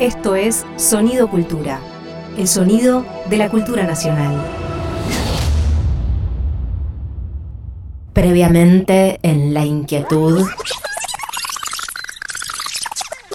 Esto 0.00 0.36
es 0.36 0.66
Sonido 0.76 1.26
Cultura, 1.26 1.80
el 2.36 2.46
sonido 2.46 3.06
de 3.30 3.38
la 3.38 3.48
cultura 3.48 3.84
nacional. 3.84 4.44
Previamente 8.12 9.18
en 9.22 9.54
La 9.54 9.64
Inquietud. 9.64 10.46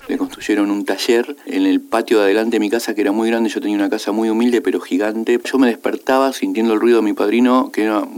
Me 0.07 0.19
construyeron 0.51 0.71
un 0.71 0.85
taller 0.85 1.35
en 1.45 1.65
el 1.65 1.79
patio 1.79 2.17
de 2.17 2.25
adelante 2.25 2.57
de 2.57 2.59
mi 2.59 2.69
casa 2.69 2.93
que 2.93 3.01
era 3.01 3.11
muy 3.11 3.29
grande. 3.29 3.49
Yo 3.49 3.61
tenía 3.61 3.77
una 3.77 3.89
casa 3.89 4.11
muy 4.11 4.29
humilde 4.29 4.61
pero 4.61 4.81
gigante. 4.81 5.39
Yo 5.43 5.57
me 5.57 5.67
despertaba 5.67 6.33
sintiendo 6.33 6.73
el 6.73 6.81
ruido 6.81 6.97
de 6.97 7.03
mi 7.03 7.13
padrino, 7.13 7.71
que 7.71 7.85
no 7.85 8.09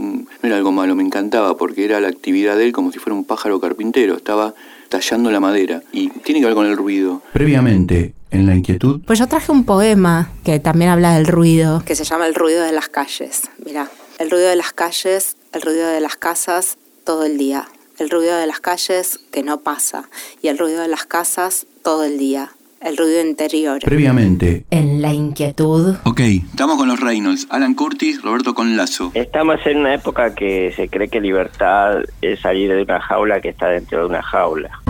era 0.42 0.56
algo 0.56 0.72
malo, 0.72 0.96
me 0.96 1.04
encantaba 1.04 1.56
porque 1.56 1.84
era 1.84 2.00
la 2.00 2.08
actividad 2.08 2.56
de 2.56 2.64
él 2.64 2.72
como 2.72 2.90
si 2.90 2.98
fuera 2.98 3.14
un 3.14 3.24
pájaro 3.24 3.60
carpintero. 3.60 4.16
Estaba 4.16 4.54
tallando 4.88 5.30
la 5.30 5.38
madera 5.38 5.82
y 5.92 6.08
tiene 6.08 6.40
que 6.40 6.46
ver 6.46 6.54
con 6.54 6.66
el 6.66 6.76
ruido. 6.76 7.22
Previamente, 7.32 8.14
en 8.32 8.46
la 8.46 8.56
inquietud. 8.56 9.00
Pues 9.06 9.20
yo 9.20 9.28
traje 9.28 9.52
un 9.52 9.64
poema 9.64 10.30
que 10.44 10.58
también 10.58 10.90
habla 10.90 11.14
del 11.14 11.26
ruido, 11.26 11.84
que 11.86 11.94
se 11.94 12.04
llama 12.04 12.26
El 12.26 12.34
ruido 12.34 12.64
de 12.64 12.72
las 12.72 12.88
calles. 12.88 13.42
Mira, 13.64 13.90
el 14.18 14.30
ruido 14.30 14.48
de 14.48 14.56
las 14.56 14.72
calles, 14.72 15.36
el 15.52 15.62
ruido 15.62 15.86
de 15.86 16.00
las 16.00 16.16
casas 16.16 16.78
todo 17.04 17.24
el 17.24 17.38
día. 17.38 17.68
El 17.96 18.10
ruido 18.10 18.36
de 18.36 18.48
las 18.48 18.58
calles 18.58 19.20
que 19.30 19.44
no 19.44 19.60
pasa 19.60 20.08
y 20.42 20.48
el 20.48 20.58
ruido 20.58 20.82
de 20.82 20.88
las 20.88 21.04
casas 21.04 21.66
todo 21.84 22.02
el 22.02 22.18
día. 22.18 22.50
El 22.80 22.96
ruido 22.96 23.20
interior. 23.20 23.78
Previamente. 23.80 24.64
En 24.70 25.00
la 25.00 25.12
inquietud. 25.12 25.94
Ok, 26.04 26.20
estamos 26.20 26.76
con 26.76 26.88
los 26.88 26.98
Reynolds. 26.98 27.46
Alan 27.50 27.74
Curtis, 27.74 28.20
Roberto 28.20 28.52
Conlazo. 28.52 29.12
Estamos 29.14 29.60
en 29.64 29.78
una 29.78 29.94
época 29.94 30.34
que 30.34 30.72
se 30.74 30.88
cree 30.88 31.08
que 31.08 31.20
libertad 31.20 32.00
es 32.20 32.40
salir 32.40 32.72
de 32.74 32.82
una 32.82 33.00
jaula 33.00 33.40
que 33.40 33.50
está 33.50 33.68
dentro 33.68 34.00
de 34.00 34.06
una 34.06 34.22
jaula. 34.22 34.82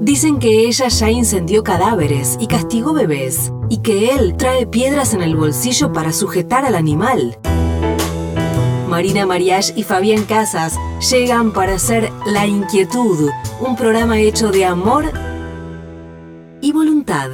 Dicen 0.00 0.38
que 0.38 0.66
ella 0.66 0.88
ya 0.88 1.10
incendió 1.10 1.62
cadáveres 1.62 2.38
y 2.40 2.46
castigó 2.46 2.92
bebés, 2.92 3.52
y 3.68 3.82
que 3.82 4.10
él 4.10 4.36
trae 4.36 4.66
piedras 4.66 5.14
en 5.14 5.22
el 5.22 5.36
bolsillo 5.36 5.92
para 5.92 6.12
sujetar 6.12 6.64
al 6.64 6.74
animal. 6.74 7.38
Marina 8.92 9.24
Mariach 9.24 9.72
y 9.74 9.84
Fabián 9.84 10.24
Casas 10.24 10.78
llegan 11.10 11.54
para 11.54 11.76
hacer 11.76 12.12
La 12.26 12.46
Inquietud, 12.46 13.30
un 13.58 13.74
programa 13.74 14.20
hecho 14.20 14.50
de 14.50 14.66
amor 14.66 15.10
y 16.60 16.72
voluntad. 16.72 17.30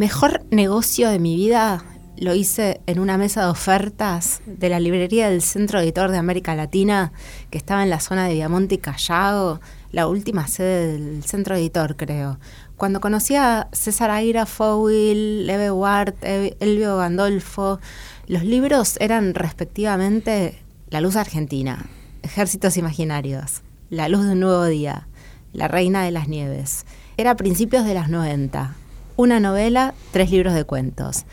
Mejor 0.00 0.46
negocio 0.50 1.10
de 1.10 1.18
mi 1.18 1.36
vida 1.36 1.84
lo 2.16 2.34
hice 2.34 2.80
en 2.86 3.00
una 3.00 3.18
mesa 3.18 3.42
de 3.42 3.50
ofertas 3.50 4.40
de 4.46 4.70
la 4.70 4.80
librería 4.80 5.28
del 5.28 5.42
Centro 5.42 5.78
Editor 5.78 6.10
de 6.10 6.16
América 6.16 6.54
Latina, 6.54 7.12
que 7.50 7.58
estaba 7.58 7.82
en 7.82 7.90
la 7.90 8.00
zona 8.00 8.26
de 8.26 8.32
Viamonte 8.32 8.76
y 8.76 8.78
Callao, 8.78 9.60
la 9.92 10.08
última 10.08 10.48
sede 10.48 10.92
del 10.92 11.22
Centro 11.24 11.54
Editor, 11.54 11.96
creo. 11.96 12.38
Cuando 12.78 13.02
conocí 13.02 13.36
a 13.36 13.68
César 13.72 14.10
Aira 14.10 14.46
Fowil, 14.46 15.46
Leve 15.46 15.70
Ward, 15.70 16.14
Elvio 16.22 16.96
Gandolfo, 16.96 17.78
los 18.26 18.42
libros 18.42 18.96
eran 19.00 19.34
respectivamente 19.34 20.62
La 20.88 21.02
Luz 21.02 21.16
Argentina, 21.16 21.90
Ejércitos 22.22 22.78
Imaginarios, 22.78 23.60
La 23.90 24.08
Luz 24.08 24.24
de 24.24 24.32
un 24.32 24.40
Nuevo 24.40 24.64
Día, 24.64 25.08
La 25.52 25.68
Reina 25.68 26.02
de 26.04 26.10
las 26.10 26.26
Nieves. 26.26 26.86
Era 27.18 27.32
a 27.32 27.36
principios 27.36 27.84
de 27.84 27.92
las 27.92 28.08
90 28.08 28.76
una 29.20 29.38
novela, 29.38 29.92
tres 30.12 30.30
libros 30.30 30.54
de 30.54 30.64
cuentos. 30.64 31.26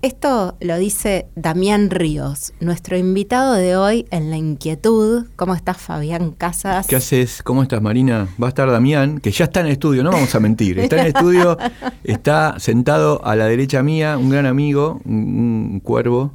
Esto 0.00 0.56
lo 0.60 0.78
dice 0.78 1.26
Damián 1.34 1.90
Ríos, 1.90 2.52
nuestro 2.60 2.96
invitado 2.96 3.54
de 3.54 3.76
hoy 3.76 4.06
en 4.12 4.30
La 4.30 4.36
Inquietud. 4.36 5.26
¿Cómo 5.34 5.52
estás, 5.52 5.78
Fabián 5.78 6.30
Casas? 6.30 6.86
¿Qué 6.86 6.94
haces? 6.94 7.42
¿Cómo 7.42 7.64
estás, 7.64 7.82
Marina? 7.82 8.28
Va 8.40 8.46
a 8.46 8.50
estar 8.50 8.70
Damián, 8.70 9.18
que 9.18 9.32
ya 9.32 9.46
está 9.46 9.58
en 9.58 9.66
el 9.66 9.72
estudio, 9.72 10.04
no 10.04 10.12
vamos 10.12 10.32
a 10.36 10.38
mentir. 10.38 10.78
Está 10.78 10.96
en 10.98 11.02
el 11.02 11.06
estudio, 11.08 11.58
está 12.04 12.60
sentado 12.60 13.24
a 13.24 13.34
la 13.34 13.46
derecha 13.46 13.82
mía, 13.82 14.18
un 14.18 14.30
gran 14.30 14.46
amigo, 14.46 15.00
un, 15.04 15.80
cuervo, 15.82 16.34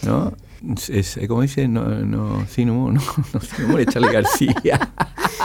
¿no? 0.00 0.32
Es, 0.88 1.20
como 1.28 1.42
dice, 1.42 1.68
no, 1.68 1.84
no, 1.84 2.46
sí, 2.48 2.64
no, 2.66 2.90
no, 2.90 3.02
no, 3.02 3.68
no, 3.68 3.84
Charlie 3.84 4.12
García. 4.12 4.54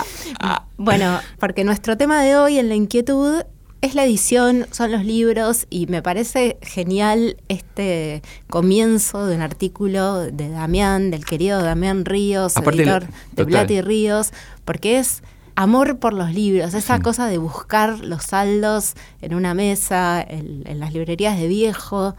bueno, 0.78 1.20
porque 1.40 1.66
nuestro 1.66 1.98
tema 1.98 2.22
de 2.22 2.38
hoy 2.38 2.58
en 2.58 2.70
La 2.70 2.76
Inquietud 2.76 3.44
es 3.84 3.96
la 3.96 4.06
edición, 4.06 4.66
son 4.72 4.94
los 4.94 5.04
libros 5.04 5.68
y 5.70 5.88
me 5.88 6.02
parece 6.02 6.58
genial 6.62 7.36
este 7.50 8.22
comienzo 8.50 9.26
de 9.26 9.36
un 9.36 9.42
artículo 9.42 10.22
de 10.22 10.48
Damián, 10.48 11.12
del 11.12 11.26
querido 11.26 11.62
Damián 11.62 12.06
Ríos, 12.06 12.56
editor 12.56 13.04
de 13.34 13.46
Plata 13.46 13.74
y 13.74 13.82
Ríos, 13.82 14.32
porque 14.64 15.00
es 15.00 15.22
amor 15.56 16.00
por 16.00 16.14
los 16.14 16.34
libros, 16.34 16.74
esa 16.76 17.02
cosa 17.02 17.28
de 17.28 17.38
buscar 17.38 18.00
los 18.00 18.24
saldos 18.24 18.94
en 19.22 19.36
una 19.36 19.54
mesa, 19.54 20.26
en 20.26 20.80
las 20.80 20.94
librerías 20.94 21.38
de 21.38 21.50
viejo 21.50 22.16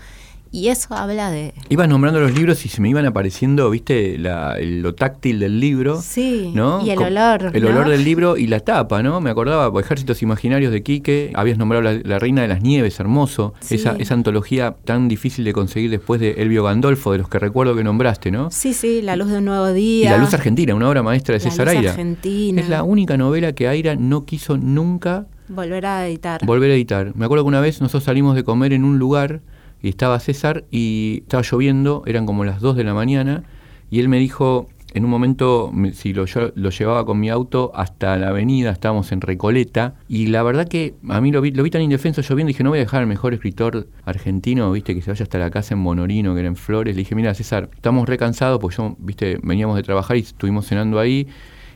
y 0.54 0.68
eso 0.68 0.94
habla 0.94 1.32
de... 1.32 1.52
Ibas 1.68 1.88
nombrando 1.88 2.20
los 2.20 2.32
libros 2.32 2.64
y 2.64 2.68
se 2.68 2.80
me 2.80 2.88
iban 2.88 3.04
apareciendo, 3.06 3.68
viste, 3.70 4.18
lo 4.18 4.94
táctil 4.94 5.40
del 5.40 5.58
libro. 5.58 6.00
Sí, 6.00 6.52
¿no? 6.54 6.80
y 6.86 6.90
el 6.90 7.02
olor. 7.02 7.50
El 7.52 7.66
olor 7.66 7.88
del 7.88 8.04
libro 8.04 8.36
y 8.36 8.46
la 8.46 8.60
tapa, 8.60 9.02
¿no? 9.02 9.20
Me 9.20 9.30
acordaba, 9.30 9.72
por 9.72 9.82
Ejércitos 9.82 10.22
Imaginarios 10.22 10.70
de 10.70 10.84
Quique, 10.84 11.32
habías 11.34 11.58
nombrado 11.58 11.82
la, 11.82 12.18
Reina 12.20 12.42
de 12.42 12.46
las 12.46 12.62
Nieves, 12.62 13.00
hermoso. 13.00 13.52
Esa, 13.68 13.96
esa 13.98 14.14
antología 14.14 14.76
tan 14.84 15.08
difícil 15.08 15.44
de 15.44 15.52
conseguir 15.52 15.90
después 15.90 16.20
de 16.20 16.34
Elvio 16.34 16.62
Gandolfo, 16.62 17.10
de 17.10 17.18
los 17.18 17.28
que 17.28 17.40
recuerdo 17.40 17.74
que 17.74 17.82
nombraste, 17.82 18.30
¿no? 18.30 18.52
Sí, 18.52 18.74
sí, 18.74 19.02
La 19.02 19.16
Luz 19.16 19.30
de 19.30 19.38
un 19.38 19.46
Nuevo 19.46 19.72
Día. 19.72 20.06
Y 20.06 20.10
La 20.12 20.18
Luz 20.18 20.34
Argentina, 20.34 20.72
una 20.76 20.88
obra 20.88 21.02
maestra 21.02 21.32
de 21.32 21.40
César 21.40 21.66
la 21.66 21.74
luz 21.74 21.90
Argentina. 21.90 22.60
Es 22.60 22.68
la 22.68 22.84
única 22.84 23.16
novela 23.16 23.54
que 23.54 23.66
Aira 23.66 23.96
no 23.96 24.24
quiso 24.24 24.56
nunca... 24.56 25.26
Volver 25.48 25.84
a 25.84 26.06
editar. 26.06 26.46
Volver 26.46 26.70
a 26.70 26.74
editar. 26.74 27.12
Me 27.16 27.24
acuerdo 27.24 27.42
que 27.42 27.48
una 27.48 27.60
vez 27.60 27.80
nosotros 27.80 28.04
salimos 28.04 28.36
de 28.36 28.44
comer 28.44 28.72
en 28.72 28.84
un 28.84 29.00
lugar 29.00 29.42
y 29.84 29.90
estaba 29.90 30.18
César 30.18 30.64
y 30.70 31.18
estaba 31.24 31.42
lloviendo, 31.42 32.04
eran 32.06 32.24
como 32.24 32.46
las 32.46 32.62
2 32.62 32.74
de 32.74 32.84
la 32.84 32.94
mañana, 32.94 33.44
y 33.90 34.00
él 34.00 34.08
me 34.08 34.18
dijo, 34.18 34.66
en 34.94 35.04
un 35.04 35.10
momento, 35.10 35.70
si 35.92 36.14
lo, 36.14 36.24
yo 36.24 36.52
lo 36.54 36.70
llevaba 36.70 37.04
con 37.04 37.20
mi 37.20 37.28
auto 37.28 37.70
hasta 37.74 38.16
la 38.16 38.28
avenida, 38.28 38.70
estábamos 38.70 39.12
en 39.12 39.20
Recoleta, 39.20 39.96
y 40.08 40.28
la 40.28 40.42
verdad 40.42 40.66
que 40.66 40.94
a 41.10 41.20
mí 41.20 41.30
lo 41.30 41.42
vi, 41.42 41.52
tan 41.52 41.82
indefenso 41.82 42.22
lloviendo, 42.22 42.48
dije, 42.48 42.64
no 42.64 42.70
voy 42.70 42.78
a 42.78 42.80
dejar 42.80 43.02
al 43.02 43.06
mejor 43.06 43.34
escritor 43.34 43.86
argentino, 44.06 44.72
viste, 44.72 44.94
que 44.94 45.02
se 45.02 45.10
vaya 45.10 45.22
hasta 45.22 45.38
la 45.38 45.50
casa 45.50 45.74
en 45.74 45.80
Monorino, 45.80 46.32
que 46.32 46.40
era 46.40 46.48
en 46.48 46.56
Flores. 46.56 46.96
Le 46.96 47.00
dije, 47.00 47.14
mira, 47.14 47.34
César, 47.34 47.68
estamos 47.74 48.08
recansados, 48.08 48.60
porque 48.60 48.78
yo, 48.78 48.96
viste, 48.98 49.38
veníamos 49.42 49.76
de 49.76 49.82
trabajar 49.82 50.16
y 50.16 50.20
estuvimos 50.20 50.66
cenando 50.66 50.98
ahí, 50.98 51.28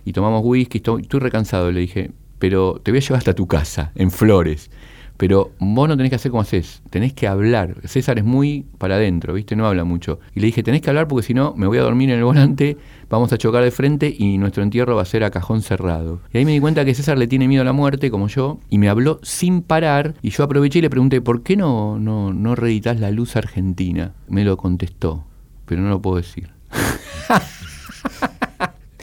y 0.06 0.14
tomamos 0.14 0.40
whisky, 0.42 0.78
estoy, 0.78 1.02
estoy 1.02 1.20
recansado, 1.20 1.70
le 1.70 1.80
dije, 1.80 2.10
pero 2.38 2.80
te 2.82 2.90
voy 2.90 3.00
a 3.00 3.02
llevar 3.02 3.18
hasta 3.18 3.34
tu 3.34 3.46
casa, 3.46 3.92
en 3.96 4.10
Flores 4.10 4.70
Pero 5.18 5.50
vos 5.58 5.88
no 5.88 5.96
tenés 5.96 6.10
que 6.10 6.16
hacer 6.16 6.30
como 6.30 6.42
haces, 6.42 6.80
tenés 6.90 7.12
que 7.12 7.26
hablar. 7.26 7.74
César 7.84 8.18
es 8.18 8.24
muy 8.24 8.64
para 8.78 8.94
adentro, 8.94 9.34
¿viste? 9.34 9.56
No 9.56 9.66
habla 9.66 9.82
mucho. 9.82 10.20
Y 10.32 10.40
le 10.40 10.46
dije, 10.46 10.62
tenés 10.62 10.80
que 10.80 10.90
hablar 10.90 11.08
porque 11.08 11.26
si 11.26 11.34
no, 11.34 11.54
me 11.56 11.66
voy 11.66 11.76
a 11.78 11.82
dormir 11.82 12.08
en 12.10 12.18
el 12.18 12.24
volante, 12.24 12.76
vamos 13.10 13.32
a 13.32 13.36
chocar 13.36 13.64
de 13.64 13.72
frente 13.72 14.14
y 14.16 14.38
nuestro 14.38 14.62
entierro 14.62 14.94
va 14.94 15.02
a 15.02 15.04
ser 15.04 15.24
a 15.24 15.30
cajón 15.30 15.60
cerrado. 15.62 16.20
Y 16.32 16.38
ahí 16.38 16.44
me 16.44 16.52
di 16.52 16.60
cuenta 16.60 16.84
que 16.84 16.94
César 16.94 17.18
le 17.18 17.26
tiene 17.26 17.48
miedo 17.48 17.62
a 17.62 17.64
la 17.64 17.72
muerte, 17.72 18.12
como 18.12 18.28
yo, 18.28 18.60
y 18.70 18.78
me 18.78 18.88
habló 18.88 19.18
sin 19.24 19.62
parar. 19.62 20.14
Y 20.22 20.30
yo 20.30 20.44
aproveché 20.44 20.78
y 20.78 20.82
le 20.82 20.90
pregunté, 20.90 21.20
¿por 21.20 21.42
qué 21.42 21.56
no, 21.56 21.98
no, 21.98 22.32
no 22.32 22.54
reeditas 22.54 23.00
la 23.00 23.10
luz 23.10 23.34
argentina? 23.34 24.12
Me 24.28 24.44
lo 24.44 24.56
contestó, 24.56 25.24
pero 25.66 25.82
no 25.82 25.88
lo 25.88 26.00
puedo 26.00 26.18
decir. 26.18 26.50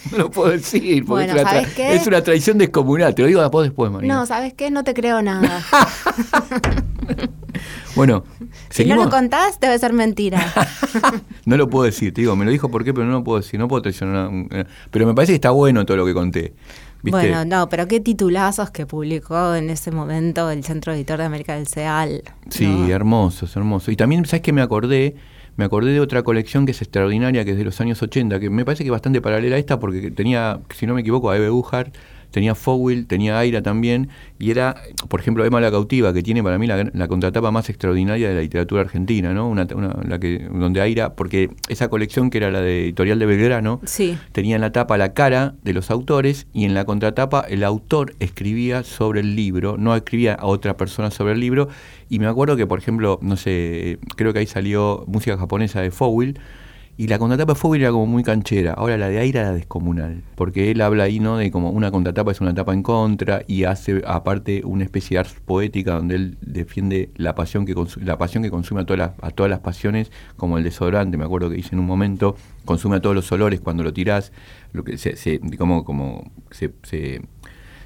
No 0.12 0.18
lo 0.20 0.32
puedo 0.32 0.52
decir, 0.52 1.04
porque 1.06 1.26
Bueno, 1.26 1.34
es, 1.36 1.42
una 1.42 1.52
¿sabes 1.52 1.68
tra- 1.70 1.74
qué? 1.76 1.96
es 1.96 2.08
una 2.08 2.22
traición 2.22 2.58
descomunal. 2.58 3.16
Te 3.16 3.22
lo 3.24 3.28
digo 3.28 3.42
a 3.42 3.50
vos 3.50 3.64
después, 3.64 3.92
María. 3.92 4.14
No, 4.14 4.26
¿sabes 4.26 4.54
qué? 4.54 4.70
No 4.72 4.84
te 4.84 4.94
creo 4.94 5.22
nada. 5.22 5.62
bueno, 7.96 8.24
si 8.70 8.86
no 8.86 8.96
lo 8.96 9.10
contás, 9.10 9.60
debe 9.60 9.78
ser 9.80 9.94
mentira. 9.94 10.54
No 11.46 11.58
lo 11.58 11.70
puedo 11.70 11.86
decir, 11.86 12.14
te 12.14 12.22
digo, 12.22 12.36
me 12.36 12.46
lo 12.46 12.52
dijo 12.52 12.70
por 12.70 12.84
qué, 12.84 12.94
pero 12.94 13.06
no 13.06 13.14
lo 13.14 13.24
puedo 13.24 13.40
decir, 13.40 13.60
no 13.60 13.68
puedo 13.68 13.82
traicionar. 13.82 14.30
eh, 14.52 14.66
Pero 14.92 15.06
me 15.08 15.14
parece 15.14 15.32
que 15.34 15.36
está 15.36 15.52
bueno 15.52 15.86
todo 15.86 15.98
lo 15.98 16.06
que 16.06 16.14
conté. 16.14 16.54
¿Viste? 17.02 17.20
Bueno, 17.20 17.46
no, 17.46 17.70
pero 17.70 17.88
qué 17.88 18.00
titulazos 18.00 18.72
que 18.72 18.88
publicó 18.88 19.54
en 19.54 19.70
ese 19.70 19.92
momento 19.92 20.50
el 20.50 20.64
Centro 20.64 20.92
Editor 20.94 21.20
de 21.20 21.26
América 21.26 21.56
del 21.56 21.68
CEAL. 21.68 22.24
Sí, 22.50 22.66
¿no? 22.66 22.88
hermosos, 22.88 23.56
hermosos. 23.56 23.90
Y 23.90 23.96
también, 23.96 24.26
¿sabes 24.26 24.42
qué 24.42 24.52
me 24.52 24.64
acordé? 24.64 25.16
Me 25.58 25.66
acordé 25.66 25.94
de 25.94 26.02
otra 26.02 26.24
colección 26.24 26.66
que 26.66 26.72
es 26.72 26.82
extraordinaria, 26.82 27.46
que 27.46 27.52
es 27.52 27.58
de 27.58 27.64
los 27.64 27.80
años 27.80 28.02
80, 28.02 28.40
que 28.40 28.50
me 28.50 28.66
parece 28.66 28.84
que 28.84 28.90
es 28.90 28.92
bastante 28.92 29.22
paralela 29.22 29.56
a 29.56 29.60
esta, 29.60 29.80
porque 29.80 30.12
tenía, 30.12 30.60
si 30.74 30.86
no 30.86 30.94
me 30.94 31.02
equivoco, 31.02 31.30
a 31.30 31.38
Eve 31.38 31.50
Buchar, 31.50 31.92
tenía 32.32 32.56
Fowl, 32.56 33.06
tenía 33.08 33.38
Aira 33.40 33.62
también, 33.62 34.10
y 34.40 34.52
era, 34.52 34.76
por 35.08 35.20
ejemplo, 35.20 35.46
Emma 35.46 35.62
la 35.62 35.72
Cautiva, 35.72 36.14
que 36.14 36.22
tiene 36.24 36.44
para 36.44 36.58
mí 36.58 36.68
la, 36.68 36.90
la 36.94 37.08
contratapa 37.08 37.52
más 37.52 37.70
extraordinaria 37.70 38.30
de 38.30 38.36
la 38.36 38.42
literatura 38.42 38.82
argentina, 38.82 39.34
¿no? 39.34 39.48
Una, 39.48 39.68
una- 39.76 39.96
la 40.08 40.20
que, 40.20 40.48
donde 40.52 40.82
Aira, 40.82 41.14
porque 41.16 41.50
esa 41.70 41.88
colección 41.90 42.30
que 42.30 42.38
era 42.40 42.52
la 42.52 42.62
de 42.62 42.84
Editorial 42.84 43.20
de 43.20 43.26
Belgrano, 43.26 43.80
Sí. 43.86 44.18
tenía 44.32 44.56
en 44.56 44.62
la 44.62 44.72
tapa 44.72 44.98
la 44.98 45.14
cara 45.14 45.56
de 45.64 45.74
los 45.74 45.90
autores 45.92 46.48
y 46.54 46.66
en 46.66 46.74
la 46.74 46.86
contratapa 46.86 47.42
el 47.48 47.64
autor 47.64 48.14
escribía 48.20 48.84
sobre 48.84 49.22
el 49.22 49.36
libro, 49.36 49.78
no 49.78 49.96
escribía 49.96 50.34
a 50.34 50.46
otra 50.46 50.78
persona 50.78 51.12
sobre 51.12 51.34
el 51.34 51.40
libro. 51.40 51.70
Y 52.10 52.20
me 52.20 52.28
acuerdo 52.28 52.56
que, 52.56 52.68
por 52.68 52.78
ejemplo, 52.80 53.18
no 53.22 53.36
sé, 53.38 53.98
creo 54.16 54.32
que 54.34 54.40
ahí 54.40 54.46
salió 54.48 55.04
música 55.08 55.38
japonesa 55.38 55.82
de 55.82 55.92
Fowl. 55.92 56.36
Y 56.98 57.08
la 57.08 57.20
contratapa 57.20 57.54
de 57.54 57.60
Fowl 57.60 57.78
era 57.82 57.92
como 57.92 58.06
muy 58.06 58.24
canchera. 58.24 58.72
Ahora 58.74 58.98
la 58.98 59.10
de 59.10 59.20
Aira 59.20 59.42
era 59.42 59.52
descomunal. 59.52 60.24
Porque 60.36 60.72
él 60.72 60.80
habla 60.80 61.04
ahí, 61.04 61.20
¿no? 61.20 61.36
De 61.38 61.52
como 61.52 61.72
una 61.72 61.92
contratapa 61.92 62.32
es 62.32 62.40
una 62.40 62.54
tapa 62.54 62.74
en 62.74 62.84
contra 62.84 63.42
y 63.48 63.66
hace 63.66 64.02
aparte 64.08 64.62
una 64.64 64.86
especie 64.86 65.16
de 65.16 65.20
arte 65.20 65.34
poética 65.46 65.96
donde 65.96 66.16
él 66.16 66.38
defiende 66.42 67.10
la 67.16 67.36
pasión 67.36 67.66
que 67.66 67.76
la 68.02 68.18
pasión 68.18 68.44
que 68.44 68.50
consume 68.50 68.82
a 68.82 68.86
todas 68.86 69.00
las, 69.00 69.12
a 69.22 69.32
todas 69.32 69.50
las 69.50 69.60
pasiones, 69.60 70.10
como 70.38 70.58
el 70.58 70.64
desodorante, 70.64 71.18
me 71.18 71.26
acuerdo 71.26 71.50
que 71.50 71.58
dice 71.58 71.70
en 71.74 71.80
un 71.80 71.86
momento, 71.86 72.38
consume 72.64 72.96
a 72.96 73.02
todos 73.02 73.16
los 73.16 73.30
olores 73.32 73.60
cuando 73.60 73.84
lo 73.84 73.92
tirás, 73.92 74.32
lo 74.72 74.84
que 74.86 74.98
se, 74.98 75.18
se- 75.18 75.42
como, 75.58 75.84
como 75.84 76.32
se, 76.52 76.72
se, 76.84 77.22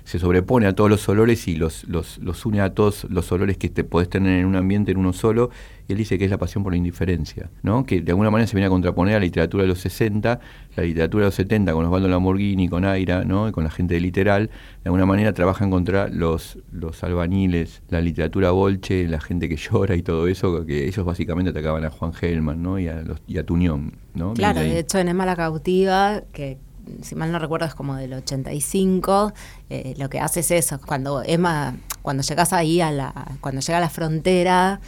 se 0.03 0.19
sobrepone 0.19 0.67
a 0.67 0.73
todos 0.73 0.89
los 0.89 1.07
olores 1.09 1.47
y 1.47 1.55
los, 1.55 1.87
los, 1.87 2.17
los 2.19 2.45
une 2.45 2.61
a 2.61 2.73
todos 2.73 3.05
los 3.09 3.31
olores 3.31 3.57
que 3.57 3.69
te 3.69 3.83
podés 3.83 4.09
tener 4.09 4.39
en 4.39 4.45
un 4.45 4.55
ambiente 4.55 4.91
en 4.91 4.97
uno 4.97 5.13
solo. 5.13 5.49
Y 5.87 5.93
él 5.93 5.97
dice 5.97 6.19
que 6.19 6.25
es 6.25 6.31
la 6.31 6.37
pasión 6.37 6.63
por 6.63 6.71
la 6.71 6.77
indiferencia, 6.77 7.49
¿no? 7.63 7.83
que 7.83 8.01
de 8.01 8.11
alguna 8.11 8.29
manera 8.29 8.47
se 8.47 8.55
viene 8.55 8.67
a 8.67 8.69
contraponer 8.69 9.15
a 9.15 9.19
la 9.19 9.25
literatura 9.25 9.63
de 9.63 9.69
los 9.69 9.79
60, 9.79 10.39
la 10.75 10.83
literatura 10.83 11.23
de 11.23 11.27
los 11.29 11.35
70 11.35 11.73
con 11.73 11.83
Osvaldo 11.85 12.07
Lamborghini, 12.07 12.69
con 12.69 12.85
Aira, 12.85 13.23
¿no? 13.23 13.49
y 13.49 13.51
con 13.51 13.63
la 13.63 13.71
gente 13.71 13.95
de 13.95 13.99
literal, 13.99 14.47
de 14.47 14.53
alguna 14.85 15.07
manera 15.07 15.33
trabajan 15.33 15.71
contra 15.71 16.07
los, 16.07 16.59
los 16.71 17.03
albañiles, 17.03 17.81
la 17.89 18.01
literatura 18.01 18.51
bolche, 18.51 19.07
la 19.07 19.19
gente 19.19 19.49
que 19.49 19.55
llora 19.55 19.95
y 19.95 20.03
todo 20.03 20.27
eso, 20.27 20.63
que 20.63 20.87
ellos 20.87 21.03
básicamente 21.03 21.49
atacaban 21.49 21.83
a 21.85 21.89
Juan 21.89 22.13
Gelman 22.13 22.61
¿no? 22.61 22.77
y, 22.77 22.87
a 22.87 23.01
los, 23.01 23.19
y 23.25 23.39
a 23.39 23.43
Tuñón. 23.43 23.93
¿no? 24.13 24.35
Claro, 24.35 24.59
de 24.59 24.77
hecho 24.77 24.99
en 24.99 25.09
Emma 25.09 25.25
la 25.25 25.35
Cautiva, 25.35 26.21
que 26.31 26.59
si 27.01 27.15
mal 27.15 27.31
no 27.31 27.39
recuerdo 27.39 27.65
es 27.65 27.75
como 27.75 27.95
del 27.95 28.13
85, 28.13 29.33
eh, 29.69 29.95
lo 29.97 30.09
que 30.09 30.19
hace 30.19 30.41
es 30.41 30.51
eso, 30.51 30.79
cuando 30.85 31.23
Emma, 31.23 31.75
cuando 32.01 32.23
llegas 32.23 32.53
ahí 32.53 32.81
a 32.81 32.91
la, 32.91 33.13
cuando 33.41 33.61
llega 33.61 33.77
a 33.77 33.81
la 33.81 33.89
frontera, 33.89 34.79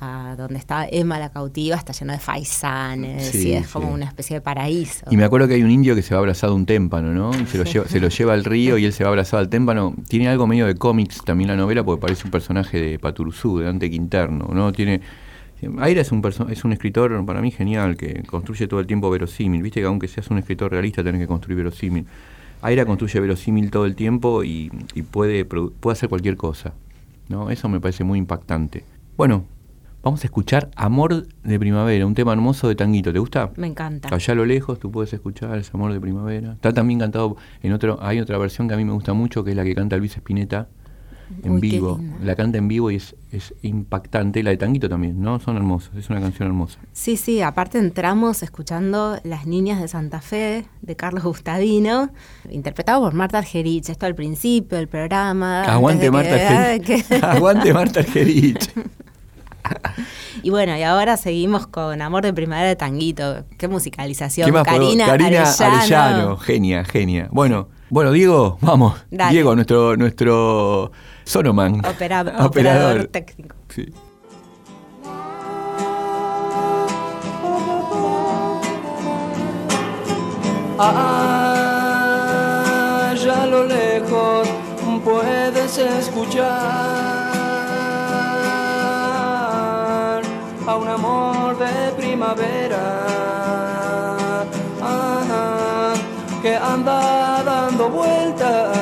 a 0.00 0.36
donde 0.36 0.58
está 0.58 0.86
Emma 0.88 1.18
la 1.18 1.30
Cautiva, 1.30 1.76
está 1.76 1.92
lleno 1.92 2.12
de 2.12 2.20
faisanes 2.20 3.30
Sí, 3.30 3.48
y 3.48 3.52
es 3.54 3.68
como 3.68 3.90
una 3.90 4.04
especie 4.04 4.36
de 4.36 4.40
paraíso. 4.40 5.06
Y 5.10 5.16
me 5.16 5.24
acuerdo 5.24 5.48
que 5.48 5.54
hay 5.54 5.62
un 5.62 5.70
indio 5.70 5.94
que 5.94 6.02
se 6.02 6.14
va 6.14 6.20
abrazado 6.20 6.52
a 6.52 6.56
un 6.56 6.66
témpano, 6.66 7.12
¿no? 7.12 7.30
Y 7.38 7.46
se 7.46 7.58
lo, 7.58 7.64
lleva, 7.64 7.88
se 7.88 7.98
lo 7.98 8.08
lleva 8.08 8.34
al 8.34 8.44
río 8.44 8.78
y 8.78 8.84
él 8.84 8.92
se 8.92 9.02
va 9.02 9.10
abrazado 9.10 9.40
al 9.40 9.48
témpano. 9.48 9.94
Tiene 10.08 10.28
algo 10.28 10.46
medio 10.46 10.66
de 10.66 10.76
cómics 10.76 11.24
también 11.24 11.48
la 11.48 11.56
novela 11.56 11.82
porque 11.82 12.00
parece 12.00 12.24
un 12.24 12.30
personaje 12.30 12.80
de 12.80 12.98
Paturuzú, 12.98 13.58
de 13.58 13.64
Dante 13.64 13.90
Quinterno, 13.90 14.48
¿no? 14.52 14.72
Tiene... 14.72 15.00
Aira 15.78 16.00
es 16.00 16.12
un, 16.12 16.22
es 16.50 16.64
un 16.64 16.72
escritor 16.72 17.24
para 17.26 17.40
mí 17.40 17.50
genial 17.50 17.96
que 17.96 18.22
construye 18.24 18.68
todo 18.68 18.80
el 18.80 18.86
tiempo 18.86 19.10
verosímil. 19.10 19.62
Viste 19.62 19.80
que 19.80 19.86
aunque 19.86 20.08
seas 20.08 20.30
un 20.30 20.38
escritor 20.38 20.70
realista 20.70 21.02
tenés 21.02 21.20
que 21.20 21.26
construir 21.26 21.56
verosímil. 21.56 22.06
Aira 22.62 22.84
construye 22.84 23.20
verosímil 23.20 23.70
todo 23.70 23.84
el 23.84 23.94
tiempo 23.94 24.44
y, 24.44 24.70
y 24.94 25.02
puede, 25.02 25.44
puede 25.44 25.92
hacer 25.92 26.08
cualquier 26.08 26.36
cosa. 26.36 26.74
¿no? 27.28 27.50
Eso 27.50 27.68
me 27.68 27.80
parece 27.80 28.04
muy 28.04 28.18
impactante. 28.18 28.84
Bueno, 29.16 29.44
vamos 30.02 30.22
a 30.22 30.26
escuchar 30.26 30.70
Amor 30.76 31.26
de 31.26 31.58
Primavera, 31.58 32.06
un 32.06 32.14
tema 32.14 32.32
hermoso 32.32 32.68
de 32.68 32.74
Tanguito. 32.74 33.12
¿Te 33.12 33.18
gusta? 33.18 33.50
Me 33.56 33.66
encanta. 33.66 34.14
Allá 34.14 34.32
a 34.32 34.36
lo 34.36 34.44
lejos 34.44 34.78
tú 34.78 34.90
puedes 34.90 35.12
escuchar 35.12 35.58
ese 35.58 35.70
amor 35.74 35.92
de 35.92 36.00
primavera. 36.00 36.52
Está 36.52 36.72
también 36.72 37.00
cantado 37.00 37.36
en 37.62 37.72
otro, 37.72 37.98
hay 38.00 38.20
otra 38.20 38.38
versión 38.38 38.68
que 38.68 38.74
a 38.74 38.76
mí 38.76 38.84
me 38.84 38.92
gusta 38.92 39.12
mucho, 39.12 39.44
que 39.44 39.50
es 39.50 39.56
la 39.56 39.64
que 39.64 39.74
canta 39.74 39.96
Luis 39.96 40.16
Espineta 40.16 40.68
en 41.42 41.52
Uy, 41.52 41.60
vivo. 41.60 42.00
La 42.22 42.34
canta 42.36 42.58
en 42.58 42.68
vivo 42.68 42.90
y 42.90 42.96
es, 42.96 43.14
es 43.32 43.54
impactante. 43.62 44.42
La 44.42 44.50
de 44.50 44.56
Tanguito 44.56 44.88
también, 44.88 45.20
¿no? 45.20 45.38
Son 45.40 45.56
hermosos, 45.56 45.94
es 45.96 46.08
una 46.10 46.20
canción 46.20 46.48
hermosa. 46.48 46.78
Sí, 46.92 47.16
sí, 47.16 47.40
aparte 47.42 47.78
entramos 47.78 48.42
escuchando 48.42 49.18
Las 49.24 49.46
Niñas 49.46 49.80
de 49.80 49.88
Santa 49.88 50.20
Fe 50.20 50.64
de 50.82 50.96
Carlos 50.96 51.24
Gustavino, 51.24 52.10
interpretado 52.50 53.02
por 53.02 53.14
Marta 53.14 53.38
Argerich, 53.38 53.88
esto 53.88 54.06
al 54.06 54.14
principio 54.14 54.78
del 54.78 54.88
programa. 54.88 55.62
Aguante 55.72 56.10
Marta 56.10 56.34
Argerich. 56.34 57.06
que- 57.08 57.14
Aguante 57.16 57.72
Marta 57.72 58.00
Argerich. 58.00 58.70
Y 60.42 60.50
bueno, 60.50 60.76
y 60.76 60.82
ahora 60.82 61.16
seguimos 61.16 61.66
con 61.66 62.00
Amor 62.00 62.22
de 62.24 62.32
Primavera 62.32 62.68
de 62.68 62.76
Tanguito. 62.76 63.44
Qué 63.58 63.66
musicalización. 63.68 64.46
¿Qué 64.46 64.52
más 64.52 64.62
Karina, 64.64 65.06
Karina 65.06 65.42
Arellano. 65.42 65.76
Arellano. 65.76 66.36
Genia, 66.36 66.84
genia. 66.84 67.28
Bueno, 67.32 67.68
bueno, 67.90 68.12
Diego, 68.12 68.58
vamos. 68.60 68.94
Dale. 69.10 69.32
Diego, 69.32 69.54
nuestro, 69.54 69.96
nuestro 69.96 70.92
Sonoman. 71.24 71.80
Opera- 71.84 72.20
Operador. 72.20 72.46
operador 72.46 73.06
técnico. 73.08 73.56
Sí. 73.68 73.86
Allá 82.08 83.42
a 83.42 83.46
lo 83.46 83.64
lejos 83.64 84.48
puedes 85.04 85.76
escuchar 85.78 87.27
a 90.68 90.76
un 90.76 90.86
amor 90.86 91.58
de 91.58 91.92
primavera. 91.96 92.84
Que 96.42 96.54
anda 96.54 97.42
dando 97.42 97.88
vueltas, 97.88 98.77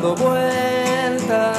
dando 0.00 0.16
vueltas, 0.16 1.58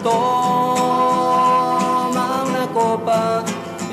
toma 0.01 1.25
una 2.47 2.67
copa 2.73 3.43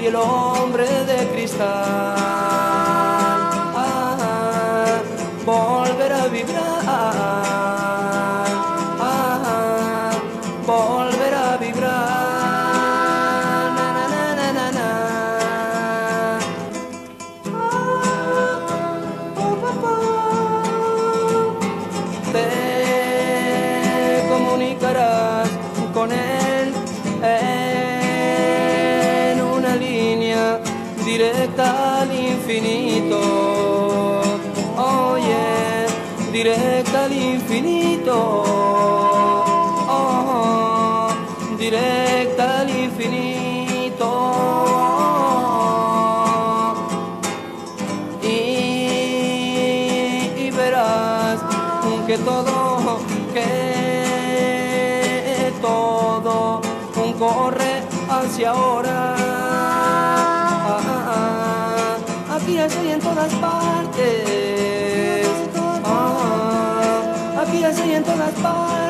y 0.00 0.06
el 0.06 0.14
hombre 0.14 0.86
de 1.04 1.28
cristal 1.32 2.14
ah, 3.76 5.00
a 5.46 6.28
vibrar, 6.28 6.83
hacia 58.34 58.50
ahora. 58.50 59.14
Ah, 59.16 60.80
ah, 60.86 61.96
ah. 62.28 62.34
Aquí, 62.34 62.58
allá 62.58 62.82
y 62.82 62.90
en 62.90 63.00
todas 63.00 63.32
partes. 63.34 65.28
Ah, 65.84 67.42
aquí, 67.42 67.64
allá 67.64 67.86
y 67.86 67.92
en 67.92 68.02
todas 68.02 68.32
partes. 68.42 68.83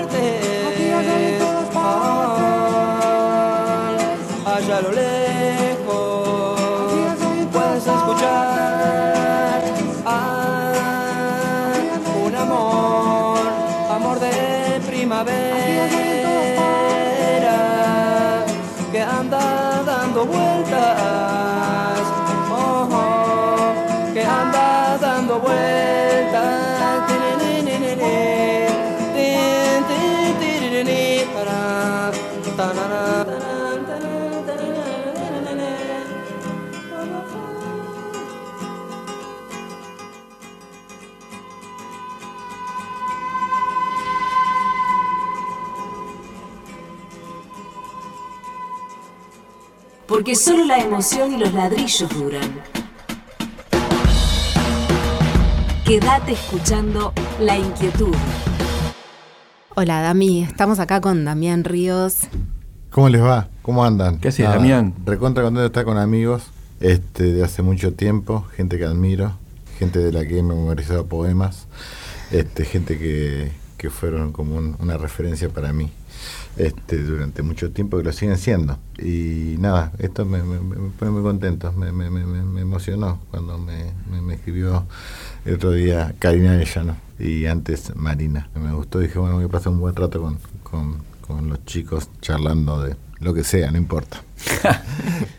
Porque 50.14 50.37
solo 50.37 50.64
la 50.64 50.78
emoción 50.78 51.33
y 51.33 51.38
los 51.38 51.52
ladrillos 51.52 52.09
duran. 52.11 52.61
Quédate 55.85 56.30
escuchando 56.35 57.12
La 57.40 57.59
Inquietud. 57.59 58.14
Hola 59.75 60.02
Dami, 60.02 60.44
estamos 60.44 60.78
acá 60.78 61.00
con 61.00 61.25
Damián 61.25 61.64
Ríos. 61.64 62.28
¿Cómo 62.90 63.09
les 63.09 63.23
va? 63.25 63.49
¿Cómo 63.62 63.85
andan? 63.85 64.21
¿Qué 64.21 64.28
haces, 64.28 64.47
Damián? 64.49 64.94
Recontra 65.04 65.42
contento 65.42 65.62
de 65.62 65.66
estar 65.66 65.85
con 65.85 65.99
amigos 65.99 66.44
este, 66.78 67.33
de 67.33 67.42
hace 67.42 67.62
mucho 67.62 67.92
tiempo, 67.94 68.44
gente 68.56 68.78
que 68.78 68.85
admiro, 68.85 69.33
gente 69.80 69.99
de 69.99 70.12
la 70.12 70.25
que 70.28 70.38
he 70.38 70.42
memorizado 70.44 71.06
poemas, 71.06 71.66
este, 72.30 72.64
gente 72.64 72.99
que, 73.00 73.50
que 73.78 73.90
fueron 73.90 74.30
como 74.30 74.54
un- 74.54 74.76
una 74.78 74.97
referencia 74.97 75.49
para 75.49 75.73
mí 75.73 75.90
este, 76.56 76.99
durante 77.02 77.42
mucho 77.42 77.70
tiempo, 77.73 77.96
que 77.99 78.04
lo 78.04 78.12
siguen 78.12 78.38
siendo. 78.38 78.78
Y 78.99 79.56
nada, 79.58 79.92
esto 79.99 80.25
me, 80.25 80.42
me- 80.42 80.61
me 80.61 80.90
pone 80.90 81.11
muy 81.11 81.23
contento, 81.23 81.73
me, 81.73 81.92
me- 81.92 82.11
me- 82.11 82.25
me- 82.25 82.42
me 82.42 82.61
emocionó 82.61 83.20
cuando 83.30 83.58
me, 83.58 83.92
me- 84.11 84.20
me 84.23 84.34
escribió 84.34 84.87
el 85.44 85.54
otro 85.54 85.73
día 85.73 86.14
Karina 86.18 86.61
Ellano 86.61 86.96
y 87.18 87.46
antes 87.46 87.94
Marina. 87.96 88.49
Me 88.54 88.73
gustó, 88.73 88.99
dije, 89.00 89.18
bueno, 89.18 89.37
voy 89.37 89.44
a 89.44 89.49
pasar 89.49 89.73
un 89.73 89.80
buen 89.80 89.94
rato 89.96 90.20
con, 90.23 90.38
con- 90.62 90.99
con 91.20 91.49
los 91.49 91.64
chicos 91.64 92.08
charlando 92.20 92.82
de 92.82 92.96
lo 93.20 93.32
que 93.34 93.44
sea, 93.44 93.70
no 93.70 93.78
importa. 93.78 94.23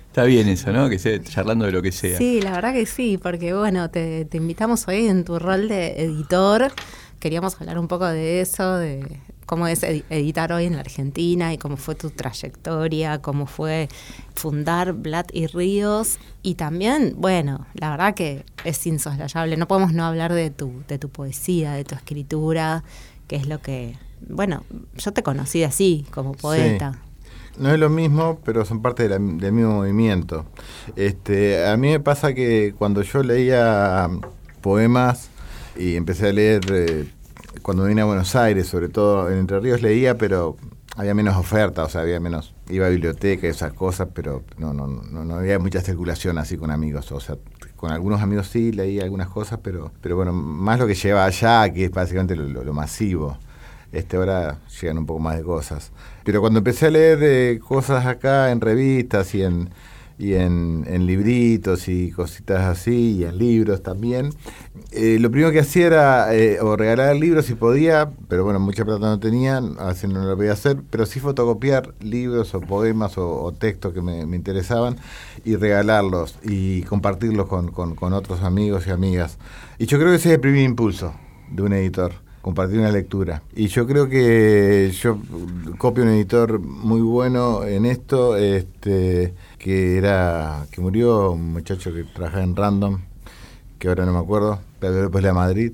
Está 0.07 0.23
bien 0.23 0.47
eso, 0.47 0.71
¿no? 0.71 0.89
Que 0.89 0.97
sea 0.97 1.21
charlando 1.21 1.65
de 1.65 1.71
lo 1.73 1.81
que 1.81 1.91
sea. 1.91 2.17
Sí, 2.17 2.41
la 2.41 2.51
verdad 2.51 2.73
que 2.73 2.85
sí, 2.85 3.17
porque 3.21 3.53
bueno, 3.53 3.89
te, 3.89 4.23
te 4.25 4.37
invitamos 4.37 4.87
hoy 4.87 5.07
en 5.07 5.25
tu 5.25 5.37
rol 5.39 5.67
de 5.67 6.01
editor. 6.01 6.71
Queríamos 7.19 7.59
hablar 7.59 7.77
un 7.79 7.87
poco 7.89 8.05
de 8.07 8.39
eso, 8.39 8.77
de 8.77 9.19
cómo 9.45 9.67
es 9.67 9.83
edi- 9.83 10.03
editar 10.09 10.51
hoy 10.51 10.65
en 10.65 10.73
la 10.73 10.79
Argentina 10.81 11.53
y 11.53 11.57
cómo 11.57 11.77
fue 11.77 11.95
tu 11.95 12.09
trayectoria, 12.09 13.21
cómo 13.21 13.45
fue 13.45 13.89
fundar 14.35 14.93
Blat 14.93 15.29
y 15.33 15.47
Ríos. 15.47 16.17
Y 16.43 16.55
también, 16.55 17.15
bueno, 17.17 17.65
la 17.73 17.91
verdad 17.91 18.13
que 18.15 18.43
es 18.63 18.85
insoslayable. 18.87 19.57
No 19.57 19.67
podemos 19.67 19.93
no 19.93 20.05
hablar 20.05 20.33
de 20.33 20.49
tu, 20.49 20.83
de 20.87 20.97
tu 20.97 21.09
poesía, 21.09 21.73
de 21.73 21.83
tu 21.83 21.95
escritura, 21.95 22.83
que 23.27 23.35
es 23.35 23.47
lo 23.47 23.59
que, 23.61 23.95
bueno, 24.27 24.63
yo 24.97 25.11
te 25.13 25.23
conocí 25.23 25.63
así, 25.63 26.05
como 26.11 26.33
poeta. 26.33 26.99
No 27.57 27.71
es 27.71 27.79
lo 27.79 27.89
mismo, 27.89 28.39
pero 28.43 28.65
son 28.65 28.81
parte 28.81 29.03
de 29.03 29.09
la- 29.09 29.15
del 29.19 29.53
mismo 29.53 29.75
movimiento. 29.75 30.45
Este, 30.95 31.65
a 31.65 31.77
mí 31.77 31.89
me 31.89 31.99
pasa 32.01 32.33
que 32.33 32.73
cuando 32.77 33.01
yo 33.01 33.23
leía 33.23 34.09
poemas 34.61 35.29
y 35.77 35.95
empecé 35.95 36.29
a 36.29 36.33
leer 36.33 36.61
eh, 36.71 37.05
cuando 37.61 37.85
vine 37.85 38.01
a 38.01 38.05
Buenos 38.05 38.35
Aires, 38.35 38.67
sobre 38.67 38.89
todo 38.89 39.29
en 39.29 39.39
Entre 39.39 39.59
Ríos 39.59 39.81
leía, 39.81 40.17
pero 40.17 40.57
había 40.95 41.13
menos 41.13 41.35
oferta, 41.35 41.83
o 41.83 41.89
sea, 41.89 42.01
había 42.01 42.19
menos, 42.19 42.53
iba 42.69 42.85
a 42.85 42.89
biblioteca 42.89 43.47
y 43.47 43.49
esas 43.49 43.73
cosas, 43.73 44.09
pero 44.13 44.43
no, 44.57 44.73
no, 44.73 44.87
no, 44.87 45.25
no 45.25 45.35
había 45.35 45.59
mucha 45.59 45.81
circulación 45.81 46.37
así 46.37 46.57
con 46.57 46.71
amigos, 46.71 47.11
o 47.11 47.19
sea, 47.19 47.37
con 47.75 47.91
algunos 47.91 48.21
amigos 48.21 48.47
sí 48.47 48.71
leía 48.71 49.03
algunas 49.03 49.29
cosas, 49.29 49.59
pero, 49.61 49.91
pero 50.01 50.15
bueno, 50.15 50.31
más 50.31 50.79
lo 50.79 50.87
que 50.87 50.95
lleva 50.95 51.25
allá, 51.25 51.71
que 51.71 51.85
es 51.85 51.91
básicamente 51.91 52.35
lo, 52.35 52.73
masivo. 52.73 53.37
Este, 53.91 54.17
ahora 54.17 54.59
llegan 54.81 54.97
un 54.97 55.05
poco 55.05 55.19
más 55.19 55.37
de 55.37 55.43
cosas. 55.43 55.91
Pero 56.23 56.41
cuando 56.41 56.59
empecé 56.59 56.87
a 56.87 56.89
leer 56.89 57.19
eh, 57.21 57.59
cosas 57.59 58.05
acá 58.05 58.51
en 58.51 58.59
revistas 58.59 59.33
y 59.35 59.43
en, 59.43 59.69
y 60.17 60.33
en, 60.35 60.85
en 60.87 61.05
libritos 61.05 61.87
y 61.87 62.11
cositas 62.11 62.61
así, 62.63 63.17
y 63.17 63.23
en 63.25 63.37
libros 63.37 63.83
también, 63.83 64.29
eh, 64.91 65.17
lo 65.19 65.29
primero 65.29 65.51
que 65.51 65.59
hacía 65.59 65.87
era 65.87 66.35
eh, 66.35 66.59
o 66.61 66.75
regalar 66.77 67.15
libros 67.15 67.45
si 67.45 67.55
podía, 67.55 68.11
pero 68.29 68.43
bueno, 68.45 68.59
mucha 68.59 68.85
plata 68.85 69.01
no 69.07 69.19
tenía, 69.19 69.57
a 69.57 69.87
veces 69.87 70.09
no 70.09 70.23
lo 70.23 70.35
podía 70.37 70.53
hacer, 70.53 70.77
pero 70.89 71.05
sí 71.05 71.19
fotocopiar 71.19 71.93
libros 71.99 72.53
o 72.55 72.61
poemas 72.61 73.17
o, 73.17 73.43
o 73.43 73.51
textos 73.53 73.93
que 73.93 74.01
me, 74.01 74.25
me 74.25 74.37
interesaban 74.37 74.97
y 75.43 75.55
regalarlos 75.57 76.37
y 76.43 76.83
compartirlos 76.83 77.47
con, 77.47 77.71
con- 77.71 77.95
con 77.95 78.13
otros 78.13 78.41
amigos 78.41 78.87
y 78.87 78.91
amigas. 78.91 79.37
Y 79.77 79.85
yo 79.85 79.97
creo 79.97 80.11
que 80.11 80.15
ese 80.17 80.29
es 80.29 80.35
el 80.35 80.41
primer 80.41 80.63
impulso 80.63 81.13
de 81.51 81.61
un 81.63 81.73
editor 81.73 82.13
compartir 82.41 82.77
una 82.79 82.91
lectura. 82.91 83.41
Y 83.55 83.67
yo 83.67 83.87
creo 83.87 84.07
que 84.07 84.91
yo 85.01 85.17
copio 85.79 86.03
un 86.03 86.09
editor 86.11 86.59
muy 86.59 87.01
bueno 87.01 87.63
en 87.63 87.85
esto, 87.87 88.37
este, 88.37 89.33
que 89.65 89.97
era, 89.97 90.67
que 90.69 90.79
murió, 90.79 91.31
un 91.31 91.51
muchacho 91.53 91.91
que 91.91 92.03
trabajaba 92.03 92.43
en 92.43 92.55
Random, 92.55 92.99
que 93.79 93.87
ahora 93.87 94.05
no 94.05 94.13
me 94.13 94.19
acuerdo, 94.19 94.59
pero 94.79 94.93
después 94.93 95.23
la 95.23 95.33
Madrid, 95.33 95.71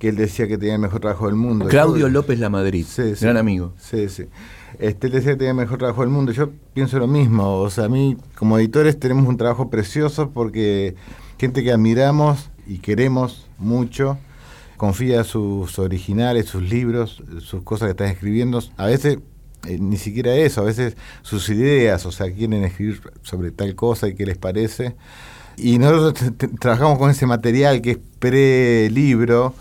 que 0.00 0.08
él 0.08 0.16
decía 0.16 0.48
que 0.48 0.58
tenía 0.58 0.74
el 0.74 0.80
mejor 0.80 0.98
trabajo 0.98 1.26
del 1.26 1.36
mundo. 1.36 1.66
Claudio 1.68 2.08
Yo- 2.08 2.08
López 2.08 2.40
La 2.40 2.48
Madrid, 2.50 2.84
Sí, 2.84 3.14
sí. 3.14 3.24
gran 3.24 3.36
amigo. 3.36 3.74
Sí, 3.78 4.08
sí. 4.08 4.24
Este, 4.80 5.06
él 5.06 5.12
decía 5.12 5.30
que 5.34 5.36
tenía 5.36 5.52
el 5.52 5.56
mejor 5.56 5.78
trabajo 5.78 6.00
del 6.00 6.10
mundo. 6.10 6.32
Yo 6.32 6.50
pienso 6.74 6.98
lo 6.98 7.06
mismo. 7.06 7.58
O 7.60 7.70
sea, 7.70 7.84
a 7.84 7.88
mí, 7.88 8.16
como 8.34 8.58
editores, 8.58 8.98
tenemos 8.98 9.24
un 9.28 9.36
trabajo 9.36 9.70
precioso 9.70 10.30
porque 10.30 10.96
gente 11.38 11.62
que 11.62 11.70
admiramos 11.70 12.50
y 12.66 12.78
queremos 12.78 13.46
mucho 13.56 14.18
confía 14.76 15.22
sus 15.22 15.78
originales, 15.78 16.46
sus 16.46 16.62
libros, 16.68 17.22
sus 17.40 17.62
cosas 17.62 17.86
que 17.86 17.90
están 17.90 18.08
escribiendo. 18.08 18.60
A 18.76 18.86
veces 18.86 19.18
eh, 19.66 19.78
ni 19.78 19.96
siquiera 19.96 20.34
eso, 20.34 20.60
a 20.60 20.64
veces 20.64 20.96
sus 21.22 21.48
ideas, 21.48 22.04
o 22.06 22.12
sea, 22.12 22.32
quieren 22.32 22.64
escribir 22.64 23.00
sobre 23.22 23.50
tal 23.50 23.74
cosa 23.74 24.08
y 24.08 24.14
qué 24.14 24.26
les 24.26 24.38
parece. 24.38 24.96
Y 25.56 25.78
nosotros 25.78 26.32
trabajamos 26.60 26.98
con 26.98 27.10
ese 27.10 27.26
material 27.26 27.82
que 27.82 27.92
es 27.92 27.98
pre-libro. 28.18 29.54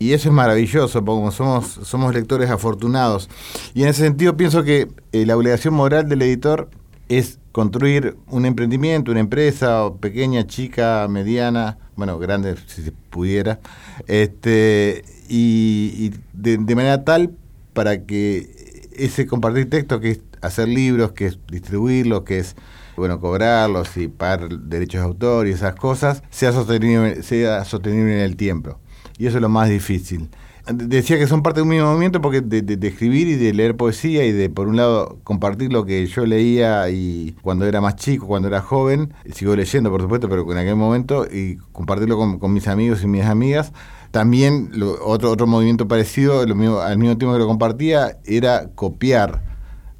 Y 0.00 0.12
eso 0.12 0.28
es 0.28 0.34
maravilloso, 0.34 1.04
porque 1.04 1.18
como 1.20 1.30
somos, 1.30 1.78
somos 1.84 2.12
lectores 2.12 2.50
afortunados. 2.50 3.30
Y 3.74 3.84
en 3.84 3.88
ese 3.88 4.02
sentido 4.02 4.36
pienso 4.36 4.64
que 4.64 4.88
eh, 5.12 5.24
la 5.24 5.36
obligación 5.36 5.72
moral 5.72 6.08
del 6.08 6.22
editor 6.22 6.68
es 7.08 7.38
construir 7.52 8.16
un 8.26 8.46
emprendimiento, 8.46 9.12
una 9.12 9.20
empresa, 9.20 9.92
pequeña, 10.00 10.46
chica, 10.46 11.06
mediana, 11.08 11.78
bueno, 11.96 12.18
grande 12.18 12.56
si 12.66 12.82
se 12.82 12.92
pudiera, 12.92 13.60
este, 14.08 15.04
y, 15.28 16.12
de, 16.32 16.58
manera 16.74 17.04
tal 17.04 17.30
para 17.72 18.04
que 18.04 18.53
ese 18.96 19.26
compartir 19.26 19.68
texto, 19.70 20.00
que 20.00 20.10
es 20.10 20.20
hacer 20.40 20.68
libros, 20.68 21.12
que 21.12 21.26
es 21.26 21.38
distribuirlos, 21.48 22.22
que 22.22 22.38
es 22.38 22.56
bueno, 22.96 23.20
cobrarlos 23.20 23.96
y 23.96 24.08
pagar 24.08 24.48
derechos 24.48 25.00
de 25.00 25.06
autor 25.06 25.48
y 25.48 25.50
esas 25.50 25.74
cosas, 25.74 26.22
sea 26.30 26.52
sostenible, 26.52 27.22
sea 27.22 27.64
sostenible 27.64 28.14
en 28.14 28.20
el 28.20 28.36
tiempo. 28.36 28.78
Y 29.18 29.26
eso 29.26 29.38
es 29.38 29.42
lo 29.42 29.48
más 29.48 29.68
difícil. 29.68 30.28
Decía 30.72 31.18
que 31.18 31.26
son 31.26 31.42
parte 31.42 31.58
de 31.58 31.64
un 31.64 31.68
mismo 31.68 31.88
movimiento 31.88 32.22
porque 32.22 32.40
de, 32.40 32.88
escribir 32.88 33.28
y 33.28 33.34
de 33.34 33.52
leer 33.52 33.76
poesía 33.76 34.24
y 34.24 34.32
de, 34.32 34.48
por 34.48 34.66
un 34.66 34.76
lado, 34.76 35.18
compartir 35.22 35.70
lo 35.70 35.84
que 35.84 36.06
yo 36.06 36.24
leía 36.24 36.88
y 36.88 37.36
cuando 37.42 37.66
era 37.66 37.82
más 37.82 37.96
chico, 37.96 38.26
cuando 38.26 38.48
era 38.48 38.62
joven, 38.62 39.12
sigo 39.30 39.54
leyendo, 39.54 39.90
por 39.90 40.00
supuesto, 40.00 40.26
pero 40.30 40.50
en 40.50 40.56
aquel 40.56 40.76
momento, 40.76 41.26
y 41.30 41.56
compartirlo 41.72 42.16
con, 42.38 42.52
mis 42.52 42.66
amigos 42.66 43.02
y 43.02 43.06
mis 43.06 43.24
amigas. 43.24 43.72
También 44.14 44.70
otro, 45.02 45.32
otro 45.32 45.48
movimiento 45.48 45.88
parecido, 45.88 46.46
lo 46.46 46.54
mismo, 46.54 46.78
al 46.78 46.98
mismo 46.98 47.18
tiempo 47.18 47.32
que 47.32 47.40
lo 47.40 47.48
compartía, 47.48 48.16
era 48.24 48.68
copiar 48.76 49.42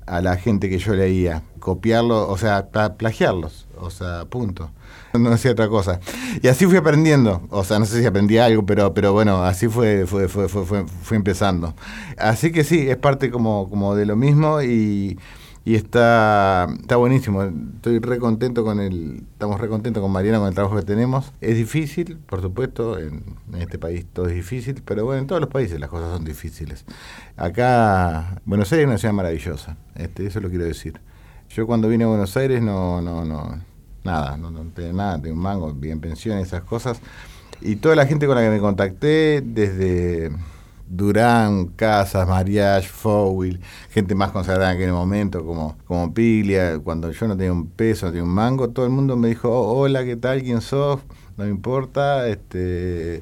a 0.06 0.21
la 0.21 0.37
gente 0.37 0.71
que 0.71 0.78
yo 0.78 0.94
leía, 0.94 1.42
copiarlo, 1.59 2.28
o 2.28 2.38
sea, 2.38 2.68
plagiarlos, 2.97 3.66
o 3.76 3.90
sea, 3.90 4.25
punto. 4.26 4.71
No 5.14 5.33
hacía 5.33 5.50
otra 5.50 5.68
cosa. 5.68 5.99
Y 6.40 6.47
así 6.47 6.64
fui 6.64 6.76
aprendiendo, 6.76 7.42
o 7.50 7.64
sea, 7.64 7.80
no 7.80 7.87
sé 7.87 8.00
si 8.00 8.06
aprendí 8.06 8.38
algo, 8.38 8.64
pero, 8.64 8.94
pero 8.94 9.12
bueno, 9.12 9.42
así 9.42 9.66
fue, 9.66 10.06
fue, 10.06 10.28
fue, 10.28 10.49
fue, 10.49 10.64
fue 10.87 11.16
empezando. 11.16 11.75
Así 12.16 12.52
que 12.52 12.62
sí, 12.62 12.88
es 12.88 12.97
parte 12.97 13.33
como, 13.33 13.68
como 13.68 13.97
de 13.97 14.06
lo 14.06 14.14
mismo 14.14 14.62
y 14.62 15.18
y 15.66 15.76
está, 15.76 16.66
está 16.78 16.97
buenísimo. 16.97 17.42
Estoy 17.42 17.99
re 17.99 18.18
contento 18.18 18.64
con 18.64 18.80
el, 18.80 19.25
estamos 19.33 19.59
re 19.59 19.68
contentos 19.68 20.02
con 20.02 20.12
Mariana 20.12 20.38
con 20.38 20.49
el 20.49 20.54
trabajo 20.54 20.76
que 20.76 20.83
tenemos. 20.83 21.33
Es 21.40 21.56
difícil, 21.56 22.18
por 22.18 22.42
supuesto, 22.42 22.99
en, 22.99 23.25
este 23.59 23.78
país 23.78 24.04
todo 24.12 24.28
es 24.28 24.35
difícil, 24.35 24.83
pero 24.85 25.06
bueno, 25.06 25.23
en 25.23 25.26
todos 25.26 25.40
los 25.40 25.50
países 25.50 25.80
las 25.80 25.88
cosas 25.88 26.11
son 26.12 26.25
difíciles. 26.25 26.85
Acá, 27.37 28.42
Buenos 28.44 28.71
Aires 28.73 28.85
es 28.85 28.88
una 28.88 28.99
ciudad 28.99 29.14
maravillosa, 29.14 29.76
este, 29.94 30.26
eso 30.26 30.40
lo 30.40 30.50
quiero 30.50 30.64
decir. 30.64 31.00
Yo 31.49 31.66
cuando 31.66 31.88
vine 31.88 32.04
a 32.04 32.09
Buenos 32.09 32.37
Aires 32.37 32.61
no, 32.61 33.00
no, 33.00 33.25
no, 33.25 33.59
nada, 34.02 34.37
no, 34.37 34.50
no 34.50 34.64
tenía 34.75 34.92
nada, 34.92 35.16
tenía 35.16 35.33
un 35.33 35.40
mango, 35.40 35.73
bien 35.73 36.00
pensión, 36.00 36.38
esas 36.38 36.62
cosas. 36.62 37.00
Y 37.62 37.76
toda 37.76 37.97
la 37.97 38.04
gente 38.04 38.26
con 38.26 38.35
la 38.37 38.42
que 38.42 38.50
me 38.50 38.61
contacté, 38.61 39.40
desde 39.40 40.30
Durán, 40.88 41.67
Casas, 41.69 42.29
Mariage, 42.29 42.88
Fowil, 42.88 43.61
gente 43.91 44.14
más 44.14 44.31
consagrada 44.31 44.73
en 44.73 44.76
aquel 44.76 44.93
momento, 44.93 45.45
como, 45.45 45.76
como 45.87 46.12
Piglia, 46.14 46.79
cuando 46.79 47.11
yo 47.11 47.29
no 47.29 47.37
tenía 47.37 47.53
un 47.53 47.67
peso, 47.69 48.07
no 48.07 48.12
tenía 48.12 48.25
un 48.25 48.31
mango, 48.31 48.71
todo 48.71 48.87
el 48.87 48.93
mundo 48.93 49.17
me 49.17 49.29
dijo, 49.29 49.50
oh, 49.50 49.79
hola, 49.81 50.05
¿qué 50.05 50.17
tal? 50.17 50.43
¿Quién 50.43 50.61
sos? 50.61 51.00
No 51.37 51.45
me 51.45 51.50
importa, 51.50 52.29
este, 52.29 53.17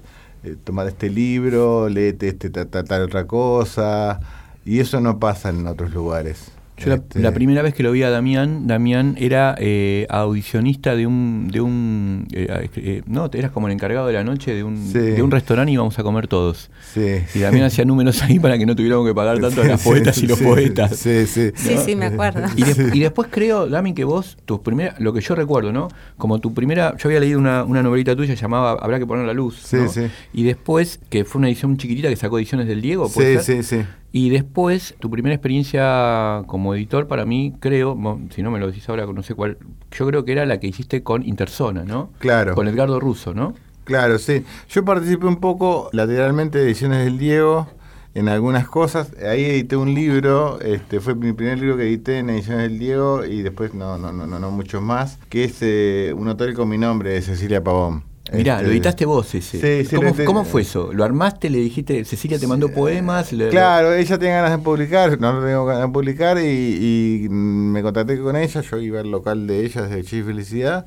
eh, 0.44 0.56
este 0.86 1.10
libro, 1.10 1.88
léete 1.88 2.28
este, 2.28 2.50
tal 2.50 3.02
otra 3.02 3.26
cosa, 3.26 4.20
y 4.64 4.80
eso 4.80 5.00
no 5.00 5.18
pasa 5.18 5.48
en 5.50 5.66
otros 5.66 5.92
lugares. 5.92 6.51
Yo 6.78 6.88
la, 6.88 6.96
este, 6.96 7.32
primera 7.32 7.62
vez 7.62 7.74
que 7.74 7.82
lo 7.82 7.92
vi 7.92 8.02
a 8.02 8.10
Damián, 8.10 8.66
Damián 8.66 9.16
era 9.18 9.54
eh, 9.58 10.06
audicionista 10.08 10.96
de 10.96 11.06
un, 11.06 11.48
de 11.52 11.60
un 11.60 12.26
eh, 12.32 12.68
eh, 12.76 13.02
no, 13.06 13.30
eras 13.32 13.50
como 13.52 13.68
el 13.68 13.74
encargado 13.74 14.06
de 14.06 14.14
la 14.14 14.24
noche 14.24 14.54
de 14.54 14.64
un, 14.64 14.92
de 14.92 15.22
un 15.22 15.30
restaurante 15.30 15.70
y 15.70 15.74
íbamos 15.74 15.98
a 15.98 16.02
comer 16.02 16.28
todos. 16.28 16.70
Y 16.96 17.38
Damián 17.38 17.64
hacía 17.64 17.84
números 17.84 18.22
ahí 18.22 18.38
para 18.38 18.58
que 18.58 18.66
no 18.66 18.74
tuviéramos 18.74 19.06
que 19.06 19.14
pagar 19.14 19.38
tanto 19.38 19.62
a 19.62 19.64
las 19.64 19.82
poetas 19.84 20.18
y 20.22 20.26
los 20.26 20.40
poetas. 20.40 20.96
Sí, 20.96 21.26
sí, 21.26 21.52
sí, 21.54 21.94
me 21.94 22.06
acuerdo. 22.06 22.48
Y, 22.56 23.00
después 23.00 23.28
creo, 23.30 23.68
Dami, 23.68 23.94
que 23.94 24.04
vos, 24.04 24.38
tus 24.44 24.60
primeras, 24.60 24.98
lo 24.98 25.12
que 25.12 25.20
yo 25.20 25.34
recuerdo, 25.34 25.72
¿no? 25.72 25.88
Como 26.16 26.40
tu 26.40 26.54
primera, 26.54 26.96
yo 26.96 27.08
había 27.08 27.20
leído 27.20 27.38
una, 27.38 27.64
una 27.64 27.82
novelita 27.82 28.16
tuya 28.16 28.34
llamaba 28.34 28.72
Habrá 28.72 28.98
que 28.98 29.06
poner 29.06 29.26
la 29.26 29.34
luz. 29.34 29.60
Sí, 29.62 29.78
sí. 29.88 30.02
Y 30.32 30.44
después, 30.44 31.00
que 31.10 31.24
fue 31.24 31.38
una 31.38 31.48
edición 31.48 31.76
chiquitita 31.76 32.08
que 32.08 32.16
sacó 32.16 32.38
ediciones 32.38 32.66
del 32.66 32.80
Diego. 32.80 33.08
Sí, 33.08 33.38
sí, 33.40 33.62
sí. 33.62 33.82
Y 34.12 34.28
después, 34.28 34.94
tu 34.98 35.10
primera 35.10 35.34
experiencia 35.34 36.42
como 36.46 36.74
editor, 36.74 37.08
para 37.08 37.24
mí, 37.24 37.54
creo, 37.60 37.96
si 38.30 38.42
no 38.42 38.50
me 38.50 38.60
lo 38.60 38.66
decís 38.66 38.86
ahora, 38.90 39.06
no 39.06 39.22
sé 39.22 39.34
cuál, 39.34 39.56
yo 39.90 40.06
creo 40.06 40.24
que 40.26 40.32
era 40.32 40.44
la 40.44 40.60
que 40.60 40.66
hiciste 40.66 41.02
con 41.02 41.26
Interzona, 41.26 41.84
¿no? 41.84 42.10
Claro. 42.18 42.54
Con 42.54 42.68
Edgardo 42.68 43.00
Russo, 43.00 43.32
¿no? 43.32 43.54
Claro, 43.84 44.18
sí. 44.18 44.44
Yo 44.68 44.84
participé 44.84 45.26
un 45.26 45.36
poco 45.36 45.88
lateralmente 45.92 46.58
de 46.58 46.64
Ediciones 46.64 47.04
del 47.04 47.18
Diego 47.18 47.68
en 48.14 48.28
algunas 48.28 48.68
cosas. 48.68 49.12
Ahí 49.18 49.44
edité 49.44 49.76
un 49.76 49.94
libro, 49.94 50.60
este 50.60 51.00
fue 51.00 51.14
mi 51.14 51.32
primer 51.32 51.58
libro 51.58 51.78
que 51.78 51.84
edité 51.84 52.18
en 52.18 52.28
Ediciones 52.28 52.64
del 52.64 52.78
Diego 52.78 53.24
y 53.24 53.40
después 53.40 53.72
no, 53.72 53.96
no, 53.96 54.12
no, 54.12 54.26
no, 54.26 54.38
no 54.38 54.50
muchos 54.50 54.82
más, 54.82 55.18
que 55.30 55.44
es 55.44 55.56
eh, 55.62 56.12
Un 56.14 56.28
hotel 56.28 56.54
con 56.54 56.68
mi 56.68 56.76
nombre 56.76 57.10
de 57.10 57.22
Cecilia 57.22 57.64
Pavón. 57.64 58.11
Mirá, 58.32 58.56
lo 58.56 58.62
este, 58.62 58.72
editaste 58.72 59.04
vos 59.04 59.34
ese. 59.34 59.84
Sí, 59.84 59.94
¿Cómo, 59.96 60.14
¿Cómo, 60.24 60.44
fue 60.44 60.62
eso? 60.62 60.92
¿Lo 60.92 61.04
armaste? 61.04 61.50
¿Le 61.50 61.58
dijiste, 61.58 62.04
Cecilia 62.04 62.38
te 62.38 62.46
mandó 62.46 62.68
poemas? 62.70 63.30
claro, 63.50 63.92
ella 63.92 64.18
tenía 64.18 64.36
ganas 64.36 64.52
de 64.52 64.58
publicar, 64.58 65.20
no 65.20 65.32
lo 65.32 65.46
tengo 65.46 65.64
ganas 65.66 65.82
de 65.82 65.92
publicar 65.92 66.38
y, 66.38 67.26
me 67.30 67.82
contacté 67.82 68.18
con 68.20 68.36
ella, 68.36 68.60
yo 68.60 68.78
iba 68.78 69.00
al 69.00 69.10
local 69.10 69.46
de 69.46 69.64
ella 69.64 69.82
desde 69.82 70.04
Chile 70.04 70.24
Felicidad 70.24 70.86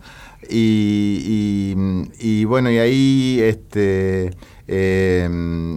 y, 0.49 1.75
y, 2.19 2.45
bueno, 2.45 2.71
y 2.71 2.77
ahí 2.77 3.39
este 3.41 4.31
eh, 4.67 5.29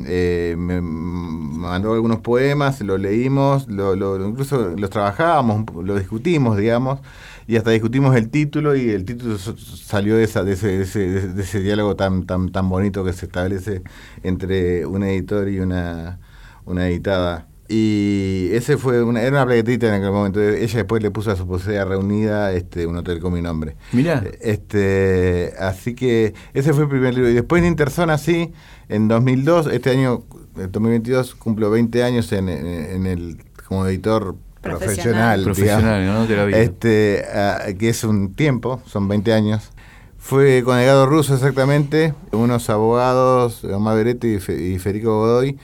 eh, 0.07 0.54
me 0.59 0.81
mandó 0.81 1.94
algunos 1.94 2.20
poemas, 2.20 2.81
lo 2.81 2.98
leímos, 2.98 3.68
lo, 3.68 3.94
lo, 3.96 4.26
incluso 4.26 4.74
los 4.76 4.90
trabajábamos, 4.90 5.64
lo 5.83 5.98
discutimos, 5.98 6.57
digamos 6.57 7.00
y 7.48 7.56
hasta 7.56 7.70
discutimos 7.70 8.14
el 8.14 8.28
título 8.28 8.76
y 8.76 8.90
el 8.90 9.06
título 9.06 9.38
salió 9.38 10.16
de, 10.16 10.24
esa, 10.24 10.44
de, 10.44 10.52
ese, 10.52 10.68
de, 10.68 11.42
ese, 11.42 11.61
diálogo 11.61 11.96
tan, 11.96 12.26
tan, 12.26 12.50
tan 12.52 12.68
bonito 12.68 13.02
que 13.06 13.14
se 13.14 13.24
establece 13.24 13.82
entre 14.22 14.84
un 14.84 15.02
editor 15.02 15.48
y 15.48 15.58
una, 15.58 16.20
una 16.66 16.87
editada. 16.87 17.48
Y 17.66 18.50
ese 18.52 18.76
fue 18.76 19.02
una, 19.02 19.22
era 19.22 19.30
una 19.30 19.46
plaquetita 19.46 19.88
en 19.88 19.94
aquel 19.94 20.12
momento. 20.12 20.42
Ella 20.42 20.76
después 20.76 21.02
le 21.02 21.11
puso 21.11 21.30
a 21.30 21.37
su 21.37 21.46
poesía 21.46 21.87
reunida 21.87 22.52
este, 22.52 22.87
un 22.87 22.98
hotel 22.98 23.18
con 23.18 23.32
mi 23.32 23.40
nombre. 23.40 23.76
Mirá. 23.92 24.22
Este, 24.42 25.54
así 25.58 25.94
que 25.94 26.34
ese 26.52 26.74
fue 26.74 26.82
el 26.82 26.90
primer 26.90 27.14
libro. 27.14 27.30
Y 27.30 27.34
después 27.34 27.62
en 27.62 27.68
Interzona, 27.68 28.18
sí, 28.18 28.52
en 28.90 29.08
2002, 29.08 29.68
este 29.68 29.88
año, 29.88 30.22
en 30.54 30.70
2022, 30.70 31.34
cumplo 31.34 31.70
20 31.70 32.02
años 32.02 32.30
en, 32.32 32.50
en 32.50 33.06
el 33.06 33.38
como 33.66 33.87
editor 33.87 34.37
profesional, 34.76 35.42
profesional 35.42 36.54
este, 36.54 37.24
ah, 37.33 37.66
que 37.78 37.88
es 37.88 38.04
un 38.04 38.35
tiempo, 38.35 38.83
son 38.87 39.09
20 39.09 39.33
años. 39.33 39.70
Fue 40.18 40.62
con 40.64 40.78
Edgardo 40.78 41.07
Russo 41.07 41.35
exactamente, 41.35 42.12
unos 42.33 42.68
abogados, 42.70 43.64
Omar 43.64 43.96
Beretti 43.96 44.35
y 44.35 44.78
Federico 44.78 45.18
Godoy, 45.20 45.57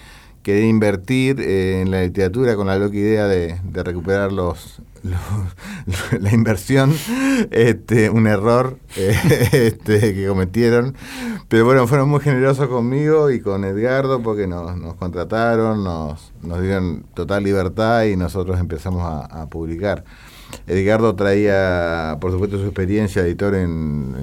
quería 0.44 0.66
invertir 0.66 1.40
eh, 1.40 1.80
en 1.80 1.90
la 1.90 2.02
literatura 2.02 2.54
con 2.54 2.68
la 2.68 2.78
loca 2.78 2.96
idea 2.96 3.26
de, 3.26 3.58
recuperar 3.72 4.30
los, 4.30 4.80
la 6.20 6.32
inversión, 6.32 6.94
este, 7.50 8.08
un 8.10 8.26
error 8.26 8.78
este, 8.96 10.14
que 10.14 10.26
cometieron. 10.26 10.94
Pero 11.48 11.64
bueno, 11.64 11.86
fueron 11.86 12.08
muy 12.08 12.20
generosos 12.20 12.68
conmigo 12.68 13.30
y 13.30 13.40
con 13.40 13.64
Edgardo 13.64 14.22
porque 14.22 14.46
nos, 14.46 14.94
contrataron, 14.94 15.84
nos, 15.84 16.32
nos 16.42 16.60
dieron 16.60 17.04
total 17.14 17.44
libertad 17.44 18.04
y 18.04 18.16
nosotros 18.16 18.58
empezamos 18.58 19.02
a, 19.04 19.46
publicar. 19.50 20.04
Edgardo 20.66 21.14
traía, 21.14 22.16
por 22.20 22.32
supuesto, 22.32 22.58
su 22.58 22.64
experiencia 22.64 23.22
editor 23.22 23.54
en, 23.54 24.14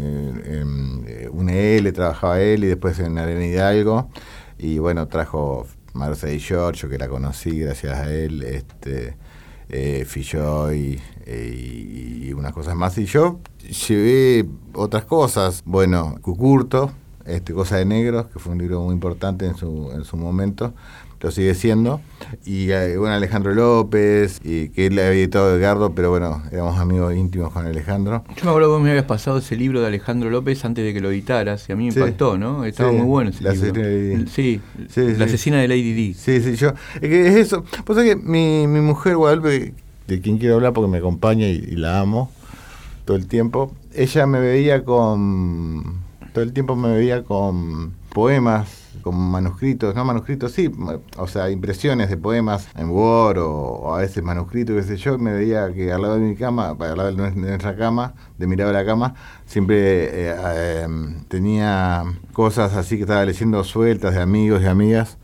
en, 0.46 1.30
UNL, 1.32 1.94
trabajaba 1.94 2.42
él 2.42 2.64
y 2.64 2.68
después 2.68 3.00
en 3.00 3.18
Arena 3.18 3.46
Hidalgo. 3.46 4.10
Y 4.58 4.80
bueno, 4.80 5.08
trajo 5.08 5.68
y 5.94 6.40
Giorgio, 6.40 6.90
que 6.90 6.98
la 6.98 7.08
conocí 7.08 7.60
gracias 7.60 7.98
a 7.98 8.12
él, 8.12 8.44
este, 8.44 9.16
eh, 9.72 10.06
Filloy 10.06 11.02
eh, 11.26 12.26
y, 12.28 12.34
unas 12.34 12.54
cosas 12.54 12.76
más. 12.76 12.98
Y 12.98 13.06
yo 13.06 13.40
llevé 13.88 14.48
otras 14.74 15.06
cosas. 15.06 15.64
Bueno, 15.66 16.16
Cucurto, 16.22 16.92
este, 17.26 17.54
Cosa 17.54 17.78
de 17.78 17.86
Negros, 17.86 18.28
que 18.28 18.40
fue 18.40 18.52
un 18.52 18.60
libro 18.60 18.82
muy 18.82 18.94
importante 18.94 19.46
en 19.46 19.56
su, 19.56 19.92
en 19.94 20.04
su 20.04 20.18
momento 20.18 20.74
lo 21.22 21.32
sigue 21.32 21.54
siendo. 21.54 22.02
Y 22.46 22.72
eh, 22.72 22.98
bueno, 22.98 23.16
Alejandro 23.16 23.54
López, 23.54 24.40
y 24.44 24.70
que 24.70 24.88
él 24.88 24.94
había 25.00 25.12
editado 25.12 25.56
Edgardo, 25.56 25.94
pero 25.94 26.10
bueno, 26.10 26.42
éramos 26.52 26.80
amigos 26.80 27.16
íntimos 27.16 27.52
con 27.52 27.66
Alejandro. 27.66 28.24
Yo 28.36 28.44
me 28.44 28.50
acuerdo 28.50 28.70
que 28.70 28.74
vos 28.74 28.82
me 28.82 28.90
habías 28.90 29.06
pasado 29.06 29.38
ese 29.38 29.56
libro 29.56 29.82
de 29.82 29.88
Alejandro 29.88 30.30
López 30.30 30.64
antes 30.66 30.84
de 30.84 30.94
que 30.94 31.02
lo 31.02 31.12
editaras, 31.12 31.68
y 31.70 31.74
a 31.74 31.76
mí 31.76 31.90
me 31.90 31.94
impactó, 31.94 32.38
¿no? 32.38 32.66
Estaba 32.66 32.92
muy 32.92 33.06
bueno 33.06 33.30
ese 33.30 33.44
la 33.44 33.54
libro. 33.54 34.28
Sí, 34.32 34.62
La 34.96 35.26
asesina 35.26 35.60
de 35.60 35.68
Lady 35.68 35.94
D. 35.94 36.14
Sí, 36.18 36.42
sí, 36.42 36.56
yo. 36.56 36.74
Es 36.96 37.02
que 37.02 37.28
es 37.28 37.36
eso. 37.36 37.64
Pues 37.86 38.00
es 38.00 38.06
que 38.06 38.16
mi, 38.16 38.68
mi 38.68 38.82
mujer, 38.82 39.16
Guadalupe, 39.16 39.74
de 40.08 40.22
quien 40.22 40.38
quiero 40.38 40.56
hablar 40.56 40.74
porque 40.74 40.90
me 40.90 40.98
acompaña 40.98 41.48
y, 41.48 41.64
y 41.70 41.76
la 41.76 42.00
amo 42.00 42.32
todo 43.06 43.18
el 43.18 43.28
tiempo, 43.28 43.74
ella 43.94 44.26
me 44.26 44.40
veía 44.40 44.84
con. 44.84 46.02
Todo 46.34 46.44
el 46.44 46.54
tiempo 46.54 46.76
me 46.76 46.94
veía 46.96 47.24
con 47.24 47.92
poemas 48.14 48.81
como 49.02 49.20
manuscritos, 49.20 49.96
no 49.96 50.06
manuscritos, 50.06 50.52
sí, 50.52 50.72
o 51.18 51.28
sea, 51.28 51.50
impresiones 51.50 52.10
de 52.10 52.18
poemas 52.18 52.68
en 52.78 52.90
Word 52.90 53.40
o, 53.40 53.96
a 53.96 54.00
veces 54.00 54.24
manuscritos, 54.24 54.76
qué 54.76 54.84
sé 54.84 54.98
yo, 54.98 55.18
me 55.18 55.34
veía 55.34 55.74
que 55.74 55.92
al 55.92 56.02
lado 56.02 56.16
de 56.16 56.22
mi 56.22 56.36
cama, 56.36 56.70
al 56.70 56.98
lado 56.98 57.12
de 57.12 57.32
nuestra 57.36 57.76
cama, 57.76 58.14
de 58.38 58.48
mirar 58.48 58.74
la 58.74 58.86
cama, 58.86 59.16
siempre 59.46 59.78
eh, 60.32 60.84
em, 60.84 61.24
tenía 61.26 62.04
cosas 62.34 62.74
así 62.76 62.96
que 62.96 63.04
estaba 63.04 63.26
leyendo 63.26 63.64
sueltas 63.64 64.14
de 64.14 64.22
amigos 64.22 64.62
y 64.62 64.68
amigas. 64.68 65.18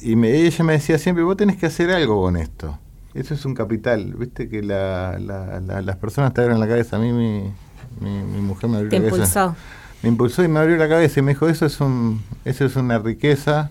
Y 0.00 0.16
me, 0.16 0.30
ella 0.30 0.64
me 0.64 0.72
decía 0.72 0.98
siempre, 0.98 1.24
vos 1.24 1.36
tenés 1.36 1.56
que 1.56 1.66
hacer 1.66 1.90
algo 1.90 2.20
con 2.20 2.36
esto. 2.36 2.78
Eso 3.14 3.34
es 3.34 3.44
un 3.44 3.54
capital, 3.54 4.14
viste 4.14 4.48
que 4.48 4.62
la, 4.62 5.18
las 5.18 5.96
personas 5.96 6.32
te 6.32 6.40
abren 6.40 6.58
la 6.58 6.66
cabeza. 6.66 6.96
A 6.96 6.98
mí 6.98 7.12
mi, 7.12 7.52
mi, 8.00 8.40
mujer 8.40 8.70
me 8.70 8.76
abrió 8.78 8.90
te 8.90 8.98
la 8.98 9.08
impulsó. 9.08 9.54
Me 10.02 10.08
impulsó 10.08 10.42
y 10.42 10.48
me 10.48 10.58
abrió 10.60 10.76
la 10.76 10.88
cabeza 10.88 11.20
y 11.20 11.22
me 11.22 11.32
dijo, 11.32 11.48
eso 11.48 11.66
es, 11.66 11.80
un, 11.80 12.22
eso 12.44 12.64
es 12.64 12.76
una 12.76 12.98
riqueza 12.98 13.70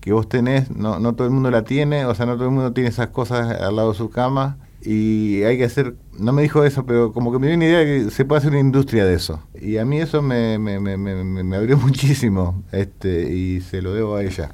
que 0.00 0.12
vos 0.12 0.28
tenés, 0.28 0.70
no, 0.70 0.98
no 0.98 1.14
todo 1.14 1.26
el 1.26 1.32
mundo 1.32 1.50
la 1.50 1.62
tiene, 1.62 2.04
o 2.04 2.14
sea, 2.14 2.26
no 2.26 2.34
todo 2.34 2.46
el 2.46 2.50
mundo 2.50 2.72
tiene 2.72 2.90
esas 2.90 3.08
cosas 3.08 3.60
al 3.60 3.76
lado 3.76 3.92
de 3.92 3.98
su 3.98 4.10
cama 4.10 4.56
y 4.84 5.44
hay 5.44 5.58
que 5.58 5.64
hacer, 5.64 5.94
no 6.18 6.32
me 6.32 6.42
dijo 6.42 6.64
eso, 6.64 6.84
pero 6.84 7.12
como 7.12 7.30
que 7.30 7.38
me 7.38 7.46
dio 7.46 7.56
una 7.56 7.64
idea 7.66 7.78
de 7.78 7.84
que 7.84 8.10
se 8.10 8.24
puede 8.24 8.40
hacer 8.40 8.50
una 8.50 8.60
industria 8.60 9.04
de 9.04 9.14
eso. 9.14 9.40
Y 9.60 9.76
a 9.76 9.84
mí 9.84 10.00
eso 10.00 10.22
me, 10.22 10.58
me, 10.58 10.80
me, 10.80 10.96
me, 10.96 11.56
abrió 11.56 11.76
muchísimo 11.78 12.64
este 12.72 13.32
y 13.32 13.60
se 13.60 13.80
lo 13.80 13.94
debo 13.94 14.16
a 14.16 14.24
ella. 14.24 14.50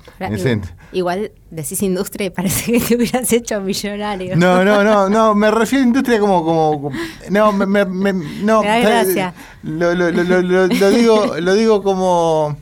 igual, 0.93 1.33
decís 1.51 1.83
industria 1.83 2.27
y 2.27 2.31
parece 2.31 2.73
que 2.73 2.81
te 2.81 2.97
hubieras 2.97 3.33
hecho 3.33 3.61
millonario. 3.61 4.37
No, 4.37 4.64
no, 4.64 4.85
no, 4.85 5.09
no, 5.09 5.35
me 5.35 5.51
refiero 5.51 5.85
a 5.85 5.87
industria 5.87 6.21
como... 6.21 6.45
como, 6.45 6.91
no, 7.31 7.53
me, 7.53 7.85
me, 7.87 8.12
no, 8.43 8.61
gracias. 8.61 9.35
Lo, 9.62 9.95
lo, 9.95 10.11
lo, 10.11 10.43
lo, 10.43 10.91
digo, 10.91 11.41
lo 11.41 11.55
digo 11.55 11.83
como... 11.83 12.57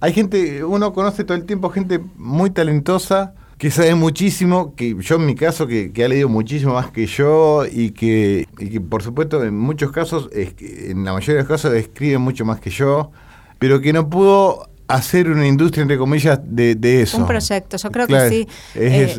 Hay 0.00 0.14
gente, 0.14 0.64
uno 0.64 0.94
conoce 0.94 1.24
todo 1.24 1.36
el 1.36 1.44
tiempo 1.44 1.68
gente 1.68 2.00
muy 2.16 2.48
talentosa 2.48 3.34
que 3.60 3.70
sabe 3.70 3.94
muchísimo, 3.94 4.74
que 4.74 4.96
yo 4.98 5.16
en 5.16 5.26
mi 5.26 5.34
caso, 5.34 5.66
que, 5.66 5.92
ha 6.02 6.08
leído 6.08 6.30
muchísimo 6.30 6.72
más 6.72 6.90
que 6.90 7.04
yo 7.04 7.66
y 7.70 7.90
que, 7.90 8.48
por 8.88 9.02
supuesto 9.02 9.44
en 9.44 9.54
muchos 9.54 9.92
casos, 9.92 10.30
en 10.32 11.04
la 11.04 11.12
mayoría 11.12 11.34
de 11.34 11.40
los 11.40 11.48
casos 11.48 11.74
escribe 11.74 12.16
mucho 12.16 12.46
más 12.46 12.58
que 12.58 12.70
yo, 12.70 13.12
pero 13.58 13.82
que 13.82 13.92
no 13.92 14.08
pudo 14.08 14.70
hacer 14.88 15.28
una 15.28 15.46
industria, 15.46 15.82
entre 15.82 15.98
comillas, 15.98 16.40
de, 16.42 17.02
eso. 17.02 17.18
Un 17.18 17.26
proyecto, 17.26 17.76
yo 17.76 17.90
creo 17.90 18.06
que 18.06 18.28
sí. 18.30 18.48
Eh, 18.74 19.14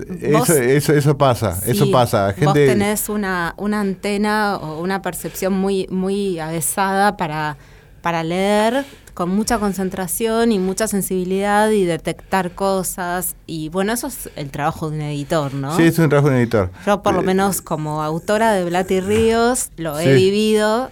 eso, 0.75 0.91
eso, 0.91 1.15
pasa, 1.19 1.61
eso 1.67 1.91
pasa. 1.91 2.33
Gente, 2.33 2.45
vos 2.45 2.53
tenés 2.55 3.09
una, 3.09 3.53
una 3.57 3.79
antena 3.79 4.57
o 4.57 4.81
una 4.81 5.03
percepción 5.03 5.53
muy, 5.53 5.85
muy 5.91 6.39
avesada 6.39 7.15
para, 7.15 7.57
para 8.01 8.23
leer 8.23 8.85
con 9.13 9.29
mucha 9.29 9.59
concentración 9.59 10.51
y 10.51 10.59
mucha 10.59 10.87
sensibilidad 10.87 11.69
y 11.69 11.83
detectar 11.83 12.51
cosas. 12.51 13.35
Y 13.45 13.69
bueno, 13.69 13.93
eso 13.93 14.07
es 14.07 14.29
el 14.35 14.49
trabajo 14.51 14.89
de 14.89 14.97
un 14.97 15.01
editor, 15.03 15.53
¿no? 15.53 15.75
Sí, 15.75 15.83
es 15.83 15.99
un 15.99 16.09
trabajo 16.09 16.29
de 16.29 16.35
un 16.35 16.41
editor. 16.41 16.71
Yo 16.85 17.03
por 17.03 17.13
lo 17.13 17.21
eh, 17.21 17.25
menos 17.25 17.61
como 17.61 18.03
autora 18.03 18.53
de 18.53 18.65
Blat 18.65 18.89
y 18.91 19.01
Ríos 19.01 19.69
lo 19.77 19.99
he 19.99 20.13
vivido 20.13 20.89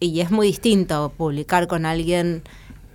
y 0.00 0.20
es 0.20 0.30
muy 0.30 0.48
distinto 0.48 1.12
publicar 1.16 1.66
con 1.66 1.86
alguien 1.86 2.42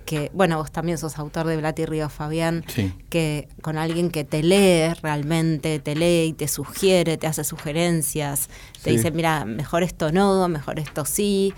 que, 0.08 0.30
bueno, 0.32 0.56
vos 0.56 0.72
también 0.72 0.96
sos 0.96 1.18
autor 1.18 1.46
de 1.46 1.58
Blat 1.58 1.78
y 1.78 1.84
Ríos, 1.84 2.10
Fabián, 2.10 2.64
que 3.10 3.46
con 3.60 3.76
alguien 3.76 4.10
que 4.10 4.24
te 4.24 4.42
lee 4.42 4.94
realmente, 5.02 5.80
te 5.80 5.94
lee 5.94 6.28
y 6.28 6.32
te 6.32 6.48
sugiere, 6.48 7.18
te 7.18 7.26
hace 7.26 7.44
sugerencias, 7.44 8.48
te 8.82 8.90
dice, 8.90 9.10
mira, 9.10 9.44
mejor 9.44 9.82
esto 9.82 10.10
no, 10.10 10.48
mejor 10.48 10.78
esto 10.78 11.04
sí, 11.04 11.52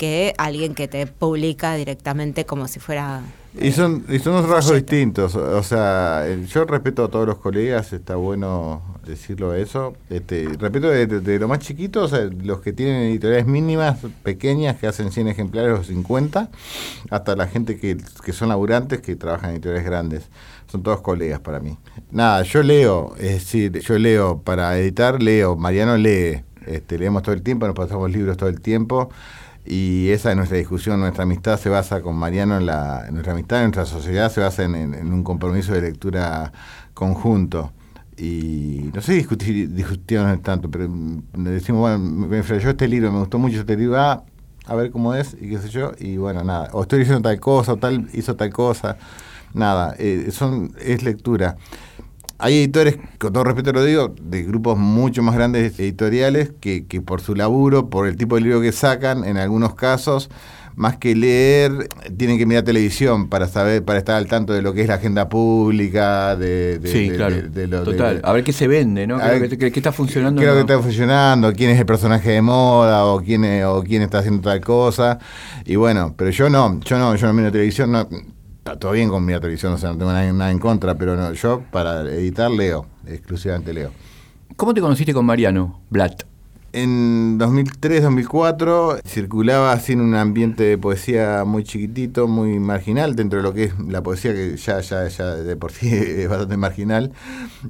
que 0.00 0.32
alguien 0.38 0.74
que 0.74 0.88
te 0.88 1.06
publica 1.06 1.74
directamente 1.74 2.46
como 2.46 2.66
si 2.68 2.80
fuera... 2.80 3.20
Y 3.60 3.72
son, 3.72 4.06
y 4.08 4.18
son 4.18 4.48
rasgos 4.48 4.76
distintos, 4.76 5.34
o 5.34 5.62
sea, 5.62 6.24
yo 6.46 6.64
respeto 6.64 7.04
a 7.04 7.08
todos 7.08 7.26
los 7.26 7.36
colegas, 7.36 7.92
está 7.92 8.16
bueno 8.16 8.80
decirlo 9.04 9.52
eso, 9.54 9.92
este, 10.08 10.48
respeto 10.58 10.88
de, 10.88 11.38
lo 11.38 11.48
más 11.48 11.58
chiquito, 11.58 12.04
o 12.04 12.08
sea, 12.08 12.30
los 12.42 12.60
que 12.60 12.72
tienen 12.72 13.10
editoriales 13.10 13.46
mínimas, 13.46 13.98
pequeñas, 14.22 14.78
que 14.78 14.86
hacen 14.86 15.12
100 15.12 15.28
ejemplares 15.28 15.78
o 15.78 15.84
50, 15.84 16.48
hasta 17.10 17.36
la 17.36 17.46
gente 17.46 17.76
que, 17.76 17.98
que 18.24 18.32
son 18.32 18.48
laburantes, 18.48 19.02
que 19.02 19.16
trabajan 19.16 19.50
en 19.50 19.56
editoriales 19.56 19.84
grandes, 19.84 20.30
son 20.70 20.82
todos 20.82 21.02
colegas 21.02 21.40
para 21.40 21.60
mí. 21.60 21.76
Nada, 22.10 22.42
yo 22.44 22.62
leo, 22.62 23.16
es 23.18 23.32
decir, 23.32 23.80
yo 23.80 23.98
leo 23.98 24.40
para 24.40 24.78
editar, 24.78 25.20
leo, 25.20 25.56
Mariano 25.56 25.98
lee, 25.98 26.42
este, 26.66 26.98
leemos 26.98 27.22
todo 27.22 27.34
el 27.34 27.42
tiempo, 27.42 27.66
nos 27.66 27.74
pasamos 27.74 28.10
libros 28.10 28.36
todo 28.36 28.48
el 28.48 28.60
tiempo, 28.60 29.10
y 29.64 30.08
esa 30.10 30.30
es 30.30 30.36
nuestra 30.36 30.58
discusión, 30.58 31.00
nuestra 31.00 31.24
amistad 31.24 31.58
se 31.58 31.68
basa 31.68 32.00
con 32.00 32.16
Mariano, 32.16 32.56
en 32.56 32.66
la, 32.66 33.06
nuestra 33.10 33.32
amistad, 33.32 33.60
nuestra 33.60 33.86
sociedad 33.86 34.30
se 34.30 34.40
basa 34.40 34.64
en, 34.64 35.12
un 35.12 35.22
compromiso 35.22 35.72
de 35.72 35.82
lectura 35.82 36.52
conjunto. 36.94 37.72
Y 38.16 38.90
no 38.92 39.00
sé 39.00 39.14
discutir, 39.14 39.70
discutimos 39.70 40.42
tanto, 40.42 40.70
pero 40.70 40.88
decimos, 41.34 41.80
bueno, 41.80 41.98
me 41.98 42.42
falló 42.42 42.70
este 42.70 42.88
libro, 42.88 43.12
me 43.12 43.20
gustó 43.20 43.38
mucho 43.38 43.60
este 43.60 43.76
libro, 43.76 43.98
ah, 43.98 44.24
a 44.66 44.74
ver 44.74 44.90
cómo 44.90 45.14
es, 45.14 45.36
y 45.40 45.48
qué 45.48 45.58
sé 45.58 45.68
yo, 45.68 45.92
y 45.98 46.16
bueno, 46.16 46.44
nada, 46.44 46.68
o 46.72 46.82
estoy 46.82 47.00
diciendo 47.00 47.22
tal 47.22 47.40
cosa, 47.40 47.72
o 47.72 47.76
tal 47.76 48.08
hizo 48.12 48.36
tal 48.36 48.50
cosa, 48.50 48.98
nada, 49.54 49.94
eh, 49.98 50.28
son, 50.32 50.74
es 50.80 51.02
lectura. 51.02 51.56
Hay 52.40 52.56
editores, 52.58 52.96
con 53.18 53.32
todo 53.32 53.44
respeto 53.44 53.72
lo 53.72 53.84
digo, 53.84 54.14
de 54.20 54.42
grupos 54.42 54.78
mucho 54.78 55.22
más 55.22 55.34
grandes 55.34 55.78
editoriales 55.78 56.52
que, 56.60 56.86
que 56.86 57.00
por 57.00 57.20
su 57.20 57.34
laburo, 57.34 57.90
por 57.90 58.08
el 58.08 58.16
tipo 58.16 58.36
de 58.36 58.42
libro 58.42 58.60
que 58.60 58.72
sacan, 58.72 59.24
en 59.24 59.36
algunos 59.36 59.74
casos, 59.74 60.30
más 60.76 60.96
que 60.96 61.14
leer, 61.14 61.88
tienen 62.16 62.38
que 62.38 62.46
mirar 62.46 62.64
televisión 62.64 63.28
para 63.28 63.48
saber, 63.48 63.84
para 63.84 63.98
estar 63.98 64.16
al 64.16 64.26
tanto 64.26 64.52
de 64.52 64.62
lo 64.62 64.72
que 64.72 64.82
es 64.82 64.88
la 64.88 64.94
agenda 64.94 65.28
pública, 65.28 66.36
de, 66.36 66.80
sí, 66.84 67.10
claro. 67.10 67.36
Total, 67.84 68.20
a 68.24 68.32
ver 68.32 68.44
qué 68.44 68.52
se 68.52 68.66
vende, 68.66 69.06
¿no? 69.06 69.18
¿Qué, 69.18 69.70
está 69.74 69.92
funcionando? 69.92 70.40
Qué 70.40 70.46
que 70.46 70.60
está 70.60 70.80
funcionando, 70.80 71.52
quién 71.52 71.70
es 71.70 71.78
el 71.78 71.86
personaje 71.86 72.30
de 72.30 72.42
moda, 72.42 73.04
o 73.04 73.20
quién, 73.20 73.44
o 73.64 73.82
quién 73.82 74.02
está 74.02 74.20
haciendo 74.20 74.40
tal 74.40 74.60
cosa. 74.60 75.18
Y 75.66 75.76
bueno, 75.76 76.14
pero 76.16 76.30
yo 76.30 76.48
no, 76.48 76.80
yo 76.80 76.98
no, 76.98 77.14
yo 77.14 77.26
no 77.26 77.32
miro 77.34 77.52
televisión, 77.52 77.92
no 77.92 78.08
está 78.70 78.78
todo 78.78 78.92
bien 78.92 79.08
con 79.08 79.24
mi 79.24 79.32
televisión, 79.32 79.72
o 79.72 79.78
sea, 79.78 79.90
no 79.90 79.98
tengo 79.98 80.12
nada, 80.12 80.50
en 80.50 80.58
contra, 80.60 80.94
pero 80.94 81.16
no, 81.16 81.32
yo 81.32 81.62
para 81.72 82.02
editar 82.02 82.50
leo, 82.50 82.86
exclusivamente 83.04 83.72
leo. 83.72 83.90
¿Cómo 84.54 84.74
te 84.74 84.80
conociste 84.80 85.12
con 85.12 85.26
Mariano 85.26 85.80
Blatt? 85.90 86.22
En 86.72 87.36
2003, 87.36 88.04
2004 88.04 88.98
circulaba 89.04 89.72
así 89.72 89.94
en 89.94 90.02
un 90.02 90.14
ambiente 90.14 90.62
de 90.62 90.78
poesía 90.78 91.42
muy 91.44 91.64
chiquitito, 91.64 92.28
muy 92.28 92.60
marginal, 92.60 93.16
dentro 93.16 93.38
de 93.38 93.42
lo 93.42 93.52
que 93.52 93.64
es 93.64 93.78
la 93.80 94.04
poesía, 94.04 94.32
que 94.34 94.56
ya, 94.56 94.80
ya, 94.80 95.08
ya 95.08 95.34
de 95.34 95.56
por 95.56 95.72
sí 95.72 95.88
es 95.92 96.28
bastante 96.28 96.56
marginal, 96.56 97.10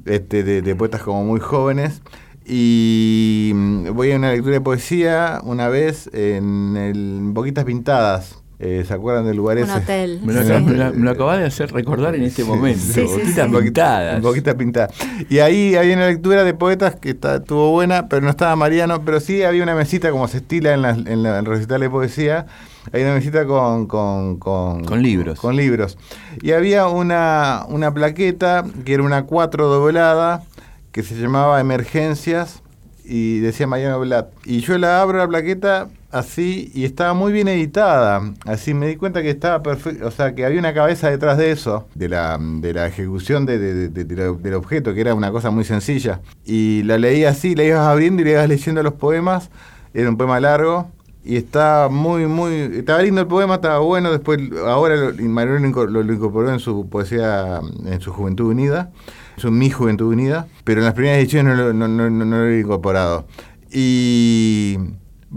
este, 0.05 0.43
de, 0.43 0.75
poetas 0.75 1.01
como 1.01 1.25
muy 1.25 1.39
jóvenes. 1.39 2.03
Y 2.45 3.53
voy 3.91 4.11
a 4.11 4.17
una 4.17 4.31
lectura 4.31 4.55
de 4.55 4.61
poesía 4.61 5.41
una 5.43 5.67
vez 5.67 6.09
en 6.13 6.75
el 6.75 7.19
Boquitas 7.33 7.65
Pintadas, 7.65 8.40
eh, 8.63 8.85
¿Se 8.87 8.93
acuerdan 8.93 9.25
del 9.25 9.37
lugar 9.37 9.57
ese? 9.57 9.71
hotel. 9.71 10.21
Me 10.23 10.33
lo, 10.33 11.09
acabas 11.09 11.39
de 11.39 11.45
hacer 11.45 11.73
recordar 11.73 12.13
en 12.13 12.21
este 12.21 12.43
momento. 12.43 12.79
Sí, 12.93 13.01
boquitas 13.01 13.49
pintadas. 13.49 14.21
Boquitas 14.21 14.53
pintadas. 14.53 14.91
Y 15.29 15.39
ahí 15.39 15.75
había 15.75 15.95
una 15.95 16.05
lectura 16.05 16.43
de 16.43 16.53
poetas 16.53 16.93
que 16.95 17.09
estuvo 17.09 17.71
buena, 17.71 18.07
pero 18.07 18.21
no 18.21 18.29
estaba 18.29 18.55
Mariano, 18.55 19.03
pero 19.03 19.19
sí 19.19 19.41
había 19.41 19.63
una 19.63 19.73
mesita 19.73 20.11
como 20.11 20.27
se 20.27 20.37
estila 20.37 20.73
en, 20.75 20.83
la, 20.83 20.91
en, 20.91 21.45
recital 21.45 21.81
de 21.81 21.89
poesía. 21.89 22.45
Hay 22.93 23.01
una 23.01 23.15
mesita 23.15 23.47
con, 23.47 23.87
con, 23.87 24.37
con, 24.37 24.85
con, 24.85 25.01
libros. 25.01 25.39
Con 25.39 25.55
libros. 25.55 25.97
Y 26.43 26.51
había 26.51 26.87
una, 26.87 27.65
una 27.67 27.91
plaqueta 27.91 28.63
que 28.85 28.93
era 28.93 29.01
una 29.01 29.23
cuatro 29.23 29.69
doblada 29.69 30.43
que 30.91 31.01
se 31.01 31.15
llamaba 31.15 31.59
Emergencias 31.59 32.61
y 33.03 33.39
decía 33.39 33.67
Mariano 33.67 33.99
Blatt. 33.99 34.29
Y 34.45 34.59
yo 34.59 34.77
la 34.77 35.01
abro 35.01 35.17
la 35.17 35.27
plaqueta 35.27 35.89
así 36.11 36.71
y 36.73 36.85
estaba 36.85 37.13
muy 37.13 37.31
bien 37.31 37.47
editada. 37.47 38.21
Así 38.45 38.73
me 38.73 38.87
di 38.87 38.95
cuenta 38.95 39.21
que 39.21 39.29
estaba 39.29 39.63
perfecto, 39.63 40.07
o 40.07 40.11
sea, 40.11 40.35
que 40.35 40.45
había 40.45 40.59
una 40.59 40.73
cabeza 40.73 41.09
detrás 41.09 41.37
de 41.37 41.51
eso, 41.51 41.87
de 41.95 42.09
la, 42.09 42.37
de 42.39 42.73
la 42.73 42.87
ejecución 42.87 43.45
de, 43.45 43.57
del 43.89 44.53
objeto, 44.53 44.93
que 44.93 45.01
era 45.01 45.13
una 45.13 45.31
cosa 45.31 45.51
muy 45.51 45.63
sencilla. 45.63 46.21
Y 46.45 46.83
la 46.83 46.97
leí 46.97 47.23
así, 47.23 47.55
la 47.55 47.63
ibas 47.63 47.87
abriendo 47.87 48.21
y 48.21 48.25
le 48.25 48.31
ibas 48.31 48.47
leyendo 48.47 48.83
los 48.83 48.93
poemas. 48.93 49.49
Era 49.93 50.09
un 50.09 50.17
poema 50.17 50.39
largo 50.39 50.89
y 51.23 51.35
estaba 51.37 51.89
muy, 51.89 52.25
muy. 52.25 52.53
Estaba 52.77 53.01
lindo 53.01 53.21
el 53.21 53.27
poema, 53.27 53.55
estaba 53.55 53.79
bueno. 53.79 54.11
Después, 54.11 54.39
ahora 54.65 54.95
lo, 54.95 55.11
lo, 55.11 56.03
lo 56.03 56.13
incorporó 56.13 56.51
en 56.51 56.59
su 56.59 56.87
poesía, 56.89 57.61
en 57.85 58.01
su 58.01 58.11
Juventud 58.11 58.45
Unida. 58.49 58.91
Es 59.47 59.53
mi 59.53 59.69
Juventud 59.69 60.07
Unida, 60.07 60.47
pero 60.63 60.81
en 60.81 60.85
las 60.85 60.93
primeras 60.93 61.19
ediciones 61.19 61.57
no, 61.57 61.73
no, 61.73 61.87
no, 61.87 62.09
no 62.09 62.25
lo 62.25 62.47
he 62.47 62.59
incorporado. 62.59 63.25
Y 63.71 64.77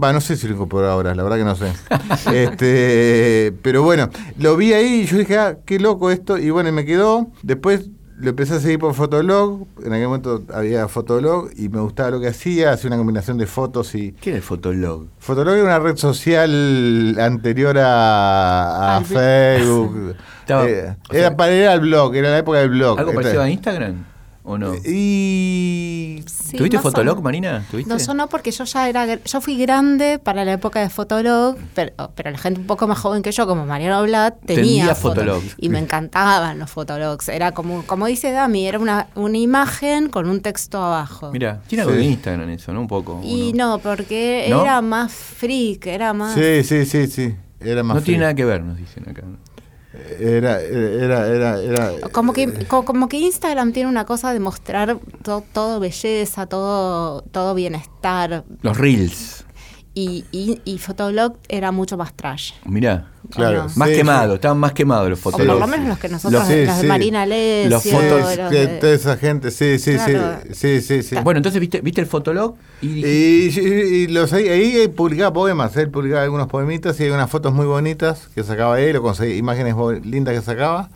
Va, 0.01 0.11
no 0.11 0.19
sé 0.19 0.35
si 0.35 0.45
lo 0.47 0.55
incorporó 0.55 0.89
ahora, 0.89 1.15
la 1.15 1.23
verdad 1.23 1.37
que 1.37 1.45
no 1.45 1.55
sé. 1.55 1.71
este, 2.33 3.53
pero 3.61 3.81
bueno, 3.81 4.09
lo 4.37 4.57
vi 4.57 4.73
ahí 4.73 5.01
y 5.01 5.05
yo 5.05 5.17
dije, 5.17 5.37
ah, 5.37 5.57
qué 5.65 5.79
loco 5.79 6.11
esto. 6.11 6.37
Y 6.37 6.49
bueno, 6.49 6.69
me 6.73 6.83
quedó. 6.83 7.27
Después 7.43 7.89
lo 8.17 8.29
empecé 8.29 8.55
a 8.55 8.59
seguir 8.59 8.79
por 8.79 8.93
Fotolog. 8.93 9.67
En 9.83 9.91
aquel 9.93 10.07
momento 10.07 10.43
había 10.53 10.87
Fotolog 10.87 11.49
y 11.55 11.69
me 11.69 11.79
gustaba 11.81 12.11
lo 12.11 12.19
que 12.19 12.27
hacía. 12.29 12.71
Hacía 12.71 12.87
una 12.89 12.97
combinación 12.97 13.37
de 13.37 13.45
fotos 13.47 13.93
y. 13.95 14.13
¿Qué 14.13 14.29
era 14.31 14.37
el 14.37 14.43
Fotolog? 14.43 15.07
Fotolog 15.19 15.53
era 15.55 15.63
una 15.63 15.79
red 15.79 15.97
social 15.97 17.17
anterior 17.19 17.75
a, 17.79 19.01
Facebook. 19.05 20.15
Estaba- 20.41 20.67
Eh, 20.69 20.95
o 21.09 21.11
sea- 21.11 21.19
era, 21.19 21.35
para- 21.37 21.51
era 21.53 21.73
el 21.73 21.79
blog, 21.81 22.15
era 22.15 22.29
la 22.29 22.37
época 22.39 22.59
del 22.59 22.69
blog. 22.69 22.99
¿Algo 22.99 23.13
parecido 23.13 23.41
a 23.41 23.49
Instagram? 23.49 24.05
¿O 24.47 24.57
no? 24.59 24.75
Y. 24.75 26.23
Sí, 26.27 26.57
¿Tuviste 26.57 26.77
Fotolog. 26.79 27.21
Marina? 27.21 27.65
¿Tuviste? 27.71 27.89
No, 27.91 27.97
yo 27.97 28.13
no, 28.13 28.27
porque 28.29 28.51
yo 28.51 28.63
ya 28.63 28.87
era, 28.87 29.15
yo 29.23 29.41
fui 29.41 29.57
grande 29.57 30.19
para 30.19 30.45
la 30.45 30.53
época 30.53 30.79
de 30.81 30.89
Fotolog, 30.89 31.57
pero, 31.73 31.93
pero 32.15 32.29
la 32.31 32.37
gente 32.37 32.59
un 32.61 32.67
poco 32.67 32.87
más 32.87 32.99
joven 32.99 33.21
que 33.23 33.31
yo, 33.31 33.47
como 33.47 33.65
Mariano 33.65 34.03
Blatt, 34.03 34.35
tenía 34.45 34.61
Tenía 34.63 34.85
foto- 34.95 35.15
Fotolog. 35.21 35.43
Y 35.57 35.69
me 35.69 35.79
encantaban 35.79 36.59
los 36.59 36.69
Fotologs. 36.69 37.27
Era 37.29 37.53
como, 37.53 37.83
como 37.87 38.05
dice 38.05 38.31
Dami, 38.31 38.67
era 38.67 38.77
una, 38.79 39.07
una 39.15 39.37
imagen 39.37 40.09
con 40.09 40.29
un 40.29 40.41
texto 40.41 40.77
abajo. 40.81 41.31
Mira, 41.31 41.61
tiene 41.67 41.81
algo 41.81 41.93
Sí. 41.95 41.99
de 42.01 42.05
Instagram 42.05 42.49
eso, 42.51 42.71
¿no? 42.71 42.81
Un 42.81 42.87
poco. 42.87 43.21
Y 43.23 43.51
¿o 43.51 43.55
no, 43.55 43.79
porque 43.79 44.45
¿No? 44.49 44.61
era 44.61 44.81
más 44.81 45.11
freak, 45.11 45.87
era 45.87 46.13
más... 46.13 46.35
Sí, 46.35 46.63
sí, 46.63 46.85
sí, 46.85 47.07
sí. 47.07 47.35
Era 47.59 47.81
más 47.83 47.95
No 47.95 48.01
tiene 48.03 48.19
nada 48.21 48.35
que 48.35 48.45
ver, 48.45 48.61
nos 48.61 48.77
dicen 48.77 49.09
acá. 49.09 49.23
Era, 50.19 50.61
era, 50.61 51.27
era, 51.27 51.61
era. 51.61 51.91
Como 52.11 52.33
que, 52.33 52.43
eh, 52.43 52.65
co- 52.67 52.85
como 52.85 53.07
que 53.09 53.17
Instagram 53.17 53.71
tiene 53.73 53.89
una 53.89 54.05
cosa 54.05 54.33
de 54.33 54.39
mostrar 54.39 54.97
to- 55.23 55.43
todo 55.53 55.79
belleza, 55.79 56.45
todo, 56.47 57.21
todo 57.31 57.53
bienestar. 57.55 58.43
Los 58.61 58.77
Reels. 58.77 59.44
Y, 59.97 60.25
y, 60.33 60.59
y 60.65 60.77
Fotolog 60.77 61.37
era 61.47 61.71
mucho 61.71 61.95
más 61.95 62.13
trash. 62.13 62.51
Mirá. 62.65 63.07
Claro. 63.29 63.63
no? 63.63 63.69
Más 63.77 63.89
Sí, 63.89 63.95
quemados, 63.95 64.35
estaban 64.35 64.57
más 64.57 64.73
quemados 64.73 65.09
los 65.09 65.19
O 65.19 65.21
Fotolog. 65.31 65.57
por 65.57 65.61
lo 65.61 65.67
menos 65.67 65.87
los 65.87 65.97
que 65.99 66.09
nosotros, 66.09 66.41
Los- 66.41 66.47
sí, 66.49 66.65
los 66.65 66.81
de. 66.81 66.87
Marina 66.89 67.25
Lesio, 67.25 67.69
Los 67.69 67.83
fotos 67.83 68.37
los 68.37 68.51
de- 68.51 68.67
toda 68.67 68.93
esa 68.93 69.15
gente, 69.17 69.51
sí, 69.51 69.79
sí, 69.79 69.93
Claro. 69.95 70.39
sí, 70.51 70.53
sí, 70.53 70.81
sí, 70.81 71.01
sí. 71.03 71.15
Bueno, 71.23 71.37
entonces 71.37 71.61
viste, 71.61 71.79
viste 71.79 72.01
el 72.01 72.07
Fotolog 72.07 72.55
y 72.81 72.87
dijiste, 72.89 73.61
Y, 73.63 73.95
y- 74.03 74.07
los 74.07 74.33
ahí, 74.33 74.49
ahí 74.49 74.87
publicaba 74.89 75.31
poemas, 75.31 75.75
él 75.77 75.89
publicaba 75.89 76.23
algunos 76.23 76.47
poemitas 76.47 76.99
y 76.99 77.03
hay 77.03 77.09
unas 77.11 77.29
fotos 77.31 77.53
muy 77.53 77.65
bonitas 77.65 78.27
que 78.35 78.43
sacaba 78.43 78.79
él, 78.81 78.97
o 78.97 79.01
conseguí 79.01 79.37
imágenes 79.37 79.75
lindas 80.03 80.35
que 80.35 80.41
sacaba. 80.41 80.89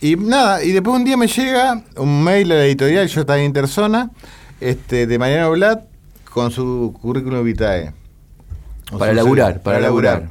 Y 0.00 0.14
nada, 0.14 0.62
y 0.62 0.70
después 0.70 0.94
un 0.96 1.04
día 1.04 1.16
me 1.16 1.26
llega 1.26 1.82
un 1.96 2.22
mail 2.22 2.52
a 2.52 2.54
la 2.54 2.64
editorial, 2.66 3.08
yo 3.08 3.20
estaba 3.22 3.38
en 3.40 3.46
Interzona, 3.46 4.10
este, 4.60 5.06
de 5.08 5.18
Mariano 5.18 5.50
Blatt 5.50 5.80
con 6.36 6.50
su 6.50 6.94
currículum 7.00 7.42
vitae. 7.42 7.94
Para 8.98 9.14
laburar, 9.14 9.62
para 9.62 9.80
laburar. 9.80 10.28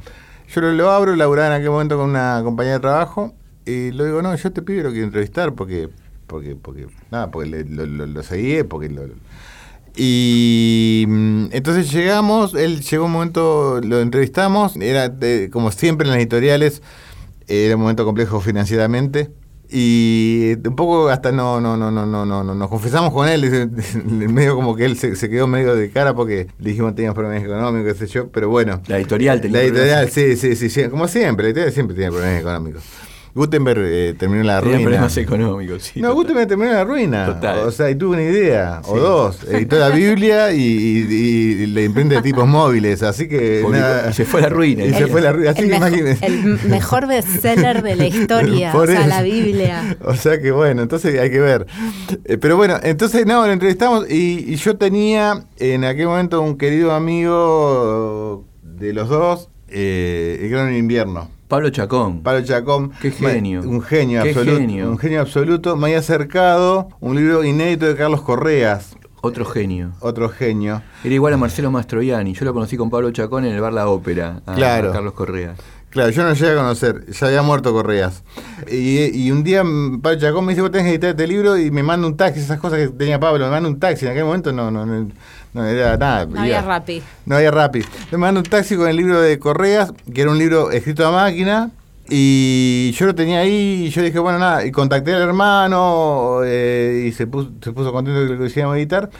Yo 0.54 0.60
lo, 0.60 0.70
lo 0.72 0.90
abro, 0.92 1.16
laburaba 1.16 1.48
en 1.48 1.54
aquel 1.54 1.70
momento 1.70 1.96
con 1.98 2.10
una 2.10 2.40
compañía 2.44 2.74
de 2.74 2.78
trabajo 2.78 3.34
y 3.64 3.90
le 3.90 4.04
digo, 4.04 4.22
no, 4.22 4.32
yo 4.36 4.52
te 4.52 4.62
pido 4.62 4.84
lo 4.84 4.90
quiero 4.92 5.06
entrevistar 5.06 5.54
porque, 5.54 5.88
porque, 6.28 6.54
porque, 6.54 6.86
nada, 7.10 7.32
porque 7.32 7.50
le- 7.50 7.64
lo, 7.64 7.84
lo, 7.86 8.06
lo 8.06 8.22
seguí, 8.22 8.62
porque 8.62 8.88
lo, 8.88 9.02
y 9.96 11.06
mm, 11.08 11.46
entonces 11.50 11.90
llegamos, 11.90 12.54
él 12.54 12.82
llegó 12.82 13.06
un 13.06 13.12
momento, 13.12 13.80
lo 13.82 14.00
entrevistamos, 14.00 14.76
era 14.76 15.08
de- 15.08 15.50
como 15.52 15.72
siempre 15.72 16.06
en 16.06 16.12
las 16.12 16.18
editoriales, 16.20 16.82
era 17.48 17.74
un 17.74 17.80
momento 17.82 18.04
complejo 18.04 18.40
financieramente. 18.40 19.30
Y 19.70 20.54
un 20.64 20.76
poco 20.76 21.08
hasta 21.08 21.32
no, 21.32 21.60
no, 21.60 21.76
no, 21.76 21.90
no, 21.90 22.06
no, 22.06 22.24
no, 22.24 22.44
no, 22.44 22.54
nos 22.54 22.68
confesamos 22.68 23.12
con 23.12 23.28
él, 23.28 23.70
medio 24.04 24.54
como 24.54 24.76
que 24.76 24.84
él 24.84 24.96
se, 24.96 25.16
se 25.16 25.28
quedó 25.28 25.46
medio 25.46 25.74
de 25.74 25.90
cara 25.90 26.14
porque 26.14 26.46
le 26.58 26.70
dijimos 26.70 26.92
que 26.92 26.96
teníamos 26.96 27.16
problemas 27.16 27.44
económicos, 27.44 27.92
qué 27.92 28.06
sé 28.06 28.12
yo, 28.12 28.28
pero 28.28 28.48
bueno. 28.48 28.80
la 28.86 28.98
editorial 28.98 29.40
tenía 29.40 29.58
La 29.58 29.64
editorial, 29.64 30.10
sí, 30.10 30.36
sí, 30.36 30.54
sí, 30.54 30.70
sí, 30.70 30.88
como 30.88 31.08
siempre, 31.08 31.44
la 31.44 31.48
editorial 31.48 31.72
siempre 31.72 31.96
tiene 31.96 32.12
problemas 32.12 32.40
económicos. 32.40 32.82
Gutenberg 33.36 33.80
eh, 33.84 34.14
terminó 34.18 34.40
en 34.40 34.46
la 34.46 34.60
tenía 34.60 34.74
ruina. 34.76 34.84
problemas 34.90 35.16
económicos. 35.18 35.82
Sí, 35.84 36.00
no, 36.00 36.08
total. 36.08 36.14
Gutenberg 36.22 36.48
terminó 36.48 36.70
en 36.70 36.76
la 36.76 36.84
ruina. 36.84 37.26
Total. 37.26 37.58
O 37.60 37.70
sea, 37.70 37.90
y 37.90 37.94
tuvo 37.94 38.14
una 38.14 38.22
idea, 38.22 38.80
o 38.86 38.98
dos. 38.98 39.38
Editó 39.48 39.78
la 39.78 39.90
Biblia 39.90 40.52
y, 40.52 40.58
y, 40.60 41.62
y 41.62 41.66
le 41.66 41.84
imprente 41.84 42.14
de 42.16 42.22
tipos 42.22 42.48
móviles, 42.48 43.02
así 43.02 43.28
que... 43.28 43.62
Nada. 43.70 44.10
y 44.10 44.12
se 44.14 44.24
fue 44.24 44.40
a 44.40 44.44
la 44.44 44.48
ruina. 44.48 44.84
Y 44.84 44.90
se 44.94 45.04
El- 45.04 45.08
fue 45.10 45.20
a 45.20 45.24
la 45.24 45.32
ruina, 45.32 45.50
así 45.50 45.62
el, 45.62 45.68
que 45.70 45.76
imagínense. 45.76 46.26
el 46.26 46.58
mejor 46.68 47.06
bestseller 47.06 47.82
de 47.82 47.94
la 47.96 48.06
historia, 48.06 48.72
Por 48.72 48.88
o 48.88 48.92
sea, 48.92 49.00
eso. 49.00 49.08
la 49.08 49.22
Biblia. 49.22 49.96
O 50.04 50.14
sea 50.14 50.40
que 50.40 50.50
bueno, 50.50 50.82
entonces 50.82 51.20
hay 51.20 51.30
que 51.30 51.40
ver. 51.40 51.66
Eh, 52.24 52.38
pero 52.38 52.56
bueno, 52.56 52.78
entonces 52.82 53.26
no, 53.26 53.46
lo 53.46 53.52
entrevistamos 53.52 54.10
y, 54.10 54.44
y 54.50 54.56
yo 54.56 54.76
tenía 54.76 55.44
en 55.58 55.84
aquel 55.84 56.06
momento 56.06 56.40
un 56.40 56.56
querido 56.56 56.92
amigo 56.92 58.44
de 58.62 58.92
los 58.92 59.08
dos, 59.08 59.48
eh, 59.68 60.38
el 60.42 60.48
gran 60.48 60.74
invierno. 60.74 61.28
Pablo 61.48 61.70
Chacón. 61.70 62.22
Pablo 62.22 62.44
Chacón. 62.44 62.90
Qué 63.00 63.10
genio. 63.10 63.60
Un 63.62 63.80
genio 63.82 64.22
Qué 64.22 64.30
absoluto. 64.30 64.58
genio. 64.58 64.90
Un 64.90 64.98
genio 64.98 65.20
absoluto. 65.20 65.76
Me 65.76 65.86
había 65.86 65.98
acercado 65.98 66.88
un 67.00 67.16
libro 67.16 67.44
inédito 67.44 67.86
de 67.86 67.94
Carlos 67.96 68.22
Correas, 68.22 68.96
Otro 69.20 69.44
genio. 69.44 69.92
otro 70.00 70.28
genio. 70.28 70.82
Era 71.04 71.14
igual 71.14 71.32
a 71.34 71.36
Marcelo 71.36 71.70
Mastroianni. 71.70 72.34
Yo 72.34 72.44
lo 72.44 72.52
conocí 72.52 72.76
con 72.76 72.90
Pablo 72.90 73.10
Chacón 73.12 73.44
en 73.44 73.54
el 73.54 73.60
bar 73.60 73.72
La 73.72 73.88
Ópera. 73.88 74.42
A, 74.46 74.54
Claro. 74.54 74.92
Carlos 74.92 75.12
Correa. 75.14 75.54
Claro, 75.90 76.10
yo 76.10 76.24
no 76.24 76.34
llegué 76.34 76.50
a 76.52 76.56
conocer, 76.56 77.06
ya 77.10 77.26
había 77.28 77.40
muerto 77.42 77.72
Correas. 77.72 78.22
Y, 78.70 79.04
y 79.18 79.30
un 79.30 79.42
día 79.42 79.62
Pablo 80.02 80.18
Chacón 80.20 80.44
me 80.44 80.52
dice, 80.52 80.60
vos 80.60 80.70
tenés 80.70 80.84
que 80.86 80.90
editar 80.90 81.10
este 81.10 81.26
libro 81.26 81.56
y 81.56 81.70
me 81.70 81.82
manda 81.82 82.06
un 82.06 82.16
taxi, 82.18 82.40
esas 82.40 82.60
cosas 82.60 82.80
que 82.80 82.88
tenía 82.88 83.18
Pablo, 83.18 83.44
me 83.46 83.50
manda 83.50 83.66
un 83.68 83.78
taxi. 83.80 84.04
En 84.04 84.10
aquel 84.12 84.24
momento 84.24 84.52
no, 84.52 84.70
no, 84.70 84.84
no, 84.84 85.08
no 85.56 85.64
era 85.64 85.96
nada. 85.96 86.26
No 86.26 86.40
había 86.40 86.60
Rappi. 86.60 87.02
No 87.24 87.36
había 87.36 87.50
Rappi. 87.50 87.82
Me 88.10 88.18
manda 88.18 88.40
un 88.40 88.46
taxi 88.46 88.76
con 88.76 88.88
el 88.88 88.96
libro 88.96 89.20
de 89.22 89.38
Correas, 89.38 89.90
que 90.12 90.20
era 90.20 90.30
un 90.30 90.38
libro 90.38 90.70
escrito 90.70 91.06
a 91.06 91.10
máquina. 91.10 91.70
Y 92.08 92.92
yo 92.94 93.06
lo 93.06 93.14
tenía 93.14 93.40
ahí 93.40 93.84
y 93.86 93.90
yo 93.90 94.02
dije, 94.02 94.18
bueno, 94.18 94.38
nada, 94.38 94.64
y 94.64 94.70
contacté 94.70 95.12
al 95.14 95.22
hermano 95.22 96.40
eh, 96.44 97.06
y 97.08 97.12
se 97.12 97.26
puso, 97.26 97.50
se 97.62 97.72
puso 97.72 97.92
contento 97.92 98.20
de 98.20 98.26
que 98.28 98.34
lo 98.34 98.44
quisiéramos 98.44 98.76
editar. 98.76 99.10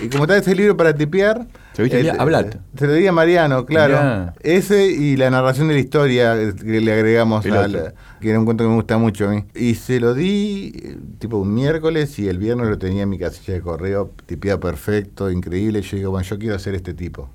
Y 0.00 0.08
como 0.08 0.24
está 0.24 0.36
este 0.36 0.54
libro 0.54 0.76
para 0.76 0.94
tipear... 0.94 1.46
¿Se 1.72 1.82
lo 1.82 1.88
viste 1.88 2.10
a 2.10 2.24
Blatt? 2.24 2.56
Se 2.78 2.86
lo 2.86 2.92
di 2.92 3.06
a 3.06 3.12
Mariano, 3.12 3.64
claro. 3.66 3.94
Mirá. 3.94 4.34
Ese 4.42 4.86
y 4.86 5.16
la 5.16 5.30
narración 5.30 5.68
de 5.68 5.74
la 5.74 5.80
historia 5.80 6.40
eh, 6.40 6.52
que 6.54 6.80
le 6.80 6.92
agregamos, 6.92 7.44
El 7.46 7.54
a 7.56 7.60
otro. 7.60 7.68
la- 7.84 7.94
que 8.20 8.30
era 8.30 8.38
un 8.38 8.44
cuento 8.44 8.64
que 8.64 8.68
me 8.68 8.76
gusta 8.76 8.98
mucho 8.98 9.26
a 9.28 9.32
mí. 9.32 9.44
Y 9.54 9.74
se 9.74 9.98
lo 10.00 10.14
di 10.14 10.72
eh, 10.82 10.96
tipo 11.18 11.38
un 11.38 11.52
miércoles 11.54 12.18
y 12.18 12.28
el 12.28 12.38
viernes 12.38 12.68
lo 12.68 12.78
tenía 12.78 13.02
en 13.04 13.08
mi 13.08 13.18
casilla 13.18 13.54
de 13.54 13.60
correo, 13.60 14.10
tipeado 14.26 14.60
perfecto, 14.60 15.30
increíble. 15.30 15.78
Y 15.80 15.82
yo 15.82 15.96
digo, 15.96 16.10
bueno, 16.10 16.26
yo 16.26 16.38
quiero 16.38 16.58
ser 16.58 16.74
este 16.74 16.92
tipo. 16.94 17.30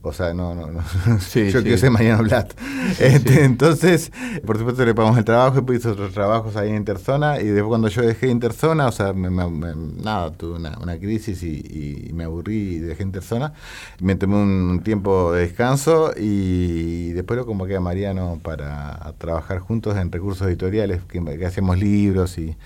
O 0.00 0.12
sea, 0.12 0.32
no, 0.32 0.54
no, 0.54 0.68
no. 0.68 0.80
Sí, 1.20 1.50
yo 1.50 1.58
sí. 1.58 1.64
quiero 1.64 1.76
ser 1.78 1.90
Mariano 1.90 2.22
Blatt. 2.22 2.52
Este, 3.00 3.44
Entonces, 3.44 4.10
por 4.46 4.56
supuesto 4.56 4.84
le 4.84 4.94
pagamos 4.94 5.18
el 5.18 5.24
trabajo, 5.24 5.56
después 5.56 5.80
hizo 5.80 5.90
otros 5.92 6.12
trabajos 6.12 6.56
ahí 6.56 6.70
en 6.70 6.76
Interzona 6.76 7.40
y 7.40 7.46
después 7.46 7.68
cuando 7.68 7.88
yo 7.88 8.02
dejé 8.02 8.28
Interzona, 8.28 8.86
o 8.86 8.92
sea, 8.92 9.12
me- 9.12 9.28
nada, 9.30 10.30
tuve 10.32 10.56
una, 10.56 10.78
una 10.78 10.96
crisis 10.98 11.42
y, 11.42 12.06
y 12.08 12.12
me 12.12 12.24
aburrí 12.24 12.76
y 12.76 12.78
dejé 12.78 13.02
Interzona. 13.02 13.52
Me 14.00 14.14
tomé 14.14 14.36
un, 14.36 14.80
tiempo 14.84 15.32
de 15.32 15.42
descanso 15.42 16.12
y 16.16 17.10
después 17.12 17.36
lo 17.36 17.44
convoqué 17.46 17.76
a 17.76 17.80
Mariano 17.80 18.38
para 18.42 19.12
trabajar 19.18 19.58
juntos 19.58 19.96
en 19.96 20.10
recursos 20.12 20.46
editoriales, 20.46 21.02
que, 21.08 21.22
que 21.22 21.46
hacíamos 21.46 21.76
libros 21.78 22.38
y 22.38 22.56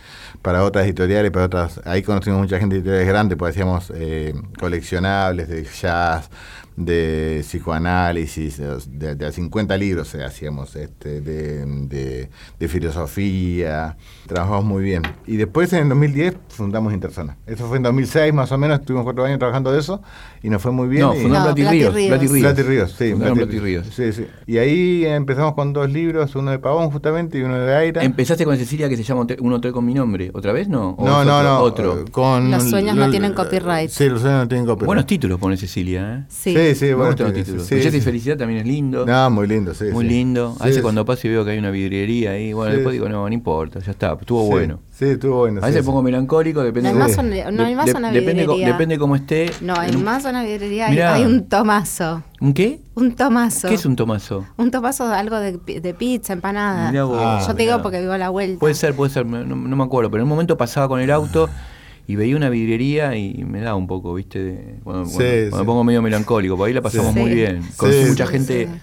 para 0.43 0.65
otras 0.65 0.85
editoriales, 0.87 1.31
para 1.31 1.47
otras, 1.47 1.81
ahí 1.85 2.03
conocimos 2.03 2.41
mucha 2.41 2.59
gente 2.59 2.75
de 2.77 2.81
editoriales 2.81 3.09
grandes, 3.09 3.39
porque 3.39 3.51
hacíamos 3.53 3.93
eh, 3.95 4.35
coleccionables 4.59 5.49
de 5.49 5.65
jazz, 5.65 6.31
de 6.77 7.41
psicoanálisis, 7.43 8.59
de, 8.59 9.15
de 9.15 9.33
50 9.33 9.77
libros 9.77 10.15
eh, 10.15 10.25
hacíamos, 10.25 10.75
este, 10.77 11.21
de, 11.21 11.65
de- 11.67 12.31
de 12.59 12.69
filosofía, 12.69 13.97
trabajamos 14.27 14.65
muy 14.65 14.83
bien. 14.83 15.03
Y 15.27 15.37
después 15.37 15.73
en 15.73 15.81
el 15.85 15.89
2010 15.91 16.35
fundamos 16.49 16.93
Interzona. 16.93 17.37
Eso 17.47 17.67
fue 17.69 17.77
en 17.77 17.83
2006 17.85 18.33
más 18.33 18.51
o 18.53 18.59
menos, 18.59 18.81
estuvimos 18.81 19.05
cuatro 19.05 19.25
años 19.25 19.39
trabajando 19.39 19.73
de 19.73 19.81
eso 19.81 20.03
y 20.43 20.51
nos 20.51 20.61
fue 20.63 20.73
muy 20.73 20.89
bien. 20.89 21.03
No, 21.03 21.13
fundaron 21.15 21.49
No, 21.49 21.55
Plati 21.55 21.65
Ríos. 21.65 21.95
Ríos. 21.95 22.09
Plati 22.09 22.27
Ríos. 22.27 22.41
Plati 22.53 22.63
Ríos, 22.63 22.95
sí. 22.99 23.05
Plati- 23.15 23.61
Ríos. 23.61 23.87
Sí, 23.95 24.13
sí. 24.13 24.27
Y 24.47 24.59
ahí 24.59 25.05
empezamos 25.07 25.55
con 25.55 25.73
dos 25.73 25.91
libros, 25.91 26.35
uno 26.35 26.51
de 26.51 26.59
Pavón 26.59 26.91
justamente 26.91 27.39
y 27.39 27.43
uno 27.43 27.59
de 27.59 27.75
Aira. 27.75 28.03
Empezaste 28.03 28.45
con 28.45 28.57
Cecilia 28.57 28.89
que 28.89 28.97
se 28.97 29.03
llama 29.05 29.27
un 29.41 29.53
hotel 29.53 29.73
con 29.73 29.85
mi 29.85 29.95
nombre. 29.95 30.31
¿Otra 30.35 30.53
vez 30.53 30.69
no? 30.69 30.91
¿O 30.99 31.07
no, 31.07 31.25
no, 31.25 31.39
otro? 31.39 31.43
no. 31.45 31.61
Otro. 31.61 32.01
eh, 32.01 32.11
Con 32.11 32.51
Los 32.51 32.69
sueños 32.69 32.97
no 32.97 33.11
tienen 33.11 33.33
copyright. 33.35 33.91
Sí, 33.91 34.09
los 34.09 34.21
sueños 34.21 34.41
no 34.43 34.49
tienen 34.49 34.67
copyright. 34.67 34.87
Buenos 34.87 35.07
títulos 35.07 35.39
pone 35.39 35.57
Cecilia, 35.57 36.19
¿eh? 36.19 36.25
Sí. 36.29 36.55
Sí, 36.57 36.75
sí, 36.75 36.85
Me 36.87 36.95
buenos 36.95 37.15
gustan 37.15 37.27
los 37.29 37.35
títulos, 37.35 37.45
títulos. 37.47 37.67
sí, 37.67 37.75
Belleza 37.77 37.97
y 37.97 38.01
felicidad 38.01 38.37
también 38.37 38.61
es 38.61 38.67
lindo. 38.67 39.07
No, 39.07 39.31
muy 39.31 39.47
lindo, 39.47 39.75
sí. 39.75 39.85
Muy 39.93 40.05
sí. 40.07 40.11
lindo. 40.11 40.57
A 40.59 40.65
veces 40.65 40.77
sí. 40.77 40.83
cuando 40.83 41.05
paso 41.05 41.27
y 41.27 41.31
veo 41.31 41.45
que 41.45 41.53
hay 41.53 41.59
una 41.59 41.71
vidriería 41.71 42.33
ahí, 42.33 42.53
bueno, 42.53 42.71
Sí. 42.73 42.77
después 42.79 42.93
digo, 42.95 43.09
no, 43.09 43.29
no 43.29 43.35
importa, 43.35 43.79
ya 43.81 43.93
está, 43.93 44.17
estuvo 44.21 44.43
Sí, 44.45 44.51
bueno. 44.51 44.81
Sí, 44.95 45.07
estuvo 45.07 45.39
bueno. 45.39 45.61
A 45.63 45.67
veces 45.67 45.81
sí, 45.81 45.87
pongo 45.87 46.01
sí. 46.01 46.05
melancólico, 46.05 46.63
depende 46.63 46.93
No 46.93 47.03
hay 47.05 47.13
cómo- 47.15 47.23
más 47.25 47.53
no 47.55 47.65
hay 47.65 47.75
más 47.75 47.87
de- 47.87 47.93
una 47.95 48.13
depende, 48.13 48.45
co- 48.45 48.53
vidriería. 48.53 48.73
depende 48.75 48.99
cómo 48.99 49.17
esté. 49.17 49.51
No, 49.63 49.83
en 49.83 49.97
un- 49.97 50.05
más 50.05 50.25
una 50.27 50.43
vidriería 50.45 50.87
hay, 50.87 50.93
Mirá. 50.93 51.15
hay 51.15 51.25
un 51.25 51.49
tomazo. 51.49 52.23
¿Un 52.41 52.53
qué? 52.53 52.81
Un 52.95 53.13
tomazo. 53.15 53.69
¿Qué 53.69 53.75
es 53.75 53.87
un 53.87 53.97
tomazo? 53.97 54.45
Un 54.59 54.71
tomazo 54.71 55.09
de 55.09 55.15
algo 55.17 55.39
de, 55.41 55.53
de 55.81 55.95
pizza, 55.95 56.35
empanada. 56.35 56.91
Mirá 56.91 57.05
vos, 57.05 57.19
Ah, 57.21 57.43
Yo 57.47 57.55
te 57.55 57.63
digo 57.63 57.81
porque 57.81 58.01
vivo 58.01 58.13
a 58.13 58.19
la 58.19 58.29
vuelta. 58.29 58.61
Puede 58.61 58.75
ser, 58.75 58.95
puede 58.95 59.11
ser, 59.11 59.25
no, 59.25 59.43
no 59.45 59.77
me 59.77 59.83
acuerdo, 59.85 60.11
pero 60.11 60.21
en 60.23 60.25
un 60.25 60.29
momento 60.31 60.59
pasaba 60.59 60.89
con 60.89 61.01
el 61.01 61.11
auto 61.11 61.49
y 62.07 62.17
veía 62.17 62.37
una 62.37 62.51
vidriería 62.51 63.17
y 63.17 63.45
me 63.45 63.61
da 63.61 63.75
un 63.75 63.87
poco, 63.87 64.13
¿viste? 64.13 64.43
De, 64.45 64.79
cuando, 64.85 65.07
Sí, 65.07 65.15
cuando- 65.17 65.33
sí. 65.33 65.41
cuando 65.49 65.59
me 65.59 65.65
pongo 65.65 65.85
medio 65.85 66.03
melancólico, 66.03 66.57
por 66.57 66.69
ahí 66.69 66.75
la 66.75 66.83
pasamos 66.83 67.15
Sí. 67.15 67.19
muy 67.19 67.31
bien. 67.33 67.63
Sí, 67.63 67.71
Conocí 67.79 68.03
sí, 68.03 68.09
mucha 68.11 68.27
sí, 68.27 68.33
gente 68.33 68.67
sí. 68.67 68.81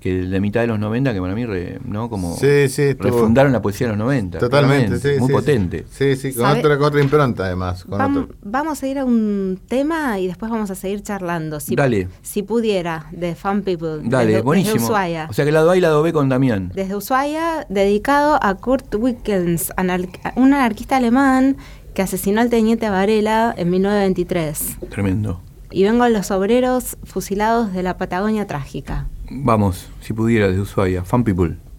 Que 0.00 0.22
de 0.22 0.40
mitad 0.40 0.62
de 0.62 0.66
los 0.66 0.78
90, 0.78 1.12
que 1.12 1.20
para 1.20 1.34
mí, 1.34 1.44
re- 1.44 1.78
¿no? 1.84 2.08
Como 2.08 2.34
Sí, 2.36 2.68
sí, 2.68 2.94
refundaron 2.94 3.52
la 3.52 3.60
poesía 3.60 3.86
de 3.86 3.92
los 3.92 3.98
90. 3.98 4.38
Totalmente, 4.38 4.98
sí. 4.98 5.18
Muy 5.18 5.26
sí, 5.28 5.32
potente. 5.34 5.84
Sí, 5.90 6.16
sí, 6.16 6.32
con 6.32 6.46
otra, 6.46 6.76
con 6.78 6.86
otra 6.86 7.00
impronta 7.02 7.44
además. 7.44 7.84
Con 7.84 7.98
Vam- 8.00 8.22
otro- 8.24 8.34
vamos 8.42 8.82
a 8.82 8.86
ir 8.86 8.98
a 8.98 9.04
un 9.04 9.60
tema 9.68 10.18
y 10.18 10.26
después 10.26 10.50
vamos 10.50 10.70
a 10.70 10.74
seguir 10.74 11.02
charlando. 11.02 11.60
Si, 11.60 11.76
Dale. 11.76 12.08
Si 12.22 12.42
pudiera, 12.42 13.06
de 13.12 13.34
Fun 13.34 13.62
People. 13.62 14.00
Dale, 14.04 14.28
desde, 14.28 14.40
buenísimo. 14.42 14.74
Desde 14.76 14.86
Ushuaia. 14.86 15.26
O 15.28 15.32
sea 15.34 15.44
que 15.44 15.52
lado 15.52 15.70
A 15.70 15.76
y 15.76 15.80
lado 15.80 16.02
B 16.02 16.12
con 16.12 16.28
Damián. 16.30 16.72
Desde 16.74 16.96
Ushuaia, 16.96 17.66
dedicado 17.68 18.38
a 18.42 18.54
Kurt 18.54 18.94
Wickens, 18.94 19.70
anar- 19.76 20.08
un 20.36 20.54
anarquista 20.54 20.96
alemán 20.96 21.56
que 21.92 22.02
asesinó 22.02 22.40
al 22.40 22.48
teniente 22.48 22.88
Varela 22.88 23.52
en 23.56 23.68
1923. 23.70 24.76
Tremendo. 24.90 25.40
Y 25.72 25.84
vengo 25.84 26.02
a 26.04 26.08
los 26.08 26.30
obreros 26.30 26.96
fusilados 27.04 27.72
de 27.72 27.82
la 27.82 27.96
Patagonia 27.96 28.46
trágica. 28.46 29.06
Vamos, 29.30 29.88
si 30.00 30.12
pudiera, 30.12 30.48
desde 30.48 30.62
Ushuaia. 30.62 31.04
Fan 31.04 31.22
People. 31.22 31.69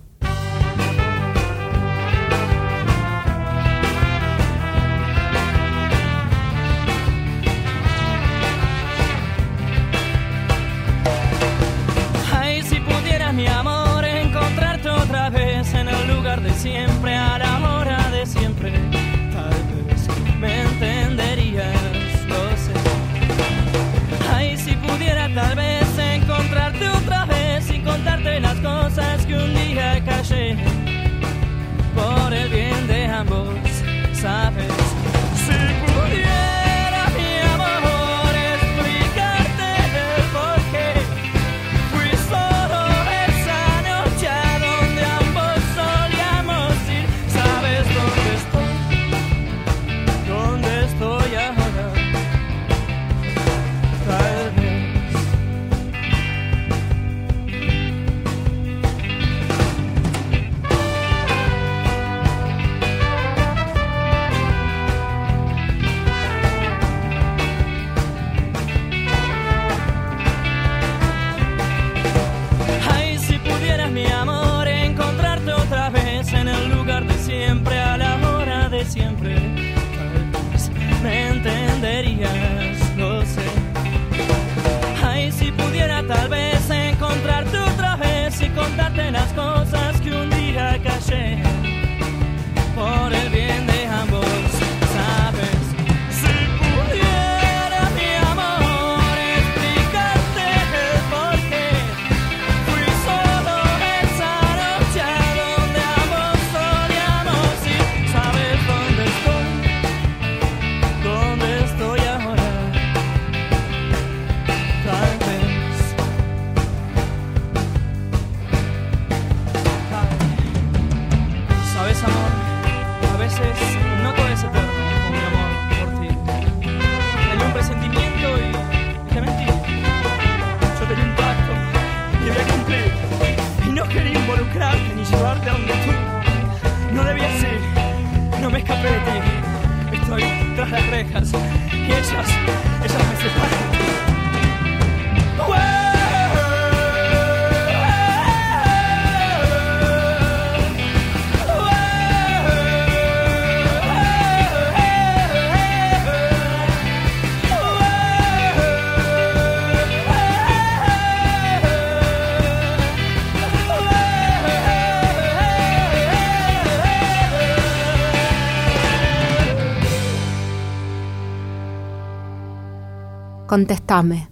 Contestame. 173.51 174.29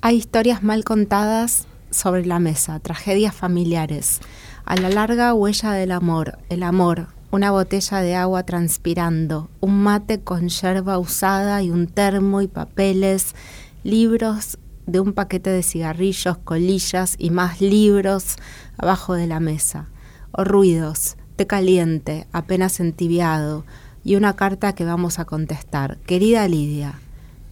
Hay 0.00 0.14
historias 0.14 0.62
mal 0.62 0.84
contadas 0.84 1.66
sobre 1.90 2.24
la 2.24 2.38
mesa, 2.38 2.78
tragedias 2.78 3.34
familiares. 3.34 4.20
A 4.64 4.76
la 4.76 4.90
larga 4.90 5.34
huella 5.34 5.72
del 5.72 5.90
amor, 5.90 6.38
el 6.50 6.62
amor, 6.62 7.08
una 7.32 7.50
botella 7.50 7.98
de 7.98 8.14
agua 8.14 8.44
transpirando, 8.44 9.50
un 9.58 9.82
mate 9.82 10.20
con 10.20 10.48
yerba 10.48 11.00
usada 11.00 11.60
y 11.64 11.70
un 11.70 11.88
termo 11.88 12.42
y 12.42 12.46
papeles, 12.46 13.34
libros 13.82 14.56
de 14.86 15.00
un 15.00 15.14
paquete 15.14 15.50
de 15.50 15.64
cigarrillos, 15.64 16.38
colillas 16.38 17.16
y 17.18 17.30
más 17.30 17.60
libros 17.60 18.36
abajo 18.78 19.14
de 19.14 19.26
la 19.26 19.40
mesa. 19.40 19.88
O 20.30 20.44
ruidos, 20.44 21.16
té 21.34 21.48
caliente, 21.48 22.28
apenas 22.30 22.78
entibiado, 22.78 23.64
y 24.04 24.14
una 24.14 24.36
carta 24.36 24.76
que 24.76 24.84
vamos 24.84 25.18
a 25.18 25.24
contestar. 25.24 25.98
Querida 26.06 26.46
Lidia, 26.46 27.00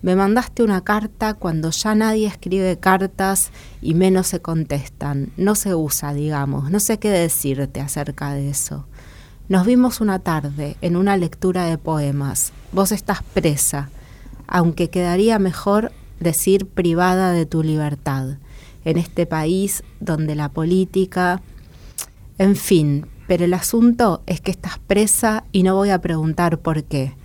me 0.00 0.14
mandaste 0.14 0.62
una 0.62 0.84
carta 0.84 1.34
cuando 1.34 1.70
ya 1.70 1.94
nadie 1.94 2.28
escribe 2.28 2.78
cartas 2.78 3.50
y 3.82 3.94
menos 3.94 4.28
se 4.28 4.40
contestan. 4.40 5.32
No 5.36 5.56
se 5.56 5.74
usa, 5.74 6.14
digamos. 6.14 6.70
No 6.70 6.78
sé 6.78 6.98
qué 6.98 7.10
decirte 7.10 7.80
acerca 7.80 8.32
de 8.32 8.48
eso. 8.48 8.86
Nos 9.48 9.66
vimos 9.66 10.00
una 10.00 10.20
tarde 10.20 10.76
en 10.82 10.94
una 10.94 11.16
lectura 11.16 11.64
de 11.64 11.78
poemas. 11.78 12.52
Vos 12.70 12.92
estás 12.92 13.22
presa, 13.22 13.90
aunque 14.46 14.88
quedaría 14.88 15.40
mejor 15.40 15.90
decir 16.20 16.66
privada 16.66 17.32
de 17.32 17.46
tu 17.46 17.64
libertad. 17.64 18.36
En 18.84 18.98
este 18.98 19.26
país 19.26 19.82
donde 20.00 20.36
la 20.36 20.48
política... 20.48 21.42
En 22.38 22.54
fin, 22.54 23.06
pero 23.26 23.44
el 23.46 23.52
asunto 23.52 24.22
es 24.26 24.40
que 24.40 24.52
estás 24.52 24.78
presa 24.78 25.42
y 25.50 25.64
no 25.64 25.74
voy 25.74 25.90
a 25.90 26.00
preguntar 26.00 26.60
por 26.60 26.84
qué 26.84 27.17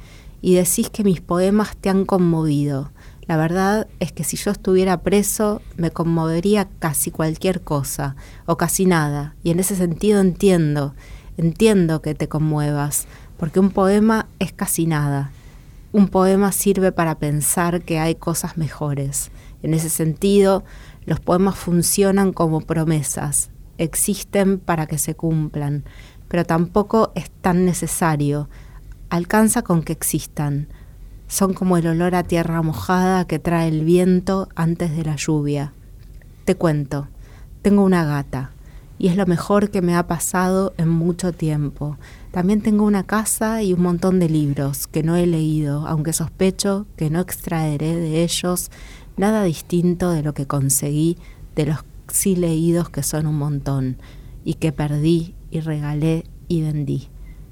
y 0.44 0.56
decís 0.56 0.90
que 0.90 1.06
mis 1.06 1.22
poemas 1.22 1.78
te 1.78 1.90
han 1.90 2.04
conmovido. 2.06 2.92
La 3.28 3.38
verdad 3.38 3.88
es 4.02 4.12
que 4.12 4.26
si 4.26 4.36
yo 4.36 4.52
estuviera 4.52 5.02
preso 5.02 5.62
me 5.78 5.90
conmovería 5.90 6.68
casi 6.80 7.12
cualquier 7.12 7.62
cosa 7.62 8.18
o 8.46 8.58
casi 8.58 8.86
nada. 8.86 9.36
Y 9.42 9.52
en 9.52 9.62
ese 9.62 9.78
sentido 9.78 10.20
entiendo, 10.20 10.96
entiendo 11.38 12.02
que 12.02 12.14
te 12.14 12.28
conmuevas, 12.28 13.08
porque 13.38 13.62
un 13.62 13.70
poema 13.70 14.28
es 14.40 14.52
casi 14.52 14.86
nada. 14.86 15.32
Un 15.94 16.10
poema 16.10 16.52
sirve 16.52 16.92
para 16.92 17.20
pensar 17.20 17.82
que 17.82 18.00
hay 18.00 18.16
cosas 18.16 18.58
mejores. 18.58 19.32
En 19.62 19.74
ese 19.74 19.88
sentido, 19.88 20.66
los 21.06 21.22
poemas 21.22 21.56
funcionan 21.56 22.34
como 22.34 22.60
promesas, 22.60 23.50
existen 23.78 24.60
para 24.60 24.88
que 24.88 24.98
se 24.98 25.16
cumplan, 25.16 25.86
pero 26.28 26.44
tampoco 26.44 27.14
es 27.16 27.32
tan 27.32 27.64
necesario 27.64 28.50
alcanza 29.14 29.62
con 29.62 29.84
que 29.84 29.94
existan. 29.94 30.68
Son 31.28 31.54
como 31.54 31.78
el 31.78 31.86
olor 31.86 32.16
a 32.16 32.24
tierra 32.24 32.64
mojada 32.64 33.28
que 33.28 33.38
trae 33.38 33.68
el 33.68 33.86
viento 33.86 34.50
antes 34.56 34.98
de 34.98 35.04
la 35.04 35.18
lluvia. 35.18 35.72
Te 36.46 36.56
cuento, 36.56 37.08
tengo 37.62 37.84
una 37.84 38.06
gata. 38.06 38.50
y 38.98 39.10
es 39.10 39.18
lo 39.18 39.26
mejor 39.26 39.70
que 39.70 39.82
me 39.82 39.96
ha 39.96 40.08
pasado 40.08 40.74
en 40.78 40.88
mucho 40.88 41.32
tiempo. 41.32 41.98
También 42.32 42.62
tengo 42.62 42.86
una 42.86 43.04
casa 43.04 43.62
y 43.62 43.74
un 43.74 43.82
montón 43.82 44.20
de 44.20 44.30
libros 44.30 44.88
que 44.88 45.04
no 45.04 45.16
he 45.16 45.28
leído, 45.28 45.86
aunque 45.88 46.14
sospecho 46.14 46.88
que 46.96 47.10
no 47.10 47.20
extraeré 47.20 47.96
de 47.96 48.24
ellos 48.24 48.72
nada 49.18 49.44
distinto 49.44 50.10
de 50.12 50.24
lo 50.24 50.34
que 50.34 50.48
conseguí 50.48 51.18
de 51.56 51.68
los 51.68 51.86
sí 52.08 52.36
leídos 52.36 52.90
que 52.90 53.04
son 53.04 53.28
un 53.28 53.38
montón 53.38 53.98
y 54.44 54.56
que 54.56 54.72
perdí 54.72 55.36
y 55.52 55.60
regalé 55.60 56.24
y 56.48 56.62
vendí. 56.62 57.10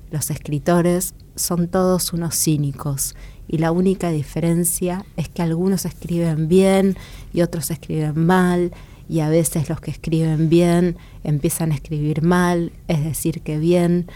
Los 0.09 0.29
escritores 0.29 1.13
son 1.41 1.67
todos 1.67 2.13
unos 2.13 2.35
cínicos 2.35 3.15
y 3.47 3.57
la 3.57 3.71
única 3.71 4.11
diferencia 4.11 5.05
es 5.17 5.27
que 5.27 5.41
algunos 5.41 5.85
escriben 5.85 6.47
bien 6.47 6.97
y 7.33 7.41
otros 7.41 7.69
escriben 7.69 8.25
mal 8.25 8.71
y 9.09 9.19
a 9.19 9.27
veces 9.27 9.67
los 9.67 9.81
que 9.81 9.91
escriben 9.91 10.47
bien 10.47 10.95
empiezan 11.25 11.73
a 11.73 11.75
escribir 11.75 12.21
mal, 12.21 12.71
es 12.87 13.03
decir, 13.03 13.41
que 13.41 13.59
bien, 13.59 14.07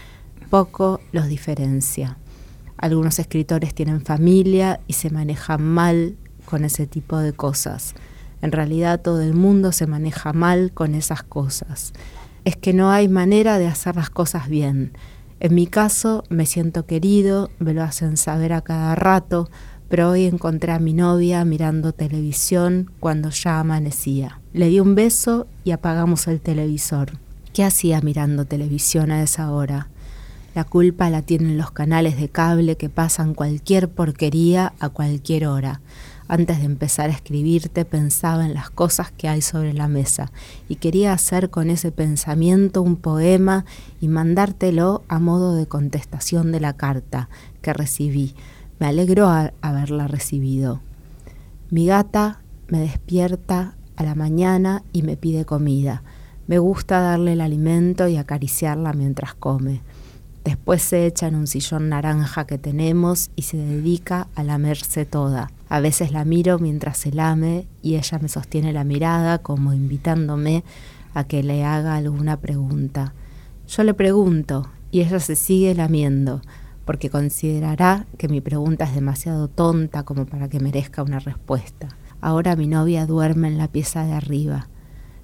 poco 0.48 1.00
los 1.12 1.28
diferencia. 1.28 2.16
Algunos 2.78 3.18
escritores 3.18 3.74
tienen 3.74 4.00
familia 4.00 4.80
y 4.86 4.94
se 4.94 5.10
manejan 5.10 5.62
mal 5.62 6.16
con 6.46 6.64
ese 6.64 6.86
tipo 6.86 7.18
de 7.18 7.34
cosas. 7.34 7.94
En 8.40 8.52
realidad 8.52 9.02
todo 9.02 9.20
el 9.20 9.34
mundo 9.34 9.72
se 9.72 9.86
maneja 9.86 10.32
mal 10.32 10.72
con 10.72 10.94
esas 10.94 11.22
cosas. 11.22 11.92
Es 12.46 12.56
que 12.56 12.72
no 12.72 12.90
hay 12.90 13.08
manera 13.08 13.58
de 13.58 13.66
hacer 13.66 13.96
las 13.96 14.08
cosas 14.08 14.48
bien. 14.48 14.92
En 15.38 15.54
mi 15.54 15.66
caso 15.66 16.24
me 16.30 16.46
siento 16.46 16.86
querido, 16.86 17.50
me 17.58 17.74
lo 17.74 17.82
hacen 17.82 18.16
saber 18.16 18.52
a 18.52 18.62
cada 18.62 18.94
rato, 18.94 19.50
pero 19.88 20.10
hoy 20.10 20.24
encontré 20.24 20.72
a 20.72 20.78
mi 20.78 20.94
novia 20.94 21.44
mirando 21.44 21.92
televisión 21.92 22.90
cuando 23.00 23.30
ya 23.30 23.60
amanecía. 23.60 24.40
Le 24.52 24.68
di 24.68 24.80
un 24.80 24.94
beso 24.94 25.46
y 25.62 25.72
apagamos 25.72 26.26
el 26.26 26.40
televisor. 26.40 27.12
¿Qué 27.52 27.64
hacía 27.64 28.00
mirando 28.00 28.46
televisión 28.46 29.10
a 29.10 29.22
esa 29.22 29.50
hora? 29.50 29.88
La 30.54 30.64
culpa 30.64 31.10
la 31.10 31.20
tienen 31.20 31.58
los 31.58 31.70
canales 31.70 32.16
de 32.18 32.30
cable 32.30 32.76
que 32.76 32.88
pasan 32.88 33.34
cualquier 33.34 33.90
porquería 33.90 34.72
a 34.80 34.88
cualquier 34.88 35.46
hora. 35.46 35.82
Antes 36.28 36.58
de 36.58 36.64
empezar 36.64 37.08
a 37.08 37.12
escribirte 37.12 37.84
pensaba 37.84 38.46
en 38.46 38.54
las 38.54 38.70
cosas 38.70 39.12
que 39.12 39.28
hay 39.28 39.42
sobre 39.42 39.72
la 39.72 39.86
mesa 39.86 40.32
y 40.68 40.76
quería 40.76 41.12
hacer 41.12 41.50
con 41.50 41.70
ese 41.70 41.92
pensamiento 41.92 42.82
un 42.82 42.96
poema 42.96 43.64
y 44.00 44.08
mandártelo 44.08 45.04
a 45.08 45.20
modo 45.20 45.54
de 45.54 45.66
contestación 45.66 46.50
de 46.50 46.60
la 46.60 46.72
carta 46.72 47.28
que 47.62 47.72
recibí. 47.72 48.34
Me 48.80 48.86
alegro 48.86 49.28
a 49.28 49.52
haberla 49.60 50.08
recibido. 50.08 50.80
Mi 51.70 51.86
gata 51.86 52.40
me 52.68 52.80
despierta 52.80 53.74
a 53.94 54.02
la 54.02 54.16
mañana 54.16 54.82
y 54.92 55.02
me 55.02 55.16
pide 55.16 55.44
comida. 55.44 56.02
Me 56.48 56.58
gusta 56.58 57.00
darle 57.00 57.34
el 57.34 57.40
alimento 57.40 58.08
y 58.08 58.16
acariciarla 58.16 58.92
mientras 58.92 59.34
come. 59.34 59.80
Después 60.44 60.82
se 60.82 61.06
echa 61.06 61.26
en 61.26 61.34
un 61.36 61.46
sillón 61.46 61.88
naranja 61.88 62.46
que 62.46 62.58
tenemos 62.58 63.30
y 63.34 63.42
se 63.42 63.56
dedica 63.56 64.28
a 64.34 64.44
lamerse 64.44 65.04
toda. 65.04 65.50
A 65.68 65.80
veces 65.80 66.12
la 66.12 66.24
miro 66.24 66.58
mientras 66.58 66.96
se 66.98 67.12
lame 67.12 67.66
y 67.82 67.96
ella 67.96 68.18
me 68.20 68.28
sostiene 68.28 68.72
la 68.72 68.84
mirada 68.84 69.38
como 69.38 69.72
invitándome 69.72 70.62
a 71.14 71.24
que 71.24 71.42
le 71.42 71.64
haga 71.64 71.96
alguna 71.96 72.40
pregunta. 72.40 73.14
Yo 73.66 73.82
le 73.82 73.94
pregunto 73.94 74.68
y 74.92 75.00
ella 75.00 75.18
se 75.18 75.34
sigue 75.34 75.74
lamiendo 75.74 76.40
porque 76.84 77.10
considerará 77.10 78.06
que 78.16 78.28
mi 78.28 78.40
pregunta 78.40 78.84
es 78.84 78.94
demasiado 78.94 79.48
tonta 79.48 80.04
como 80.04 80.24
para 80.24 80.48
que 80.48 80.60
merezca 80.60 81.02
una 81.02 81.18
respuesta. 81.18 81.88
Ahora 82.20 82.54
mi 82.54 82.68
novia 82.68 83.06
duerme 83.06 83.48
en 83.48 83.58
la 83.58 83.68
pieza 83.68 84.04
de 84.04 84.12
arriba. 84.12 84.68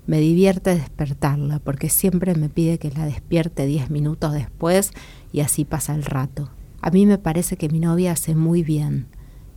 Me 0.07 0.19
divierte 0.19 0.75
despertarla 0.75 1.61
porque 1.61 1.89
siempre 1.89 2.35
me 2.35 2.49
pide 2.49 2.79
que 2.79 2.91
la 2.91 3.07
despierte 3.07 3.67
diez 3.67 3.91
minutos 3.91 4.33
después 4.33 4.91
y 5.33 5.41
así 5.41 5.65
pasa 5.65 5.95
el 5.95 6.03
rato. 6.03 6.51
A 6.81 6.91
mí 6.91 7.07
me 7.07 7.19
parece 7.19 7.57
que 7.57 7.69
mi 7.69 7.79
novia 7.79 8.11
hace 8.11 8.35
muy 8.35 8.65
bien. 8.65 9.07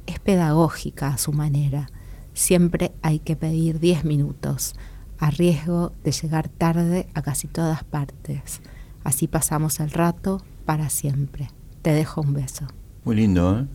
Es 0.06 0.20
pedagógica 0.20 1.08
a 1.08 1.18
su 1.18 1.34
manera. 1.34 1.90
Siempre 2.34 2.92
hay 3.02 3.20
que 3.20 3.36
pedir 3.36 3.80
diez 3.80 4.04
minutos, 4.04 4.76
a 5.18 5.32
riesgo 5.32 5.94
de 6.04 6.12
llegar 6.12 6.50
tarde 6.50 7.08
a 7.14 7.22
casi 7.22 7.48
todas 7.48 7.84
partes. 7.84 8.62
Así 9.04 9.28
pasamos 9.28 9.80
el 9.80 9.92
rato 9.92 10.42
para 10.66 10.90
siempre. 10.90 11.50
Te 11.82 11.92
dejo 11.92 12.22
un 12.22 12.34
beso. 12.34 12.66
Muy 13.04 13.16
lindo, 13.16 13.60
¿eh? 13.60 13.66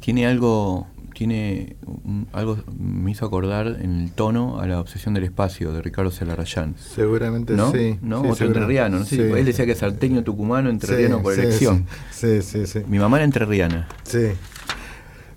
Tiene 0.00 0.26
algo 0.26 0.86
tiene 1.20 1.76
algo 2.32 2.56
me 2.78 3.10
hizo 3.10 3.26
acordar 3.26 3.78
en 3.82 4.00
el 4.00 4.12
tono 4.12 4.58
a 4.58 4.66
la 4.66 4.80
obsesión 4.80 5.12
del 5.12 5.24
espacio 5.24 5.70
de 5.70 5.82
Ricardo 5.82 6.10
Celarayán. 6.10 6.76
Seguramente 6.78 7.52
¿No? 7.54 7.72
sí. 7.72 7.98
¿No? 8.00 8.22
Sí, 8.22 8.30
Otro 8.30 8.46
entrerriano, 8.46 9.00
¿no? 9.00 9.04
Sí, 9.04 9.20
él 9.20 9.44
decía 9.44 9.66
que 9.66 9.72
es 9.72 9.78
salteño 9.78 10.24
tucumano, 10.24 10.70
entrerriano 10.70 11.20
por 11.20 11.34
sí, 11.34 11.40
elección. 11.42 11.86
Sí, 12.10 12.40
sí, 12.40 12.66
sí. 12.66 12.80
Mi 12.86 12.98
mamá 12.98 13.18
era 13.18 13.24
entrerriana. 13.24 13.86
Sí. 14.04 14.28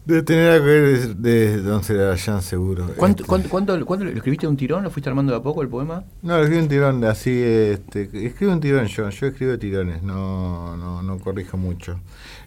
Debe 0.06 0.22
tener 0.24 0.51
algo 0.51 0.66
que 0.66 0.72
ver 0.82 1.16
de, 1.16 1.16
de 1.58 1.62
Don 1.62 1.82
Celarayán, 1.82 2.41
seguro. 2.41 2.88
¿Cuánto, 2.97 3.24
Este, 3.24 3.28
cuánto, 3.30 3.49
cuánto- 3.49 3.86
cuánto- 3.86 4.04
lo 4.06 4.12
escribiste 4.12 4.45
de 4.45 4.49
un 4.51 4.58
tirón? 4.58 4.84
¿Lo 4.84 4.89
fuiste 4.91 5.10
armando 5.10 5.32
de 5.32 5.38
a 5.39 5.41
poco 5.41 5.62
el 5.62 5.70
poema? 5.70 6.04
No, 6.22 6.38
escribo 6.39 6.62
un 6.62 6.68
tirón, 6.68 7.04
así, 7.06 7.32
este, 7.41 8.10
escribo 8.28 8.51
un 8.51 8.60
tirón 8.60 8.86
yo, 8.88 9.10
yo 9.10 9.28
escribo 9.28 9.58
tirones, 9.58 10.04
no, 10.04 10.76
no, 10.76 11.01
no 11.01 11.20
corrijo 11.20 11.56
mucho. 11.56 11.99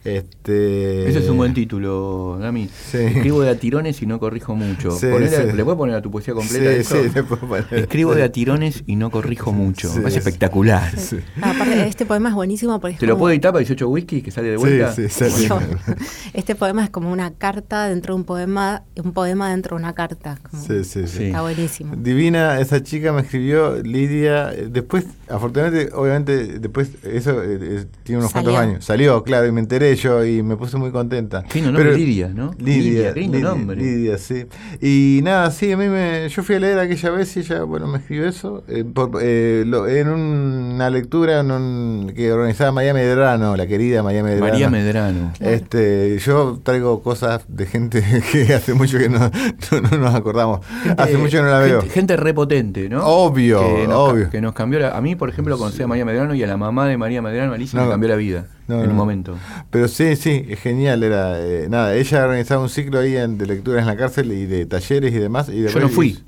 Este, 0.06 1.08
Ese 1.08 1.18
es 1.18 1.28
un 1.28 1.36
buen 1.36 1.52
título, 1.54 2.38
Dami. 2.40 2.68
Sí. 2.68 2.98
Escribo 2.98 3.40
de 3.42 3.50
a 3.50 3.58
tirones 3.58 4.00
y 4.02 4.06
no 4.06 4.18
corrijo 4.20 4.54
mucho. 4.54 4.90
Sí, 4.92 5.06
sí. 5.28 5.52
¿Le 5.54 5.64
puedes 5.64 5.76
poner 5.78 5.96
a 5.96 6.02
tu 6.02 6.10
poesía 6.10 6.34
completa 6.34 6.70
Sí, 6.70 6.76
eso? 6.80 7.02
sí, 7.02 7.10
le 7.14 7.22
puedo 7.22 7.46
poner. 7.48 7.66
Escribo 7.72 8.14
de 8.14 8.22
a 8.22 8.30
tirones 8.32 8.84
y 8.86 8.96
no 8.96 9.10
corrijo 9.10 9.52
mucho. 9.52 9.88
Sí, 9.88 9.96
Me 9.96 10.02
parece 10.02 10.20
sí. 10.20 10.28
espectacular. 10.28 10.98
Sí. 10.98 11.18
Ah, 11.42 11.50
aparte, 11.50 11.86
este 11.88 12.06
poema 12.06 12.28
es 12.30 12.34
buenísimo 12.34 12.80
porque 12.80 12.94
es 12.94 13.00
¿Te 13.00 13.06
lo 13.06 13.18
puedo 13.18 13.32
editar 13.32 13.52
para 13.52 13.60
18 13.60 13.88
whisky 13.88 14.22
que 14.22 14.30
sale 14.30 14.48
de 14.50 14.56
vuelta? 14.56 14.92
Sí, 14.94 15.08
sí, 15.08 15.24
sí. 15.30 15.48
Este 16.34 16.54
poema 16.54 16.84
es 16.84 16.90
como 16.90 17.10
una 17.10 17.32
carta 17.32 17.88
dentro 17.88 18.14
de 18.14 18.20
un 18.20 18.24
poema, 18.24 18.84
un 19.02 19.12
poema 19.12 19.50
dentro 19.50 19.76
de 19.76 19.82
una 19.82 19.94
carta. 19.94 20.38
como- 20.50 20.62
Sí, 20.62 20.84
sí, 20.84 21.06
sí. 21.06 21.16
Sí. 21.16 21.24
Está 21.26 21.42
buenísimo. 21.42 21.94
Divina, 21.96 22.60
esa 22.60 22.82
chica 22.82 23.12
me 23.12 23.22
escribió, 23.22 23.76
Lidia, 23.82 24.46
después, 24.50 25.04
afortunadamente, 25.28 25.92
obviamente, 25.94 26.58
después, 26.58 26.90
eso 27.04 27.42
eh, 27.42 27.58
eh, 27.60 27.84
tiene 28.02 28.18
unos 28.20 28.32
Salió. 28.32 28.50
cuantos 28.52 28.62
años, 28.70 28.84
salió, 28.84 29.22
claro, 29.24 29.46
y 29.46 29.52
me 29.52 29.60
enteré 29.60 29.95
yo 29.96 30.24
y 30.24 30.42
me 30.42 30.56
puse 30.56 30.76
muy 30.76 30.90
contenta. 30.90 31.42
Fino 31.48 31.72
nombre, 31.72 31.96
Lidia, 31.96 32.28
¿no? 32.28 32.52
Lidia, 32.58 32.82
Lidia, 32.82 33.14
qué 33.14 33.20
lindo 33.20 33.36
Lidia, 33.38 33.50
nombre. 33.50 33.76
Lidia, 33.76 34.18
sí. 34.18 34.46
Y 34.80 35.20
nada, 35.22 35.50
sí, 35.50 35.72
a 35.72 35.76
mí 35.76 35.88
me, 35.88 36.28
yo 36.28 36.42
fui 36.42 36.54
a 36.56 36.60
leer 36.60 36.78
aquella 36.78 37.10
vez 37.10 37.36
y 37.36 37.40
ella, 37.40 37.62
bueno, 37.64 37.86
me 37.86 37.98
escribió 37.98 38.28
eso, 38.28 38.62
eh, 38.68 38.84
por- 38.84 39.18
eh, 39.22 39.64
lo- 39.66 39.86
en 39.88 40.08
una 40.08 40.90
lectura 40.90 41.40
en 41.40 41.50
un- 41.50 42.12
que 42.14 42.32
organizaba 42.32 42.72
María 42.72 42.94
Medrano, 42.94 43.56
la 43.56 43.66
querida 43.66 44.02
María 44.02 44.22
Medrano. 44.22 44.46
María 44.46 44.70
Medrano. 44.70 45.32
Este, 45.40 46.18
yo 46.18 46.60
traigo 46.62 47.02
cosas 47.02 47.42
de 47.48 47.66
gente 47.66 48.02
que 48.32 48.54
hace 48.54 48.74
mucho 48.74 48.98
que 48.98 49.08
no, 49.08 49.18
no- 49.18 49.80
no 49.90 49.98
nos 49.98 50.14
acordamos. 50.14 50.60
hace 50.96 51.16
mucho 51.16 51.38
que 51.38 51.42
no 51.42 51.50
la 51.50 51.58
veo. 51.60 51.80
Gente, 51.80 51.94
gente 51.94 52.16
repotente, 52.16 52.88
¿no? 52.88 53.04
Obvio, 53.06 53.60
que 53.60 53.86
nos, 53.88 53.96
obvio. 53.96 54.30
Que 54.30 54.40
nos 54.40 54.52
cambió 54.54 54.78
la, 54.80 54.96
A 54.96 55.00
mí, 55.00 55.16
por 55.16 55.28
ejemplo, 55.28 55.56
conocí 55.58 55.82
a 55.82 55.86
María 55.86 56.04
Medrano 56.04 56.34
y 56.34 56.42
a 56.42 56.46
la 56.46 56.56
mamá 56.56 56.86
de 56.86 56.96
María 56.96 57.22
Medrano, 57.22 57.52
Alicia, 57.52 57.78
No, 57.78 57.86
me 57.86 57.90
cambió 57.92 58.08
la 58.08 58.16
vida 58.16 58.46
no, 58.68 58.80
en 58.80 58.84
no. 58.86 58.90
un 58.90 58.96
momento. 58.96 59.36
Pero 59.70 59.88
sí, 59.88 60.16
sí, 60.16 60.44
es 60.48 60.60
genial. 60.60 61.02
Era, 61.02 61.40
eh, 61.40 61.66
nada, 61.68 61.94
ella 61.94 62.24
organizaba 62.24 62.62
un 62.62 62.68
ciclo 62.68 62.98
ahí 63.00 63.16
en- 63.16 63.38
de 63.38 63.46
lecturas 63.46 63.80
en 63.82 63.86
la 63.86 63.96
cárcel 63.96 64.32
y 64.32 64.46
de 64.46 64.66
talleres 64.66 65.12
y 65.12 65.18
demás. 65.18 65.48
Y 65.48 65.62
Yo 65.68 65.80
no 65.80 65.88
fui. 65.88 66.18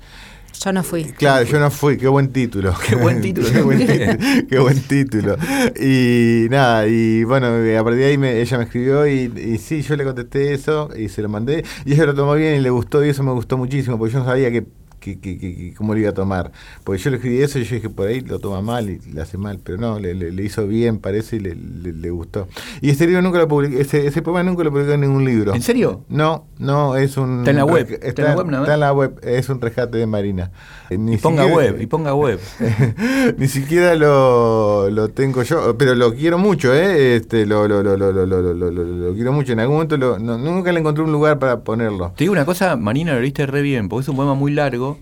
Yo 0.63 0.73
no 0.73 0.83
fui. 0.83 1.05
Claro, 1.05 1.45
yo 1.45 1.57
no 1.59 1.71
fui, 1.71 1.95
qué 1.97 2.07
buen 2.09 2.33
título. 2.33 2.73
Qué 2.85 2.95
buen 2.95 3.21
título 3.21 3.47
qué, 3.53 3.61
buen 3.61 3.85
también. 3.87 4.17
título 4.17 4.47
qué 4.49 4.59
buen 4.59 4.81
título. 4.81 5.37
Y 5.79 6.47
nada, 6.49 6.85
y 6.87 7.23
bueno, 7.23 7.55
eh, 7.63 7.77
a 7.77 7.83
partir 7.83 8.01
de 8.01 8.05
ahí 8.07 8.17
me- 8.17 8.41
ella 8.41 8.57
me 8.57 8.63
escribió 8.65 9.07
y, 9.07 9.31
y 9.37 9.57
sí, 9.57 9.81
yo 9.83 9.95
le 9.95 10.03
contesté 10.03 10.53
eso 10.53 10.89
y 10.97 11.07
se 11.07 11.21
lo 11.21 11.29
mandé. 11.29 11.63
Y 11.85 11.93
ella 11.93 12.07
lo 12.07 12.13
tomó 12.15 12.33
bien 12.35 12.55
y 12.55 12.59
le 12.59 12.69
gustó 12.71 13.05
y 13.05 13.09
eso 13.09 13.23
me 13.23 13.31
gustó 13.31 13.57
muchísimo 13.57 13.97
porque 13.97 14.13
yo 14.13 14.19
no 14.19 14.25
sabía 14.25 14.51
que, 14.51 14.65
que, 14.99 15.19
que- 15.19 15.73
cómo 15.77 15.93
lo 15.93 15.99
iba 15.99 16.09
a 16.09 16.13
tomar. 16.13 16.51
Porque 16.83 17.01
yo 17.01 17.09
le 17.09 17.17
escribí 17.17 17.41
eso 17.41 17.59
y 17.59 17.63
yo 17.63 17.75
dije, 17.75 17.89
por 17.89 18.07
ahí 18.07 18.21
lo 18.21 18.39
toma 18.39 18.61
mal 18.61 18.89
y 18.89 18.99
le 18.99 19.21
hace 19.21 19.37
mal, 19.37 19.59
pero 19.63 19.77
no, 19.77 19.99
le, 19.99 20.13
le- 20.13 20.31
le 20.31 20.43
hizo 20.43 20.67
bien, 20.67 20.99
parece, 20.99 21.37
y 21.37 21.39
le, 21.39 21.55
le- 21.55 22.09
gustó. 22.09 22.47
Y 22.81 22.89
ese 22.89 23.05
libro 23.05 23.21
nunca 23.21 23.37
lo 23.37 23.47
publiqué, 23.47 23.81
ese, 23.81 24.07
ese 24.07 24.21
poema 24.21 24.41
nunca 24.43 24.63
lo 24.63 24.71
publicó 24.71 24.91
en 24.93 25.01
ningún 25.01 25.23
libro. 25.25 25.53
¿En 25.53 25.61
serio? 25.61 26.03
No, 26.09 26.45
no, 26.57 26.95
es 26.95 27.17
un... 27.17 27.39
Está 27.39 27.51
en 27.51 27.57
la 27.57 27.65
web, 27.65 27.99
está 28.01 28.21
en 28.23 28.27
la 28.29 28.35
web 28.35 28.45
más. 28.47 28.61
Está 28.61 28.73
en 28.73 28.79
la 28.79 28.93
web, 28.93 29.19
es 29.23 29.47
un 29.49 29.61
rescate 29.61 29.97
de 29.99 30.07
Marina. 30.07 30.51
Eh, 30.89 30.97
ni 30.97 31.13
Y 31.13 31.17
ponga 31.17 31.43
siquiera- 31.43 31.55
web, 31.71 31.81
y 31.81 31.85
ponga 31.87 32.15
web. 32.15 32.39
Ni 33.37 33.47
siquiera 33.47 33.95
lo, 33.95 34.89
lo 34.89 35.09
tengo 35.09 35.43
yo, 35.43 35.77
pero 35.77 35.95
lo 35.95 36.13
quiero 36.13 36.37
mucho, 36.37 36.73
¿eh? 36.73 37.15
Este, 37.15 37.45
lo, 37.45 37.67
lo, 37.67 37.83
lo, 37.83 37.95
lo, 37.97 38.11
lo, 38.11 38.25
lo, 38.25 38.53
lo, 38.53 39.13
quiero 39.13 39.31
mucho. 39.33 39.53
En 39.53 39.59
algún 39.59 39.75
momento 39.77 39.97
lo- 39.97 40.19
no- 40.19 40.37
nunca 40.37 40.71
le 40.71 40.79
encontré 40.79 41.03
un 41.03 41.11
lugar 41.11 41.39
para 41.39 41.61
ponerlo. 41.61 42.11
Te 42.15 42.23
digo 42.23 42.33
una 42.33 42.45
cosa, 42.45 42.75
Marina, 42.75 43.13
lo 43.13 43.21
leíste 43.21 43.45
re 43.45 43.61
bien, 43.61 43.89
porque 43.89 44.03
es 44.03 44.09
un 44.09 44.15
poema 44.15 44.33
muy 44.33 44.51
largo, 44.51 44.97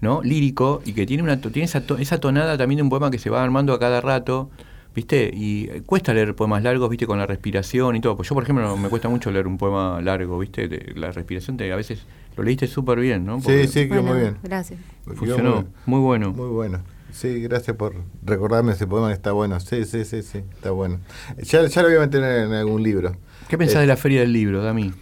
¿no? 0.00 0.22
Lírico, 0.22 0.82
y 0.84 0.92
que 0.92 1.06
tiene 1.06 1.22
una 1.22 1.40
to- 1.40 1.50
tiene 1.50 1.64
esa, 1.66 1.86
to- 1.86 1.98
esa 1.98 2.18
tonada 2.18 2.56
también 2.58 2.76
de 2.78 2.82
un 2.82 2.90
poema 2.90 3.10
que 3.10 3.18
se 3.18 3.30
va 3.30 3.42
armando 3.42 3.72
a 3.72 3.78
cada 3.78 4.00
rato, 4.00 4.50
¿viste? 4.94 5.30
Y 5.34 5.68
eh, 5.70 5.82
cuesta 5.84 6.12
leer 6.14 6.34
poemas 6.34 6.62
largos, 6.62 6.88
¿viste? 6.90 7.06
Con 7.06 7.18
la 7.18 7.26
respiración 7.26 7.96
y 7.96 8.00
todo. 8.00 8.16
Pues 8.16 8.28
yo, 8.28 8.34
por 8.34 8.44
ejemplo, 8.44 8.76
me 8.76 8.88
cuesta 8.88 9.08
mucho 9.08 9.30
leer 9.30 9.46
un 9.46 9.58
poema 9.58 10.00
largo, 10.02 10.38
¿viste? 10.38 10.68
De- 10.68 10.92
la 10.96 11.12
respiración 11.12 11.56
te, 11.56 11.70
a 11.72 11.76
veces 11.76 12.00
lo 12.36 12.42
leíste 12.44 12.66
súper 12.66 13.00
bien, 13.00 13.24
¿no? 13.24 13.38
Porque 13.40 13.66
Sí, 13.66 13.72
sí, 13.82 13.88
quedó 13.88 14.02
Bueno, 14.02 14.14
muy 14.14 14.22
bien. 14.22 14.36
Gracias. 14.42 14.78
Funcionó, 15.04 15.64
muy 15.86 16.00
bueno. 16.00 16.32
Muy 16.32 16.48
bueno. 16.48 16.80
sí, 17.12 17.40
gracias 17.40 17.76
por 17.76 17.94
recordarme 18.24 18.72
ese 18.72 18.86
poema 18.86 19.08
que 19.08 19.14
está 19.14 19.32
bueno. 19.32 19.58
Sí, 19.60 19.84
sí, 19.84 20.04
sí, 20.04 20.22
sí, 20.22 20.38
está 20.54 20.70
bueno. 20.72 20.98
Ya, 21.42 21.64
ya 21.66 21.82
lo 21.82 21.88
voy 21.88 21.96
a 21.96 22.00
meter 22.00 22.22
en 22.22 22.52
algún 22.52 22.82
libro. 22.82 23.16
¿Qué 23.48 23.56
pensás 23.56 23.76
Eh, 23.76 23.80
de 23.82 23.86
la 23.86 23.96
Feria 23.96 24.20
del 24.20 24.32
Libro, 24.32 24.62
Dami? 24.62 24.92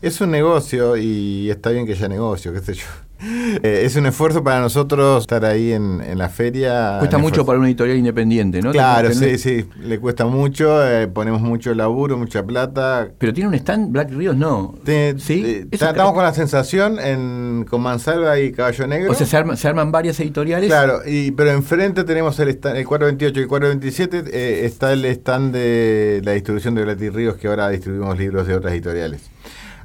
Es 0.00 0.20
un 0.20 0.30
negocio 0.30 0.96
y 0.96 1.50
está 1.50 1.70
bien 1.70 1.84
que 1.84 1.92
haya 1.92 2.08
negocio, 2.08 2.52
qué 2.52 2.60
sé 2.60 2.74
yo. 2.74 2.84
Eh, 3.20 3.82
es 3.84 3.96
un 3.96 4.06
esfuerzo 4.06 4.44
para 4.44 4.60
nosotros 4.60 5.22
estar 5.22 5.44
ahí 5.44 5.72
en, 5.72 6.00
en 6.00 6.18
la 6.18 6.28
feria. 6.28 6.96
Cuesta 6.98 7.18
mucho 7.18 7.26
esfuerzo. 7.40 7.46
para 7.46 7.58
una 7.58 7.68
editorial 7.68 7.96
independiente, 7.98 8.62
¿no? 8.62 8.70
Claro, 8.72 9.12
sí, 9.12 9.38
sí, 9.38 9.66
le 9.82 9.98
cuesta 9.98 10.24
mucho, 10.26 10.86
eh, 10.86 11.08
ponemos 11.08 11.40
mucho 11.40 11.74
laburo, 11.74 12.16
mucha 12.16 12.44
plata. 12.44 13.08
Pero 13.18 13.32
tiene 13.32 13.48
un 13.48 13.54
stand, 13.54 13.90
Black 13.92 14.10
Ríos 14.12 14.36
no. 14.36 14.74
¿Sí? 15.18 15.42
eh, 15.44 15.66
estamos 15.70 16.12
con 16.12 16.22
la 16.22 16.32
sensación 16.34 16.98
en, 17.00 17.66
con 17.68 17.80
Mansalva 17.82 18.38
y 18.38 18.52
Caballo 18.52 18.86
Negro. 18.86 19.10
O 19.12 19.14
sea, 19.14 19.26
se, 19.26 19.36
arma- 19.36 19.56
se 19.56 19.66
arman 19.68 19.90
varias 19.90 20.18
editoriales. 20.20 20.68
Claro, 20.68 21.00
y, 21.06 21.32
pero 21.32 21.50
enfrente 21.50 22.04
tenemos 22.04 22.38
el, 22.40 22.48
stand, 22.50 22.76
el 22.76 22.86
428 22.86 23.40
y 23.40 23.42
el 23.42 23.48
427, 23.48 24.24
eh, 24.32 24.64
está 24.66 24.92
el 24.92 25.04
stand 25.06 25.52
de 25.54 26.20
la 26.24 26.32
distribución 26.32 26.74
de 26.74 26.84
Blati 26.84 27.08
Ríos, 27.10 27.36
que 27.36 27.48
ahora 27.48 27.68
distribuimos 27.70 28.16
libros 28.18 28.46
de 28.46 28.54
otras 28.54 28.72
editoriales. 28.72 29.22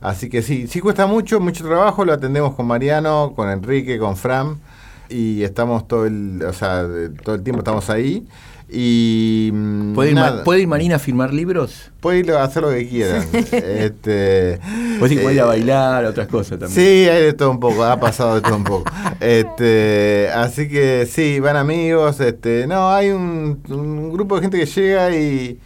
Así 0.03 0.29
que 0.29 0.41
sí, 0.41 0.67
sí 0.67 0.81
cuesta 0.81 1.07
mucho, 1.07 1.39
mucho 1.39 1.63
trabajo, 1.65 2.03
lo 2.03 2.11
atendemos 2.11 2.55
con 2.55 2.67
Mariano, 2.67 3.31
con 3.37 3.49
Enrique, 3.49 3.97
con 3.97 4.17
Fran, 4.17 4.59
y 5.07 5.43
estamos 5.43 5.87
todo 5.87 6.05
el, 6.05 6.43
o 6.45 6.51
sea, 6.51 6.85
todo 7.23 7.35
el 7.35 7.41
tiempo 7.41 7.59
estamos 7.61 7.89
ahí. 7.89 8.27
Y 8.69 9.49
mm, 9.53 9.93
¿Puede 9.93 10.09
ir, 10.09 10.15
Ma- 10.15 10.21
nada, 10.29 10.43
¿Puede 10.43 10.61
ir 10.61 10.67
Marina 10.67 10.97
a 10.97 10.99
firmar 10.99 11.33
libros? 11.33 11.89
puede 12.01 12.19
ir 12.19 12.31
a 12.33 12.43
hacer 12.43 12.63
lo 12.63 12.71
que 12.71 12.85
quieran. 12.85 13.25
este, 13.33 14.59
¿Puede 14.99 15.13
ir, 15.13 15.39
a 15.39 15.43
eh, 15.43 15.47
bailar, 15.47 16.03
otras 16.03 16.27
cosas 16.27 16.59
también? 16.59 16.71
Sí, 16.71 17.07
hay 17.07 17.23
de 17.23 17.33
todo 17.33 17.51
un 17.51 17.61
poco, 17.61 17.85
ha 17.85 17.97
pasado 17.97 18.35
de 18.35 18.41
todo 18.41 18.57
un 18.57 18.63
poco. 18.65 18.91
Este, 19.21 20.27
así 20.35 20.67
que 20.67 21.07
sí, 21.09 21.39
van 21.39 21.55
amigos, 21.55 22.19
este, 22.19 22.67
no, 22.67 22.89
hay 22.89 23.09
un, 23.11 23.63
un 23.69 24.11
grupo 24.11 24.35
de 24.35 24.41
gente 24.41 24.59
que 24.59 24.65
llega 24.65 25.15
y, 25.15 25.57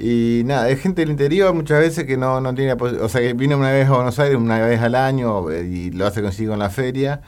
y 0.00 0.42
nada, 0.44 0.68
es 0.70 0.80
gente 0.80 1.02
del 1.02 1.10
interior 1.10 1.52
muchas 1.54 1.78
veces 1.80 2.06
que 2.06 2.16
no, 2.16 2.40
no 2.40 2.54
tiene, 2.54 2.72
o 2.72 3.08
sea, 3.08 3.20
que 3.20 3.34
viene 3.34 3.54
una 3.54 3.70
vez 3.70 3.86
a 3.88 3.92
Buenos 3.92 4.18
Aires, 4.18 4.38
una 4.38 4.58
vez 4.58 4.80
al 4.80 4.94
año 4.94 5.50
eh, 5.50 5.66
y 5.66 5.90
lo 5.90 6.06
hace 6.06 6.22
consigo 6.22 6.54
en 6.54 6.58
la 6.60 6.70
feria 6.70 7.20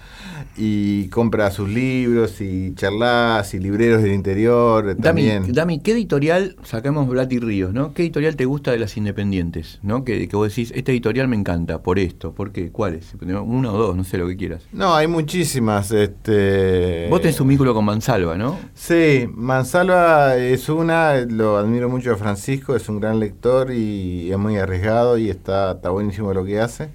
y 0.56 1.08
compra 1.08 1.50
sus 1.50 1.68
libros 1.68 2.40
y 2.40 2.74
charlas 2.74 3.54
y 3.54 3.58
libreros 3.58 4.02
del 4.02 4.12
interior 4.12 4.90
eh, 4.90 4.94
Dami, 4.98 5.02
también. 5.02 5.52
Dami, 5.52 5.80
¿qué 5.80 5.92
editorial, 5.92 6.56
sacamos 6.62 7.08
Blati 7.08 7.38
Ríos, 7.38 7.72
¿no? 7.72 7.94
¿Qué 7.94 8.02
editorial 8.02 8.36
te 8.36 8.44
gusta 8.44 8.70
de 8.72 8.78
las 8.78 8.96
independientes? 8.96 9.78
¿No? 9.82 10.04
Que, 10.04 10.28
que 10.28 10.36
vos 10.36 10.48
decís, 10.48 10.72
esta 10.74 10.92
editorial 10.92 11.28
me 11.28 11.36
encanta, 11.36 11.82
por 11.82 11.98
esto, 11.98 12.32
¿por 12.32 12.52
qué? 12.52 12.70
¿Cuáles? 12.70 13.14
Uno 13.20 13.72
o 13.72 13.78
dos, 13.78 13.96
no 13.96 14.04
sé 14.04 14.18
lo 14.18 14.26
que 14.28 14.36
quieras. 14.36 14.62
No, 14.72 14.94
hay 14.94 15.06
muchísimas, 15.06 15.90
este... 15.90 17.08
Vos 17.08 17.20
tenés 17.20 17.40
un 17.40 17.48
vínculo 17.48 17.74
con 17.74 17.84
Mansalva, 17.84 18.36
¿no? 18.36 18.58
Sí, 18.74 19.28
Mansalva 19.32 20.36
es 20.36 20.68
una, 20.68 21.16
lo 21.16 21.56
admiro 21.56 21.88
mucho 21.88 22.12
a 22.12 22.16
Francisco, 22.16 22.76
es 22.76 22.88
un 22.88 23.00
gran 23.00 23.20
lector 23.20 23.72
y 23.72 24.30
es 24.30 24.38
muy 24.38 24.56
arriesgado 24.56 25.18
y 25.18 25.30
está, 25.30 25.72
está 25.72 25.90
buenísimo 25.90 26.32
lo 26.32 26.44
que 26.44 26.60
hace. 26.60 26.90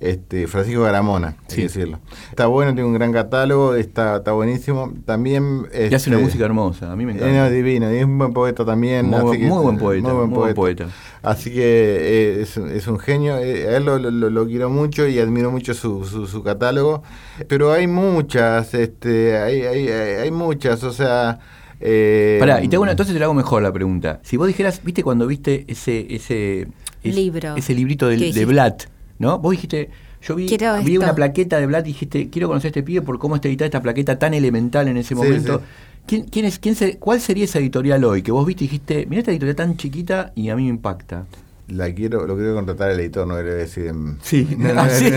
Este, 0.00 0.46
Francisco 0.46 0.82
Garamona, 0.82 1.28
hay 1.28 1.34
Sí. 1.48 1.56
que 1.56 1.62
decirlo. 1.62 1.98
Está 2.30 2.46
bueno, 2.46 2.72
tiene 2.72 2.86
un 2.88 2.94
gran 2.94 3.12
catálogo, 3.12 3.74
está, 3.74 4.18
está 4.18 4.30
buenísimo. 4.32 4.92
También. 5.04 5.66
Y 5.72 5.92
hace 5.92 6.08
una 6.10 6.18
este, 6.18 6.24
música 6.24 6.44
hermosa, 6.44 6.92
a 6.92 6.96
mí 6.96 7.04
me 7.04 7.12
eh, 7.12 7.16
encanta. 7.16 7.34
no, 7.44 7.50
divino, 7.50 7.92
y 7.92 7.96
es 7.96 8.04
un 8.04 8.16
buen 8.16 8.32
poeta 8.32 8.64
también. 8.64 9.06
Muy 9.06 9.16
así 9.16 9.24
buen- 9.26 9.40
que- 9.40 9.46
muy 9.46 9.62
buen 9.64 9.78
poeta, 9.78 10.08
muy 10.14 10.26
buen 10.28 10.54
poeta. 10.54 10.86
Así 11.22 11.50
que 11.50 11.58
eh, 11.62 12.42
es, 12.42 12.56
es 12.56 12.86
un 12.86 12.98
genio, 13.00 13.38
eh, 13.38 13.66
a 13.68 13.76
él 13.78 13.84
lo, 13.86 13.98
lo- 13.98 14.30
lo 14.30 14.46
quiero 14.46 14.70
mucho 14.70 15.06
y 15.08 15.18
admiro 15.18 15.50
mucho 15.50 15.74
su, 15.74 16.04
su, 16.04 16.28
su 16.28 16.42
catálogo, 16.44 17.02
pero 17.48 17.72
hay 17.72 17.88
muchas, 17.88 18.72
este, 18.74 19.36
hay, 19.36 19.62
hay, 19.62 19.88
hay, 19.88 20.10
hay 20.22 20.30
muchas, 20.30 20.84
o 20.84 20.92
sea... 20.92 21.40
Eh, 21.80 22.36
Pará, 22.40 22.62
y 22.62 22.68
te 22.68 22.76
hago 22.76 22.82
una- 22.82 22.92
entonces 22.92 23.14
te 23.14 23.18
la 23.18 23.26
hago 23.26 23.34
mejor 23.34 23.62
la 23.62 23.72
pregunta. 23.72 24.20
Si 24.22 24.36
vos 24.36 24.46
dijeras, 24.46 24.80
viste 24.84 25.02
cuando 25.02 25.26
viste 25.26 25.64
ese 25.68 26.06
ese 26.14 26.68
es- 27.02 27.14
Libro. 27.14 27.54
ese 27.56 27.74
librito 27.74 28.08
del- 28.08 28.18
¿Qué 28.18 28.24
de, 28.26 28.30
dijiste? 28.32 28.46
Blatt, 28.46 28.82
¿no? 29.18 29.38
Vos 29.38 29.52
dijiste, 29.52 29.90
yo 30.22 30.34
vi, 30.34 30.46
vi 30.84 30.96
una 30.96 31.14
plaqueta 31.14 31.58
de 31.58 31.66
Blatt 31.66 31.86
y 31.86 31.88
dijiste, 31.88 32.28
quiero 32.30 32.48
conocer 32.48 32.68
a 32.68 32.70
este 32.70 32.82
pibe 32.82 33.02
por 33.02 33.18
cómo 33.18 33.36
está 33.36 33.48
editada 33.48 33.66
esta 33.66 33.82
plaqueta 33.82 34.18
tan 34.18 34.34
elemental 34.34 34.88
en 34.88 34.96
ese 34.96 35.08
Sí, 35.10 35.14
momento. 35.14 35.58
sí. 35.58 35.64
¿Quién, 36.06 36.22
quién 36.24 36.44
es, 36.46 36.58
quién 36.58 36.74
se- 36.74 36.96
¿Cuál 36.98 37.20
sería 37.20 37.44
esa 37.44 37.58
editorial 37.58 38.02
hoy? 38.04 38.22
Que 38.22 38.32
vos 38.32 38.46
viste 38.46 38.64
y 38.64 38.66
dijiste, 38.68 39.06
mira 39.06 39.20
esta 39.20 39.30
editorial 39.30 39.56
tan 39.56 39.76
chiquita 39.76 40.32
y 40.34 40.48
a 40.48 40.56
mí 40.56 40.62
me 40.64 40.70
impacta. 40.70 41.26
La 41.68 41.92
quiero, 41.92 42.26
lo 42.26 42.34
quiero 42.34 42.54
contratar 42.54 42.90
al 42.90 42.98
editor, 43.00 43.26
no 43.26 43.36
le 43.36 43.42
voy 43.42 43.50
a 43.50 43.54
decir. 43.54 43.92
Sí. 44.22 44.48
no, 44.56 44.72
no, 44.72 44.88
sí. 44.88 45.10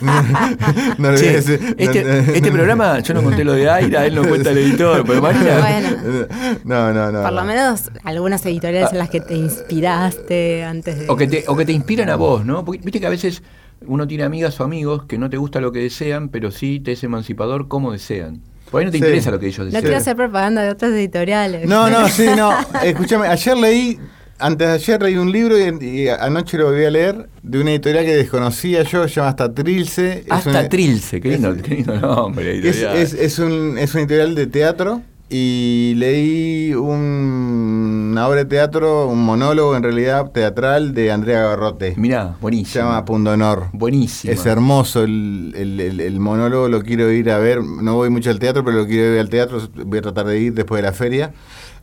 no, 0.00 0.12
no 0.98 1.10
le 1.10 1.16
voy 1.16 1.18
Che, 1.20 1.28
a 1.28 1.32
decir. 1.32 1.74
este, 1.76 2.04
no, 2.04 2.08
no, 2.08 2.14
este 2.32 2.40
no. 2.48 2.52
programa, 2.52 3.00
yo 3.00 3.14
no 3.14 3.22
conté 3.24 3.44
lo 3.44 3.52
de 3.54 3.68
Aira, 3.68 4.06
él 4.06 4.14
no 4.14 4.22
cuenta 4.28 4.50
el 4.50 4.58
editor, 4.58 5.04
pero 5.04 5.20
Bueno. 5.20 5.40
No, 6.64 6.92
no, 6.92 7.10
no. 7.12 7.22
Por 7.22 7.32
lo 7.32 7.40
no. 7.40 7.46
menos 7.46 7.90
algunas 8.04 8.46
editoriales 8.46 8.92
en 8.92 8.98
las 8.98 9.10
que 9.10 9.20
te 9.20 9.34
inspiraste 9.34 10.64
antes 10.64 11.00
de... 11.00 11.08
O 11.08 11.16
que, 11.16 11.26
te, 11.26 11.44
o 11.48 11.56
que 11.56 11.64
te 11.64 11.72
inspiran 11.72 12.08
a 12.10 12.16
vos, 12.16 12.44
¿no? 12.44 12.64
Porque 12.64 12.80
viste 12.82 13.00
que 13.00 13.06
a 13.06 13.10
veces 13.10 13.42
uno 13.84 14.06
tiene 14.06 14.24
amigas 14.24 14.58
o 14.60 14.64
amigos 14.64 15.04
que 15.06 15.18
no 15.18 15.28
te 15.30 15.36
gusta 15.36 15.60
lo 15.60 15.72
que 15.72 15.80
desean, 15.80 16.28
pero 16.28 16.50
sí 16.52 16.78
te 16.80 16.92
es 16.92 17.02
emancipador 17.04 17.66
como 17.68 17.92
desean. 17.92 18.40
Por 18.70 18.78
ahí 18.80 18.86
no 18.86 18.92
te 18.92 18.98
Sí. 18.98 19.04
interesa 19.04 19.30
lo 19.32 19.38
que 19.40 19.46
ellos 19.46 19.58
No 19.58 19.64
desean. 19.66 19.82
quiero 19.82 19.96
hacer 19.98 20.16
propaganda 20.16 20.62
de 20.62 20.70
otras 20.70 20.92
editoriales. 20.92 21.68
No, 21.68 21.90
no, 21.90 22.08
sí, 22.08 22.26
no. 22.36 22.52
Escúchame, 22.84 23.26
ayer 23.26 23.56
leí, 23.56 23.98
antes 24.38 24.66
de 24.68 24.74
ayer 24.74 25.02
leí 25.02 25.16
un 25.16 25.30
libro 25.30 25.56
y, 25.58 25.84
y 25.84 26.08
anoche 26.08 26.58
lo 26.58 26.66
volví 26.66 26.84
a 26.84 26.90
leer 26.90 27.28
de 27.42 27.60
una 27.60 27.70
editorial 27.70 28.04
que 28.04 28.16
desconocía 28.16 28.82
yo, 28.82 29.06
se 29.06 29.14
llama 29.14 29.28
Hasta 29.30 29.52
Trilce. 29.54 30.24
Hasta 30.28 30.50
una- 30.50 30.68
Trilce, 30.68 31.20
qué 31.20 31.28
lindo, 31.30 31.52
es- 31.52 31.62
qué 31.62 31.74
lindo 31.76 32.00
nombre. 32.00 32.58
Es, 32.58 32.64
editorial. 32.76 32.96
es, 32.96 33.14
es 33.14 33.38
un, 33.38 33.78
es 33.78 33.92
una 33.94 34.00
editorial 34.02 34.34
de 34.34 34.46
teatro 34.48 35.02
y 35.30 35.94
leí 35.96 36.74
un- 36.74 38.10
una 38.12 38.28
obra 38.28 38.40
de 38.40 38.44
teatro, 38.44 39.06
un 39.08 39.24
monólogo 39.24 39.74
en 39.74 39.82
realidad 39.82 40.30
teatral 40.32 40.92
de 40.92 41.10
Andrea 41.10 41.40
Garrote. 41.44 41.94
Mirá, 41.96 42.34
Se 42.34 42.40
buenísimo. 42.42 42.84
llama 42.84 43.04
Pundonor. 43.06 43.68
Buenísimo. 43.72 44.30
Es 44.32 44.44
hermoso 44.44 45.02
el, 45.04 45.54
el- 45.56 45.80
el- 45.80 46.00
el 46.00 46.20
monólogo, 46.20 46.68
lo 46.68 46.82
quiero 46.82 47.10
ir 47.10 47.30
a 47.30 47.38
ver. 47.38 47.62
No 47.64 47.94
voy 47.94 48.10
mucho 48.10 48.28
al 48.28 48.38
teatro, 48.38 48.62
pero 48.64 48.76
lo 48.78 48.86
quiero 48.86 49.14
ir 49.14 49.20
al 49.20 49.30
teatro. 49.30 49.60
Voy 49.86 49.98
a 49.98 50.02
tratar 50.02 50.26
de 50.26 50.38
ir 50.38 50.52
después 50.52 50.82
de 50.82 50.88
la 50.88 50.92
feria. 50.92 51.32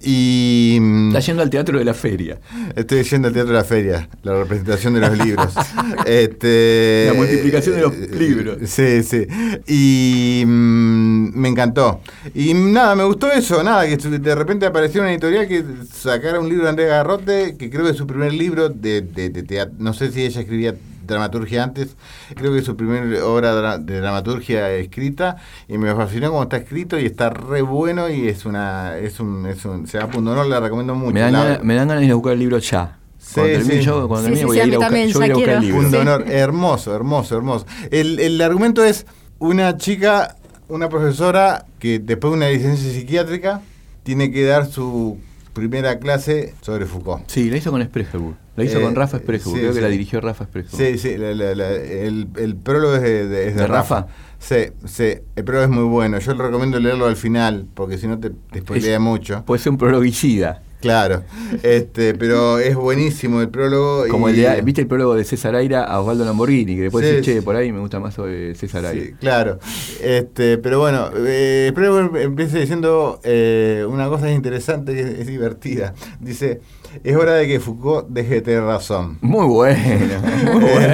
Y 0.01 0.77
mm, 0.79 1.07
Está 1.09 1.19
yendo 1.19 1.43
al 1.43 1.49
teatro 1.49 1.77
de 1.77 1.85
la 1.85 1.93
feria. 1.93 2.39
estoy 2.75 3.03
yendo 3.03 3.27
al 3.27 3.33
teatro 3.33 3.51
de 3.51 3.57
la 3.59 3.65
feria, 3.65 4.09
la 4.23 4.39
representación 4.39 4.93
de 4.93 5.01
los 5.01 5.17
libros. 5.17 5.53
este, 6.05 7.05
La 7.07 7.13
multiplicación 7.15 7.75
de 7.75 7.81
los 7.81 7.93
eh, 7.93 8.09
libros. 8.17 8.57
Sí, 8.65 9.03
sí. 9.03 9.27
Y 9.67 10.43
mm, 10.45 11.31
me 11.39 11.49
encantó. 11.49 12.01
Y 12.33 12.53
nada, 12.53 12.95
me 12.95 13.03
gustó 13.03 13.31
eso, 13.31 13.63
nada, 13.63 13.87
que 13.87 13.97
de 13.97 14.35
repente 14.35 14.65
apareció 14.65 15.01
una 15.01 15.11
editorial 15.11 15.47
que 15.47 15.63
sacara 15.93 16.39
un 16.39 16.47
libro 16.49 16.63
de 16.63 16.69
Andrea 16.69 16.87
Garrote, 16.87 17.55
que 17.57 17.69
creo 17.69 17.83
que 17.85 17.91
es 17.91 17.97
su 17.97 18.07
primer 18.07 18.33
libro 18.33 18.69
de, 18.69 19.01
de, 19.01 19.29
de 19.29 19.43
teatro. 19.43 19.75
No 19.79 19.93
sé 19.93 20.11
si 20.11 20.23
ella 20.23 20.41
escribía 20.41 20.75
dramaturgia 21.13 21.63
antes, 21.63 21.95
creo 22.35 22.51
que 22.53 22.59
es 22.59 22.65
su 22.65 22.75
primera 22.75 23.25
obra 23.25 23.77
de 23.77 23.99
dramaturgia 23.99 24.71
escrita 24.71 25.37
y 25.67 25.77
me 25.77 25.93
fascinó 25.95 26.29
cómo 26.31 26.43
está 26.43 26.57
escrito 26.57 26.97
y 26.99 27.05
está 27.05 27.29
re 27.29 27.61
bueno 27.61 28.09
y 28.09 28.27
es 28.27 28.45
una 28.45 28.97
es 28.97 29.19
un, 29.19 29.45
es 29.45 29.65
un 29.65 29.87
se 29.87 29.99
llama 29.99 30.11
Punto 30.11 30.31
Honor, 30.31 30.47
la 30.47 30.59
recomiendo 30.59 30.95
mucho. 30.95 31.13
Me 31.13 31.21
dan, 31.21 31.33
La- 31.33 31.43
ganas, 31.43 31.63
me 31.63 31.75
dan 31.75 31.87
ganas 31.87 32.01
de 32.01 32.05
ir 32.07 32.11
a 32.11 32.15
buscar 32.15 32.33
el 32.33 32.39
libro 32.39 32.57
ya. 32.59 32.95
Sí, 33.17 33.81
yo, 33.81 34.07
cuando 34.07 34.27
Sí, 34.27 34.33
termine 34.33 34.39
sí, 34.39 34.45
voy 34.45 34.59
a 34.59 34.63
a 34.63 34.65
ir 34.65 34.69
mí 34.69 34.75
a 34.75 34.77
buscar, 34.77 34.87
también, 34.89 35.07
yo 35.09 35.19
voy 35.19 35.23
a 35.23 35.27
ir 35.27 35.29
ya 35.29 35.33
a 35.33 35.37
buscar 35.37 35.55
el 35.55 35.61
libro. 35.61 35.81
Punto 35.81 35.97
Sí. 35.97 36.01
honor, 36.01 36.25
hermoso, 36.31 36.95
hermoso, 36.95 37.37
hermoso. 37.37 37.65
El, 37.91 38.19
el 38.19 38.41
argumento 38.41 38.83
es 38.83 39.05
una 39.39 39.77
chica, 39.77 40.35
una 40.67 40.89
profesora 40.89 41.65
que 41.79 41.99
después 41.99 42.31
de 42.31 42.37
una 42.37 42.49
licencia 42.49 42.91
psiquiátrica 42.91 43.61
tiene 44.03 44.31
que 44.31 44.45
dar 44.45 44.65
su 44.67 45.19
primera 45.53 45.99
clase 45.99 46.53
sobre 46.61 46.85
Foucault. 46.85 47.23
Sí, 47.27 47.49
la 47.49 47.57
hizo 47.57 47.71
con 47.71 47.83
Spregelburg. 47.83 48.35
La 48.55 48.63
hizo 48.63 48.79
Eh, 48.79 48.81
con 48.83 48.95
Rafa 48.95 49.19
Spregelburg. 49.19 49.55
sí, 49.55 49.61
Creo 49.61 49.73
que 49.73 49.81
la 49.81 49.87
dirigió 49.87 50.21
Rafa 50.21 50.45
Spregelburg. 50.45 50.81
Sí, 50.85 50.97
sí, 50.97 51.17
la- 51.17 51.33
la- 51.33 51.55
la- 51.55 51.71
el, 51.71 52.27
el 52.37 52.55
prólogo 52.55 52.95
es 52.95 53.01
de, 53.01 53.27
de- 53.27 53.47
es 53.49 53.55
de 53.55 53.61
¿De 53.61 53.67
Rafa. 53.67 54.01
Rafa? 54.01 54.13
Sí, 54.39 54.55
sí, 54.85 55.13
el 55.35 55.43
prólogo 55.43 55.65
es 55.65 55.69
muy 55.71 55.83
bueno. 55.83 56.19
Yo 56.19 56.33
le 56.33 56.43
recomiendo 56.43 56.79
leerlo 56.79 57.05
al 57.07 57.15
final, 57.15 57.65
porque 57.73 57.97
si 57.97 58.07
no 58.07 58.19
te, 58.19 58.29
te 58.51 58.59
spoilea 58.59 58.99
mucho. 58.99 59.43
Puede 59.45 59.61
ser 59.61 59.71
un 59.71 59.77
prologuicida. 59.77 60.61
Claro, 60.81 61.23
este, 61.61 62.13
pero 62.13 62.57
es 62.59 62.73
buenísimo 62.75 63.41
el 63.41 63.49
prólogo. 63.49 64.05
Como 64.09 64.29
y- 64.29 64.33
el 64.39 64.55
de, 64.55 64.61
¿viste 64.61 64.81
el 64.81 64.87
prólogo 64.87 65.13
de 65.15 65.25
César 65.25 65.53
Aira 65.55 65.83
a 65.83 65.99
Osvaldo 65.99 66.23
Lamborghini? 66.23 66.75
Que 66.77 66.83
después 66.83 67.05
Sí, 67.05 67.11
decís, 67.15 67.25
che, 67.35 67.41
por 67.41 67.55
ahí 67.57 67.71
me 67.73 67.79
gusta 67.79 67.99
más 67.99 68.13
sobre 68.13 68.55
César 68.55 68.85
Aira. 68.85 69.05
Sí, 69.05 69.11
claro. 69.19 69.59
Este, 70.01 70.57
pero 70.57 70.79
bueno, 70.79 71.09
eh, 71.17 71.65
espero 71.67 72.11
que 72.13 72.23
empiece 72.23 72.59
diciendo 72.59 73.19
eh, 73.23 73.85
una 73.89 74.07
cosa 74.07 74.31
interesante 74.31 74.93
que 74.93 75.01
es, 75.01 75.07
es 75.19 75.27
divertida. 75.27 75.93
Dice, 76.21 76.61
es 77.03 77.15
hora 77.15 77.33
de 77.33 77.45
que 77.47 77.59
Foucault 77.59 78.07
deje 78.07 78.35
de 78.35 78.41
tener 78.41 78.63
razón. 78.63 79.17
Muy 79.21 79.45
bueno, 79.47 79.79
muy 80.53 80.61
bueno. 80.61 80.93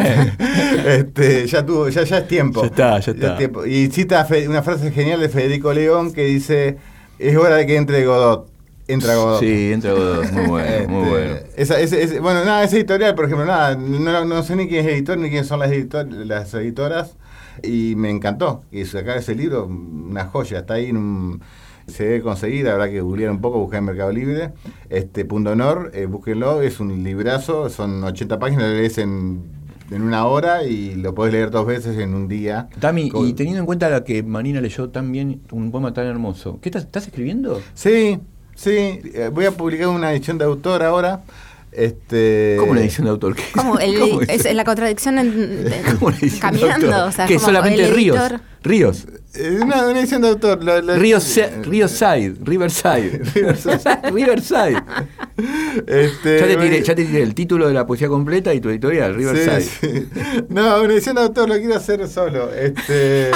este, 0.87 1.45
ya 1.47 1.65
tuvo, 1.65 1.89
ya, 1.89 2.03
ya 2.03 2.17
es 2.19 2.27
tiempo. 2.27 2.61
Ya 2.61 2.67
está, 2.67 2.99
ya 2.99 3.11
está. 3.11 3.37
es. 3.39 3.49
Y 3.67 3.87
cita 3.91 4.27
una 4.47 4.63
frase 4.63 4.91
genial 4.91 5.19
de 5.19 5.29
Federico 5.29 5.73
León 5.73 6.11
que 6.11 6.25
dice, 6.25 6.77
es 7.19 7.37
hora 7.37 7.55
de 7.57 7.65
que 7.67 7.75
entre 7.75 8.03
Godot. 8.05 8.49
Entra 8.87 9.15
Godot. 9.15 9.39
Sí, 9.39 9.71
entra 9.73 9.93
Godot. 9.93 10.31
Muy 10.31 10.45
bueno, 10.47 10.87
muy 10.89 11.01
Este, 11.03 11.09
bueno. 11.09 11.35
esa- 11.57 11.79
ese- 11.79 12.03
ese- 12.03 12.19
bueno, 12.19 12.45
nada, 12.45 12.63
esa 12.63 12.75
editorial, 12.77 13.15
por 13.15 13.25
ejemplo, 13.25 13.45
nada, 13.45 13.75
no, 13.75 14.25
no 14.25 14.43
sé 14.43 14.55
ni 14.55 14.67
quién 14.67 14.85
es 14.85 14.93
editor 14.93 15.17
ni 15.17 15.29
quiénes 15.29 15.47
son 15.47 15.59
las, 15.59 15.71
editor- 15.71 16.07
las 16.25 16.53
editoras 16.53 17.15
y 17.63 17.95
me 17.95 18.09
encantó 18.11 18.63
y 18.71 18.85
sacar 18.85 19.17
ese 19.17 19.33
libro, 19.33 19.65
una 19.65 20.25
joya, 20.25 20.59
está 20.59 20.75
ahí 20.75 20.87
en 20.89 20.97
un, 20.97 21.41
Se 21.87 22.03
debe 22.03 22.21
conseguir, 22.21 22.67
habrá 22.67 22.89
que 22.89 22.99
googlear 23.01 23.29
un 23.29 23.41
poco, 23.41 23.59
buscar 23.59 23.77
en 23.77 23.85
Mercado 23.85 24.11
Libre. 24.11 24.53
Este 24.89 25.23
Punto 25.23 25.51
Honor, 25.51 25.91
eh, 25.93 26.07
búsquenlo, 26.07 26.61
es 26.63 26.79
un 26.79 27.03
librazo, 27.03 27.69
son 27.69 28.03
80 28.03 28.39
páginas, 28.39 28.63
lo 28.69 28.73
lees 28.73 28.97
en, 28.97 29.43
en 29.91 30.01
una 30.01 30.25
hora 30.25 30.63
y 30.63 30.95
lo 30.95 31.13
podés 31.13 31.33
leer 31.33 31.51
dos 31.51 31.67
veces 31.67 31.99
en 31.99 32.15
un 32.15 32.27
día. 32.27 32.69
Tami, 32.79 33.09
Con- 33.09 33.27
y 33.27 33.33
teniendo 33.33 33.59
en 33.59 33.67
cuenta 33.67 33.87
la 33.87 34.03
que 34.03 34.23
Marina 34.23 34.61
leyó 34.61 34.89
tan 34.89 35.11
bien, 35.11 35.41
un 35.51 35.69
poema 35.69 35.93
tan 35.93 36.07
hermoso, 36.07 36.57
¿qué 36.59 36.69
estás, 36.69 36.85
estás 36.85 37.05
escribiendo? 37.05 37.61
Sí, 37.75 38.19
sí, 38.55 39.01
eh, 39.13 39.29
voy 39.31 39.45
a 39.45 39.51
publicar 39.51 39.87
una 39.89 40.11
edición 40.11 40.37
de 40.37 40.45
autor 40.45 40.83
ahora. 40.83 41.21
Este, 41.71 42.55
¿Cómo 42.57 42.73
la 42.73 42.79
edición 42.81 43.03
de 43.03 43.11
autor? 43.11 43.35
Como 43.53 43.77
el, 43.79 43.99
¿Cómo 43.99 44.21
es 44.21 44.53
la 44.55 44.63
contradicción 44.63 45.19
en, 45.19 45.65
¿Cómo 45.99 46.09
la 46.09 46.15
edición 46.17 46.31
de 46.33 46.39
caminando, 46.39 46.87
autor? 46.95 47.09
o 47.09 47.11
sea, 47.11 47.25
¿Qué, 47.25 47.35
como 47.35 47.45
solamente 47.47 47.83
el 47.85 47.93
ríos? 47.93 48.17
editor- 48.17 48.39
Ríos. 48.63 49.05
Eh, 49.35 49.59
Una, 49.61 49.85
una 49.87 49.99
edición 49.99 50.21
de 50.23 50.29
autor. 50.29 50.63
la- 50.63 50.81
la- 50.81 50.95
Ríos, 50.95 51.21
se- 51.23 51.61
Riverside, 51.63 52.33
Riverside. 52.43 53.21
Riverside. 54.11 54.81
Este, 55.85 56.39
Ya 56.39 56.47
te, 56.47 56.55
tiré, 56.57 56.81
ya 56.83 56.95
te 56.95 57.05
tiré 57.05 57.21
el 57.21 57.35
título 57.35 57.67
de 57.67 57.73
la 57.73 57.85
poesía 57.85 58.07
completa 58.07 58.53
y 58.53 58.61
tu 58.61 58.69
editorial, 58.69 59.13
Riverside. 59.13 59.61
Sí, 59.61 59.69
sí. 59.81 60.07
No, 60.49 60.81
una 60.81 60.93
edición 60.93 61.15
de 61.17 61.23
autor 61.23 61.49
lo 61.49 61.55
quiero 61.57 61.75
hacer 61.75 62.07
solo. 62.07 62.49
Este, 62.53 63.31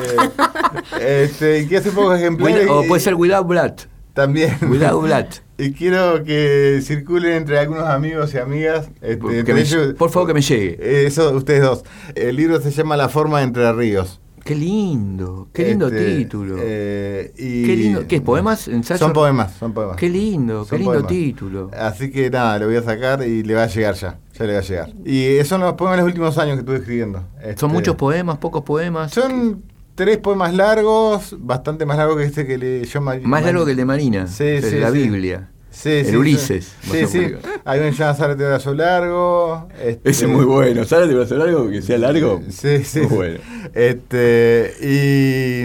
este, 1.00 1.60
y 1.60 1.68
que 1.68 1.78
hace 1.78 1.92
pocos 1.92 2.18
ejemplares. 2.18 2.66
Without- 2.66 2.86
o 2.86 2.88
puede 2.88 3.02
ser 3.02 3.16
Without 3.16 3.46
Blood. 3.48 3.74
También. 4.20 4.54
Without 4.70 5.02
Blood. 5.06 5.26
Y 5.58 5.72
quiero 5.72 6.24
que 6.26 6.80
circulen 6.84 7.34
entre 7.34 7.60
algunos 7.60 7.86
amigos 7.88 8.34
y 8.34 8.38
amigas. 8.38 8.90
este, 9.02 9.54
me- 9.54 9.62
ellos- 9.62 9.94
por 9.96 10.10
favor, 10.10 10.28
que 10.28 10.34
me 10.34 10.42
llegue. 10.42 10.78
Eh, 10.80 11.06
Eso, 11.08 11.32
ustedes 11.32 11.62
dos. 11.62 11.84
El 12.16 12.36
libro 12.36 12.60
se 12.60 12.72
llama 12.72 12.98
La 12.98 13.08
forma 13.10 13.40
de 13.40 13.46
Entre 13.46 13.72
Ríos. 13.74 14.20
Qué 14.44 14.56
lindo, 14.56 15.48
qué 15.54 15.68
lindo 15.68 15.88
Este, 15.88 16.16
título. 16.18 16.56
eh, 16.60 17.34
y- 17.38 17.66
Qué 17.66 17.76
lindo. 17.76 18.08
¿Qué 18.08 18.16
es? 18.16 18.22
¿Poemas? 18.22 18.70
Son 18.98 19.14
poemas, 19.14 19.54
son 19.60 19.74
poemas. 19.74 19.96
Qué 19.98 20.10
lindo, 20.10 20.66
qué 20.68 20.78
lindo 20.78 20.92
poemas. 20.94 21.08
título. 21.10 21.70
Así 21.78 22.10
que 22.10 22.30
nada, 22.30 22.58
lo 22.58 22.66
voy 22.68 22.78
a 22.78 22.82
sacar 22.82 23.22
y 23.28 23.44
le 23.44 23.54
va 23.54 23.64
a 23.64 23.68
llegar 23.68 23.96
ya. 23.96 24.18
Ya 24.40 24.46
le 24.46 24.54
va 24.54 24.60
a 24.60 24.64
llegar. 24.64 24.90
Y 25.06 25.24
esos 25.36 25.50
son 25.50 25.62
los 25.62 25.74
poemas 25.74 25.98
de 25.98 26.02
los 26.04 26.08
últimos 26.08 26.38
años 26.38 26.56
que 26.56 26.60
estuve 26.62 26.78
escribiendo. 26.78 27.24
Este, 27.42 27.58
Son 27.58 27.72
muchos 27.72 27.96
poemas, 27.96 28.38
pocos 28.38 28.64
poemas. 28.64 29.12
Son 29.12 29.62
tres 30.00 30.18
poemas 30.20 30.54
largos, 30.54 31.36
bastante 31.40 31.86
más 31.86 31.98
largo 31.98 32.16
que 32.16 32.24
este 32.24 32.48
que 32.48 32.58
le 32.58 32.86
yo 32.86 33.02
ma- 33.02 33.18
Más 33.22 33.44
largo 33.44 33.66
que 33.66 33.72
el 33.72 33.78
de 33.78 33.84
Marina, 33.84 34.28
Sí, 34.28 34.46
el 34.46 34.62
de 34.62 34.70
sí, 34.70 34.78
la 34.78 34.92
sí. 34.92 34.98
Biblia. 34.98 35.50
Sí, 35.70 35.90
el 35.90 36.06
sí, 36.06 36.16
Ulises. 36.16 36.74
Sí, 36.90 37.06
sí. 37.06 37.34
Hay 37.66 37.82
un 37.82 37.92
Jan 37.94 38.16
Zárate 38.16 38.44
de 38.44 38.50
brazo 38.50 38.74
largo. 38.74 39.68
este- 39.78 40.10
Ese 40.10 40.26
es 40.26 40.32
muy 40.32 40.46
bueno. 40.46 40.86
¿Sabes 40.86 41.10
de 41.10 41.16
brazo 41.16 41.36
largo 41.36 41.70
que 41.70 41.82
sea 41.82 41.98
largo? 41.98 42.42
Sí, 42.50 42.84
sí. 42.86 43.02
Muy 43.02 43.10
bueno. 43.18 43.40
Este, 43.74 44.74
y, 44.82 45.64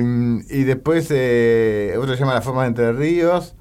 y 0.58 0.64
después 0.64 1.06
eh, 1.10 1.94
otro 1.96 2.14
se 2.14 2.20
llama 2.20 2.34
La 2.34 2.42
forma 2.42 2.62
de 2.62 2.68
Entre 2.68 2.92
Ríos. 2.92 3.54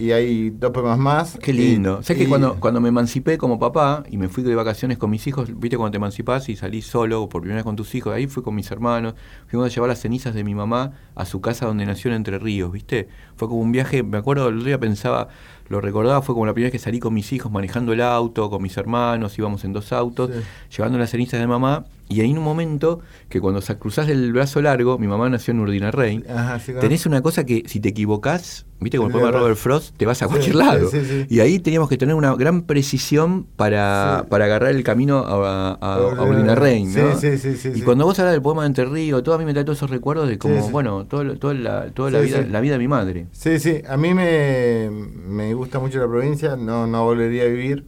Y 0.00 0.12
hay 0.12 0.50
dos 0.50 0.70
poemas 0.70 0.96
más. 0.96 1.38
Qué 1.42 1.52
lindo. 1.52 1.98
Y- 2.00 2.04
¿Sabes 2.04 2.22
que 2.22 2.28
cuando, 2.28 2.54
cuando 2.60 2.80
me 2.80 2.88
emancipé 2.88 3.36
como 3.36 3.58
papá 3.58 4.04
y 4.08 4.16
me 4.16 4.28
fui 4.28 4.44
de 4.44 4.54
vacaciones 4.54 4.96
con 4.96 5.10
mis 5.10 5.26
hijos, 5.26 5.48
viste 5.58 5.76
cuando 5.76 5.90
te 5.90 5.96
emancipás 5.96 6.48
y 6.48 6.54
salís 6.54 6.86
solo 6.86 7.28
por 7.28 7.40
primera 7.42 7.56
vez 7.56 7.64
con 7.64 7.74
tus 7.74 7.92
hijos, 7.96 8.14
ahí 8.14 8.28
fui 8.28 8.44
con 8.44 8.54
mis 8.54 8.70
hermanos, 8.70 9.14
fuimos 9.48 9.66
a 9.68 9.74
llevar 9.74 9.88
las 9.88 9.98
cenizas 9.98 10.34
de 10.34 10.44
mi 10.44 10.54
mamá 10.54 10.92
a 11.16 11.24
su 11.24 11.40
casa 11.40 11.66
donde 11.66 11.84
nació 11.84 12.10
en 12.12 12.16
Entre 12.18 12.38
Ríos, 12.38 12.70
viste? 12.70 13.08
Fue 13.34 13.48
como 13.48 13.60
un 13.60 13.72
viaje, 13.72 14.04
me 14.04 14.18
acuerdo, 14.18 14.46
el 14.48 14.54
otro 14.58 14.66
día 14.66 14.78
pensaba, 14.78 15.30
lo 15.68 15.80
recordaba, 15.80 16.22
fue 16.22 16.34
como 16.36 16.46
la 16.46 16.54
primera 16.54 16.66
vez 16.68 16.72
que 16.80 16.84
salí 16.84 17.00
con 17.00 17.12
mis 17.12 17.32
hijos 17.32 17.50
manejando 17.50 17.92
el 17.92 18.00
auto, 18.00 18.48
con 18.50 18.62
mis 18.62 18.76
hermanos, 18.76 19.36
íbamos 19.36 19.64
en 19.64 19.72
dos 19.72 19.92
autos, 19.92 20.30
Sí. 20.32 20.40
llevando 20.76 20.98
las 20.98 21.10
cenizas 21.10 21.40
de 21.40 21.46
mamá, 21.48 21.86
y 22.08 22.20
en 22.22 22.38
un 22.38 22.44
momento 22.44 23.00
que 23.28 23.40
cuando 23.40 23.60
cruzás 23.78 24.08
el 24.08 24.32
brazo 24.32 24.62
largo, 24.62 24.98
mi 24.98 25.06
mamá 25.06 25.28
nació 25.28 25.52
en 25.52 25.60
Urdina 25.60 25.90
Rey, 25.90 26.24
Ajá, 26.28 26.58
sí, 26.58 26.72
tenés 26.80 27.06
una 27.06 27.20
cosa 27.22 27.44
que 27.44 27.64
si 27.66 27.80
te 27.80 27.90
equivocás, 27.90 28.66
viste 28.80 28.96
como 28.96 29.08
el 29.08 29.12
poema 29.12 29.30
de. 29.30 29.38
Robert 29.38 29.56
Frost, 29.56 29.96
te 29.96 30.06
vas 30.06 30.22
a 30.22 30.26
cualquier 30.26 30.52
sí, 30.52 30.58
lado. 30.58 30.90
sí. 30.90 31.26
Y 31.28 31.40
ahí 31.40 31.58
teníamos 31.58 31.88
que 31.88 31.98
tener 31.98 32.14
una 32.14 32.34
gran 32.34 32.62
precisión 32.62 33.46
para, 33.56 34.26
para 34.30 34.46
agarrar 34.46 34.70
el 34.70 34.82
camino 34.84 35.18
a, 35.18 35.76
a, 35.80 35.94
a 35.94 35.98
¿no? 35.98 37.20
sí, 37.20 37.38
sí, 37.38 37.56
sí, 37.56 37.72
y 37.74 37.82
cuando 37.82 38.04
vos 38.04 38.18
hablas 38.18 38.32
del 38.32 38.42
poema 38.42 38.62
de 38.62 38.68
Entre 38.68 38.84
Ríos, 38.86 39.22
todo 39.22 39.34
a 39.34 39.38
mí 39.38 39.44
me 39.44 39.52
trae 39.52 39.64
todos 39.64 39.78
esos 39.78 39.90
recuerdos 39.90 40.28
de 40.28 40.38
como, 40.38 40.68
bueno, 40.70 41.06
todo, 41.06 41.36
toda 41.36 41.54
la, 41.54 41.90
toda 41.90 42.10
la 42.10 42.20
vida, 42.20 42.40
la 42.48 42.60
vida 42.60 42.72
de 42.74 42.78
mi 42.78 42.88
madre. 42.88 43.26
Sí, 43.32 43.58
sí, 43.58 43.82
a 43.86 43.96
mí 43.96 44.14
me, 44.14 44.90
me 44.90 45.52
gusta 45.54 45.78
mucho 45.78 45.98
la 45.98 46.08
provincia, 46.08 46.56
no, 46.56 46.86
no 46.86 47.04
volvería 47.04 47.42
a 47.42 47.46
vivir. 47.46 47.84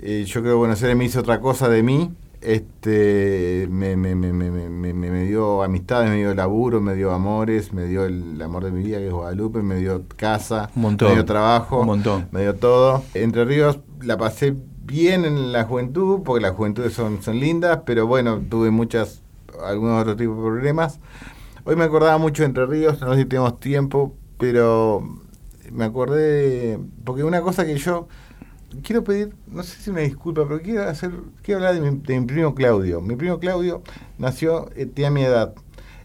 Eh, 0.00 0.24
yo 0.26 0.40
creo 0.40 0.54
que 0.54 0.58
Buenos 0.58 0.82
Aires 0.82 0.96
me 0.96 1.04
hizo 1.04 1.20
otra 1.20 1.40
cosa 1.40 1.68
de 1.68 1.82
mí. 1.82 2.10
Este, 2.40 3.66
me, 3.70 3.96
me, 3.96 4.14
me, 4.14 4.32
me, 4.32 4.50
me, 4.50 4.68
me- 4.70 4.92
me 5.10 5.24
dio 5.24 5.62
amistades, 5.62 6.08
me 6.10 6.16
dio 6.16 6.34
laburo, 6.34 6.80
me 6.80 6.94
dio 6.94 7.12
amores, 7.12 7.72
me 7.72 7.84
dio 7.84 8.04
el 8.04 8.40
amor 8.40 8.64
de 8.64 8.70
mi 8.70 8.82
vida, 8.82 8.98
que 8.98 9.06
es 9.08 9.12
Guadalupe, 9.12 9.62
me 9.62 9.76
dio 9.76 10.04
casa, 10.16 10.70
Un 10.76 10.82
montón. 10.82 11.08
me 11.08 11.14
dio 11.14 11.24
trabajo, 11.24 11.80
Un 11.80 11.86
montón. 11.86 12.28
me 12.30 12.42
dio 12.42 12.54
todo. 12.54 13.02
Entre 13.14 13.44
Ríos 13.44 13.78
la 14.02 14.16
pasé 14.16 14.54
bien 14.84 15.24
en 15.24 15.52
la 15.52 15.64
juventud, 15.64 16.20
porque 16.24 16.40
las 16.42 16.52
juventudes 16.56 16.92
son, 16.92 17.22
son 17.22 17.38
lindas, 17.40 17.80
pero 17.84 18.06
bueno, 18.06 18.40
tuve 18.48 18.70
muchas, 18.70 19.22
algunos 19.64 20.00
otros 20.02 20.16
tipos 20.16 20.36
de 20.36 20.42
problemas. 20.42 21.00
Hoy 21.64 21.76
me 21.76 21.84
acordaba 21.84 22.18
mucho 22.18 22.42
de 22.42 22.46
Entre 22.46 22.66
Ríos, 22.66 23.00
no 23.00 23.12
sé 23.14 23.20
si 23.20 23.24
tenemos 23.26 23.60
tiempo, 23.60 24.14
pero 24.38 25.02
me 25.70 25.84
acordé, 25.84 26.78
porque 27.04 27.24
una 27.24 27.42
cosa 27.42 27.66
que 27.66 27.76
yo 27.76 28.08
quiero 28.82 29.04
pedir, 29.04 29.34
no 29.46 29.62
sé 29.62 29.80
si 29.80 29.90
una 29.90 30.00
disculpa, 30.00 30.46
pero 30.46 30.60
quiero 30.60 30.88
hacer, 30.88 31.10
quiero 31.42 31.58
hablar 31.60 31.80
de 31.82 31.90
mi, 31.90 31.98
de 31.98 32.20
mi 32.20 32.26
primo 32.26 32.54
Claudio. 32.54 33.00
Mi 33.00 33.16
primo 33.16 33.38
Claudio 33.38 33.82
nació, 34.18 34.70
eh, 34.76 34.86
tenía 34.86 35.10
mi 35.10 35.22
edad. 35.22 35.54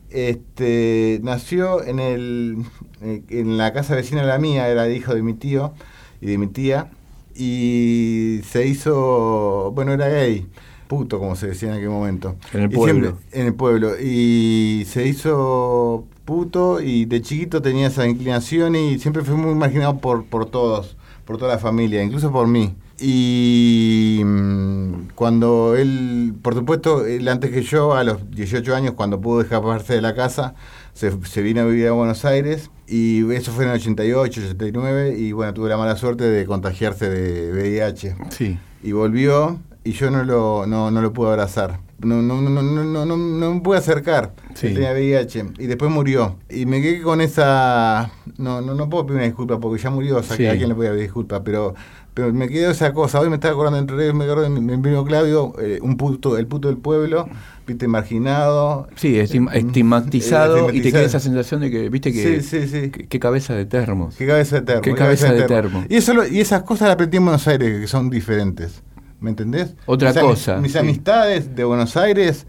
Este, 0.09 1.19
nació 1.23 1.83
en 1.83 1.99
el 1.99 2.57
eh, 3.01 3.23
en 3.29 3.57
la 3.57 3.73
casa 3.73 3.95
vecina 3.95 4.21
de 4.21 4.27
la 4.27 4.37
mía, 4.37 4.67
era 4.69 4.87
hijo 4.89 5.15
de 5.15 5.23
mi 5.23 5.33
tío 5.33 5.73
y 6.21 6.27
de 6.27 6.37
mi 6.37 6.47
tía, 6.47 6.91
y 7.35 8.41
se 8.47 8.67
hizo, 8.67 9.71
bueno, 9.73 9.91
era 9.93 10.07
gay, 10.09 10.45
puto 10.87 11.17
como 11.19 11.35
se 11.35 11.47
decía 11.47 11.69
en 11.69 11.75
aquel 11.75 11.89
momento. 11.89 12.35
En 12.53 12.61
el 12.61 12.69
pueblo. 12.69 13.09
siempre- 13.17 13.39
en 13.39 13.47
el 13.47 13.53
pueblo. 13.55 13.99
Y 13.99 14.83
se 14.87 15.07
hizo 15.07 16.05
puto 16.25 16.79
y 16.79 17.05
de 17.05 17.21
chiquito 17.21 17.61
tenía 17.61 17.87
esa 17.87 18.07
inclinación 18.07 18.75
y 18.75 18.99
siempre 18.99 19.23
fue 19.23 19.35
muy 19.35 19.55
marginado 19.55 19.97
por, 19.97 20.25
por 20.25 20.45
todos, 20.45 20.95
por 21.25 21.37
toda 21.37 21.53
la 21.53 21.59
familia, 21.59 22.03
incluso 22.03 22.31
por 22.31 22.47
mí. 22.47 22.75
Y 22.99 24.21
mm, 24.23 25.09
cuando 25.15 25.75
él, 25.75 26.33
por 26.41 26.53
supuesto, 26.53 27.05
él 27.05 27.27
antes 27.27 27.51
que 27.51 27.61
yo, 27.61 27.93
a 27.93 28.03
los 28.03 28.29
18 28.31 28.75
años, 28.75 28.93
cuando 28.95 29.19
pudo 29.21 29.41
escaparse 29.41 29.93
de 29.93 30.01
la 30.01 30.15
casa, 30.15 30.55
se, 30.93 31.11
se 31.25 31.41
vino 31.41 31.61
a 31.61 31.65
vivir 31.65 31.87
a 31.87 31.91
Buenos 31.91 32.23
Aires 32.25 32.69
y 32.87 33.29
eso 33.33 33.51
fue 33.51 33.63
en 33.65 33.71
el 33.71 33.77
88, 33.77 34.41
89 34.49 35.15
y 35.17 35.31
bueno, 35.31 35.53
tuve 35.53 35.69
la 35.69 35.77
mala 35.77 35.95
suerte 35.95 36.25
de 36.25 36.45
contagiarse 36.45 37.09
de 37.09 37.51
VIH 37.51 38.15
Sí. 38.29 38.57
y 38.83 38.91
volvió 38.91 39.59
y 39.83 39.91
yo 39.93 40.11
no 40.11 40.23
lo, 40.23 40.65
no, 40.67 40.91
no 40.91 41.01
lo 41.01 41.13
pude 41.13 41.29
abrazar. 41.29 41.79
No, 41.99 42.21
no, 42.21 42.41
no, 42.41 42.49
no, 42.49 42.61
no, 42.61 43.05
no, 43.05 43.17
no, 43.17 43.53
me 43.53 43.61
pude 43.61 43.77
acercar. 43.77 44.33
Sí. 44.55 44.73
Tenía 44.73 44.91
VIH 44.91 45.45
y 45.59 45.67
después 45.67 45.89
murió. 45.89 46.37
Y 46.49 46.65
me 46.65 46.81
quedé 46.81 47.01
con 47.01 47.21
esa... 47.21 48.11
No, 48.37 48.61
no, 48.61 48.73
no 48.73 48.89
puedo 48.89 49.05
pedir 49.05 49.17
una 49.17 49.25
disculpa 49.25 49.59
porque 49.59 49.81
ya 49.81 49.89
murió, 49.89 50.17
o 50.17 50.23
sea, 50.23 50.35
Sí. 50.35 50.43
que 50.43 50.49
a 50.49 50.57
quién 50.57 50.67
le 50.69 50.75
podía 50.75 50.89
pedir 50.89 51.03
disculpa, 51.03 51.43
pero, 51.43 51.75
pero 52.13 52.33
me 52.33 52.49
quedó 52.49 52.71
esa 52.71 52.91
cosa. 52.93 53.19
Hoy 53.21 53.29
me 53.29 53.35
estaba 53.35 53.53
acordando 53.53 53.79
entre 53.79 53.95
redes, 53.95 54.13
me 54.13 54.25
acuerdo 54.25 54.43
de 54.43 54.49
mi, 54.49 54.77
primo 54.77 55.05
Claudio, 55.05 55.53
eh, 55.61 55.79
un 55.81 55.95
puto, 55.95 56.37
el 56.37 56.45
puto 56.47 56.67
del 56.67 56.77
pueblo, 56.77 57.29
viste, 57.65 57.87
marginado. 57.87 58.87
Sí, 58.95 59.15
estim- 59.15 59.49
Eh, 59.53 59.59
estigmatizado 59.59 60.71
y 60.73 60.81
te 60.81 60.91
queda 60.91 61.03
esa 61.03 61.19
sensación 61.21 61.61
de 61.61 61.71
que, 61.71 61.89
viste 61.89 62.11
que... 62.11 62.41
Sí, 62.41 62.47
sí, 62.61 62.67
sí. 62.67 62.89
que- 62.89 63.07
Qué 63.07 63.19
cabeza 63.19 63.53
de 63.55 63.65
termos. 63.65 64.15
Qué 64.17 64.27
cabeza 64.27 64.57
de 64.57 64.61
termo. 64.63 64.81
Qué 64.81 64.93
cabeza 64.93 65.31
de 65.31 65.43
termo. 65.43 65.85
Y, 65.87 65.95
eso 65.95 66.13
lo- 66.13 66.27
y 66.27 66.41
esas 66.41 66.63
cosas 66.63 66.87
las 66.87 66.95
aprendí 66.95 67.17
en 67.17 67.23
Buenos 67.25 67.47
Aires, 67.47 67.79
que 67.79 67.87
son 67.87 68.09
diferentes. 68.09 68.81
¿Me 69.23 69.29
entendés? 69.29 69.73
Otra 69.85 70.11
Mis 70.11 70.21
cosa, 70.21 70.57
Mis 70.57 70.73
sí. 70.73 70.77
amistades 70.77 71.55
de 71.55 71.63
Buenos 71.63 71.95
Aires, 71.95 72.45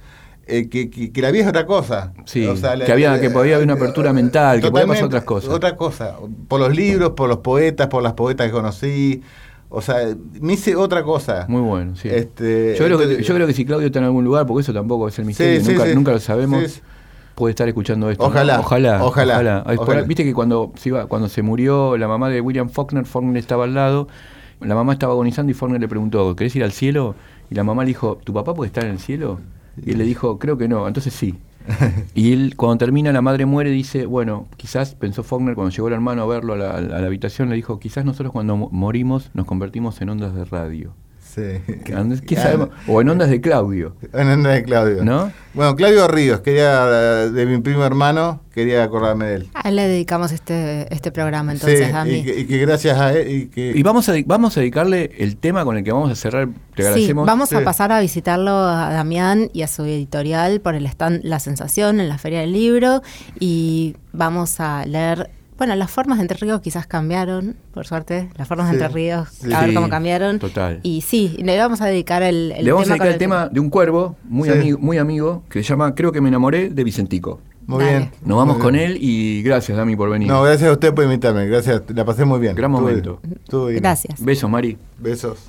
eh, 0.47 0.69
que, 0.69 0.91
que, 0.91 1.13
que 1.13 1.23
la 1.23 1.31
vida 1.31 1.45
es 1.45 1.49
otra 1.49 1.67
cosa. 1.67 2.13
Sí, 2.27 2.47
que 2.85 2.93
había- 2.93 3.21
que 3.21 3.31
podía 3.31 3.55
haber 3.55 3.67
una 3.67 3.75
apertura 3.75 4.13
mental, 4.13 4.61
que 4.61 4.71
podía 4.71 4.87
pasar 4.87 5.05
otras 5.05 5.23
cosas. 5.25 5.51
Otra 5.51 5.77
cosa. 5.77 6.17
Por 6.49 6.59
los 6.61 6.75
libros, 6.75 7.13
por 7.13 7.29
los 7.29 7.39
poetas, 7.39 7.87
por 7.87 8.03
las 8.03 8.15
poetas 8.15 8.47
que 8.49 8.53
conocí. 8.53 9.23
O 9.69 9.81
sea, 9.83 9.97
me 10.41 10.53
hice 10.55 10.75
otra 10.77 11.03
cosa. 11.05 11.47
Muy 11.49 11.61
bueno, 11.63 11.95
sí. 11.97 12.09
Este, 12.09 12.75
yo, 12.79 12.85
creo 12.87 12.99
que, 12.99 13.23
yo 13.23 13.35
creo 13.35 13.47
que 13.47 13.53
si 13.55 13.65
Claudio 13.65 13.87
está 13.87 14.01
en 14.01 14.05
algún 14.07 14.25
lugar, 14.25 14.45
porque 14.47 14.63
eso 14.63 14.73
tampoco 14.73 15.07
es 15.09 15.19
el 15.21 15.25
misterio, 15.25 15.61
Sí, 15.65 15.73
nunca, 15.73 15.87
sí. 15.87 15.95
nunca 15.95 16.13
lo 16.13 16.19
sabemos, 16.21 16.81
puede 17.37 17.51
estar 17.51 17.67
escuchando 17.69 18.11
esto. 18.11 18.23
¿no? 18.23 18.29
Ojalá, 18.31 18.61
Ojalá. 18.61 19.05
ojalá, 19.05 19.65
ojalá. 19.77 20.03
Viste 20.03 20.23
que 20.25 20.35
cuando 20.35 20.73
se, 20.77 20.89
iba, 20.91 21.07
cuando 21.07 21.29
se 21.29 21.43
murió 21.43 21.97
la 21.97 22.07
mamá 22.09 22.29
de 22.29 22.41
William 22.41 22.69
Faulkner, 22.69 23.05
Faulkner 23.07 23.37
estaba 23.39 23.65
al 23.65 23.75
lado, 23.75 24.07
la 24.65 24.75
mamá 24.75 24.93
estaba 24.93 25.13
agonizando 25.13 25.51
y 25.51 25.55
Faulkner 25.55 25.81
le 25.81 25.89
preguntó, 25.89 26.35
¿querés 26.37 26.55
ir 26.57 26.65
al 26.65 26.73
cielo? 26.73 27.15
Y 27.51 27.55
la 27.55 27.65
mamá 27.65 27.83
le 27.85 27.89
dijo, 27.89 28.19
¿tu 28.25 28.33
papá 28.33 28.55
puede 28.55 28.69
estar 28.69 28.85
en 28.85 28.93
el 28.93 28.99
cielo? 28.99 29.41
Y 29.77 29.93
él 29.93 29.99
le 29.99 30.05
dijo, 30.05 30.39
creo 30.39 30.57
que 30.59 30.69
no, 30.69 30.87
entonces 30.89 31.15
sí. 31.15 31.35
Y 32.15 32.33
él, 32.33 32.55
cuando 32.57 32.79
termina, 32.79 33.13
la 33.13 33.23
madre 33.23 33.47
muere, 33.47 33.71
dice, 33.71 34.07
bueno, 34.07 34.47
quizás, 34.57 34.95
pensó 34.95 35.23
Faulkner, 35.23 35.55
cuando 35.55 35.71
llegó 35.75 35.89
el 35.89 35.95
hermano 35.95 36.23
a 36.23 36.27
verlo 36.27 36.55
a 36.55 36.57
la, 36.57 36.71
a 36.77 36.81
la 36.81 37.07
habitación, 37.07 37.49
le 37.51 37.57
dijo, 37.57 37.79
quizás 37.81 38.05
nosotros 38.05 38.33
cuando 38.33 38.57
mo- 38.57 38.69
morimos 38.73 39.31
nos 39.35 39.47
convertimos 39.47 40.01
en 40.01 40.11
ondas 40.11 40.35
de 40.35 40.45
radio. 40.45 40.95
Sí. 41.35 41.43
¿Qué 42.27 42.37
sabemos? 42.37 42.69
O 42.87 43.01
en 43.01 43.09
ondas 43.09 43.29
de 43.31 43.41
Claudio. 43.41 43.97
En 44.13 44.29
ondas 44.29 44.55
de 44.55 44.63
Claudio. 44.63 45.05
¿No? 45.05 45.33
Bueno, 45.55 45.75
Claudio 45.77 46.07
Ríos, 46.09 46.41
quería, 46.41 46.87
de 47.31 47.47
mi 47.47 47.59
primo 47.61 47.85
hermano, 47.85 48.41
quería 48.53 48.83
acordarme 48.83 49.27
de 49.27 49.35
él. 49.37 49.49
A 49.55 49.69
él 49.69 49.77
le 49.77 49.87
dedicamos 49.89 50.33
este, 50.33 50.93
este 50.93 51.13
programa, 51.13 51.53
entonces, 51.53 51.87
sí, 51.89 51.93
a 51.93 52.05
mí. 52.05 52.15
Y 52.19 52.25
que, 52.25 52.41
y 52.41 52.45
que 52.47 52.59
gracias 52.59 52.99
a 52.99 53.13
él. 53.13 53.31
Y, 53.31 53.47
que, 53.47 53.73
Y 53.75 53.83
vamos 53.85 54.09
a, 54.09 54.15
vamos 54.27 54.57
a 54.57 54.61
dedicarle 54.61 55.13
el 55.19 55.37
tema 55.37 55.65
con 55.65 55.77
el 55.77 55.85
que 55.85 55.93
vamos 55.93 56.11
a 56.11 56.17
cerrar. 56.17 56.49
Te 56.75 56.83
Sí, 56.83 56.89
agradecemos. 56.89 57.27
vamos 57.27 57.53
a 57.53 57.59
Sí. 57.59 57.65
pasar 57.65 57.93
a 57.93 58.01
visitarlo 58.01 58.51
a 58.53 58.93
Damián 58.93 59.49
y 59.53 59.63
a 59.63 59.69
su 59.69 59.85
editorial 59.85 60.61
por 60.61 60.75
el 60.75 60.87
stand 60.87 61.21
La 61.25 61.39
Sensación 61.39 62.01
en 62.01 62.09
la 62.09 62.19
Feria 62.19 62.41
del 62.41 62.53
Libro 62.53 63.03
y 63.39 63.97
vamos 64.13 64.59
a 64.61 64.85
leer, 64.87 65.31
bueno, 65.59 65.75
las 65.77 65.91
formas 65.91 66.19
de 66.19 66.23
Entre 66.23 66.39
Ríos 66.39 66.61
quizás 66.61 66.87
cambiaron, 66.87 67.57
por 67.73 67.87
suerte, 67.87 68.29
las 68.37 68.49
formas 68.49 68.69
Sí, 68.71 68.77
de 68.77 68.83
Entre 68.85 68.95
Ríos, 68.95 69.29
sí. 69.31 69.53
a 69.53 69.61
ver 69.61 69.75
cómo 69.75 69.89
cambiaron. 69.89 70.39
total. 70.39 70.81
Y 70.83 71.01
sí, 71.03 71.37
le 71.43 71.57
vamos 71.59 71.81
a 71.81 71.87
dedicar 71.87 72.23
el, 72.23 72.53
el 72.53 72.65
Le 72.65 72.73
vamos 72.73 72.89
a 72.91 72.95
tema 72.95 73.05
dedicar 73.05 73.09
el 73.13 73.19
tema 73.19 73.49
de 73.49 73.61
un 73.61 73.71
cuervo 73.71 74.17
muy, 74.25 74.49
Sí. 74.49 74.55
amigo, 74.59 74.79
muy 74.81 74.99
amigo 74.99 75.43
que 75.49 75.63
se 75.63 75.69
llama 75.69 75.95
Creo 75.95 76.13
que 76.13 76.21
me 76.21 76.29
enamoré 76.29 76.71
de 76.71 76.85
Vicentico. 76.85 77.41
Muy 77.67 77.83
Dale. 77.83 77.97
bien. 77.99 78.11
Nos 78.27 78.37
vamos 78.37 78.59
con 78.59 78.75
él 78.77 78.99
y 79.01 79.43
gracias, 79.43 79.79
Dami, 79.79 79.97
por 79.97 80.11
venir. 80.11 80.29
No, 80.29 80.43
gracias 80.43 80.69
a 80.69 80.73
usted 80.73 80.93
por 80.93 81.05
invitarme. 81.05 81.47
Gracias, 81.47 81.81
la 81.95 82.05
pasé 82.05 82.25
muy 82.27 82.39
bien. 82.39 82.55
Gran 82.55 82.71
momento. 82.71 83.21
Gracias. 83.51 84.23
Besos, 84.23 84.51
Mari. 84.51 84.77
Besos. 84.99 85.49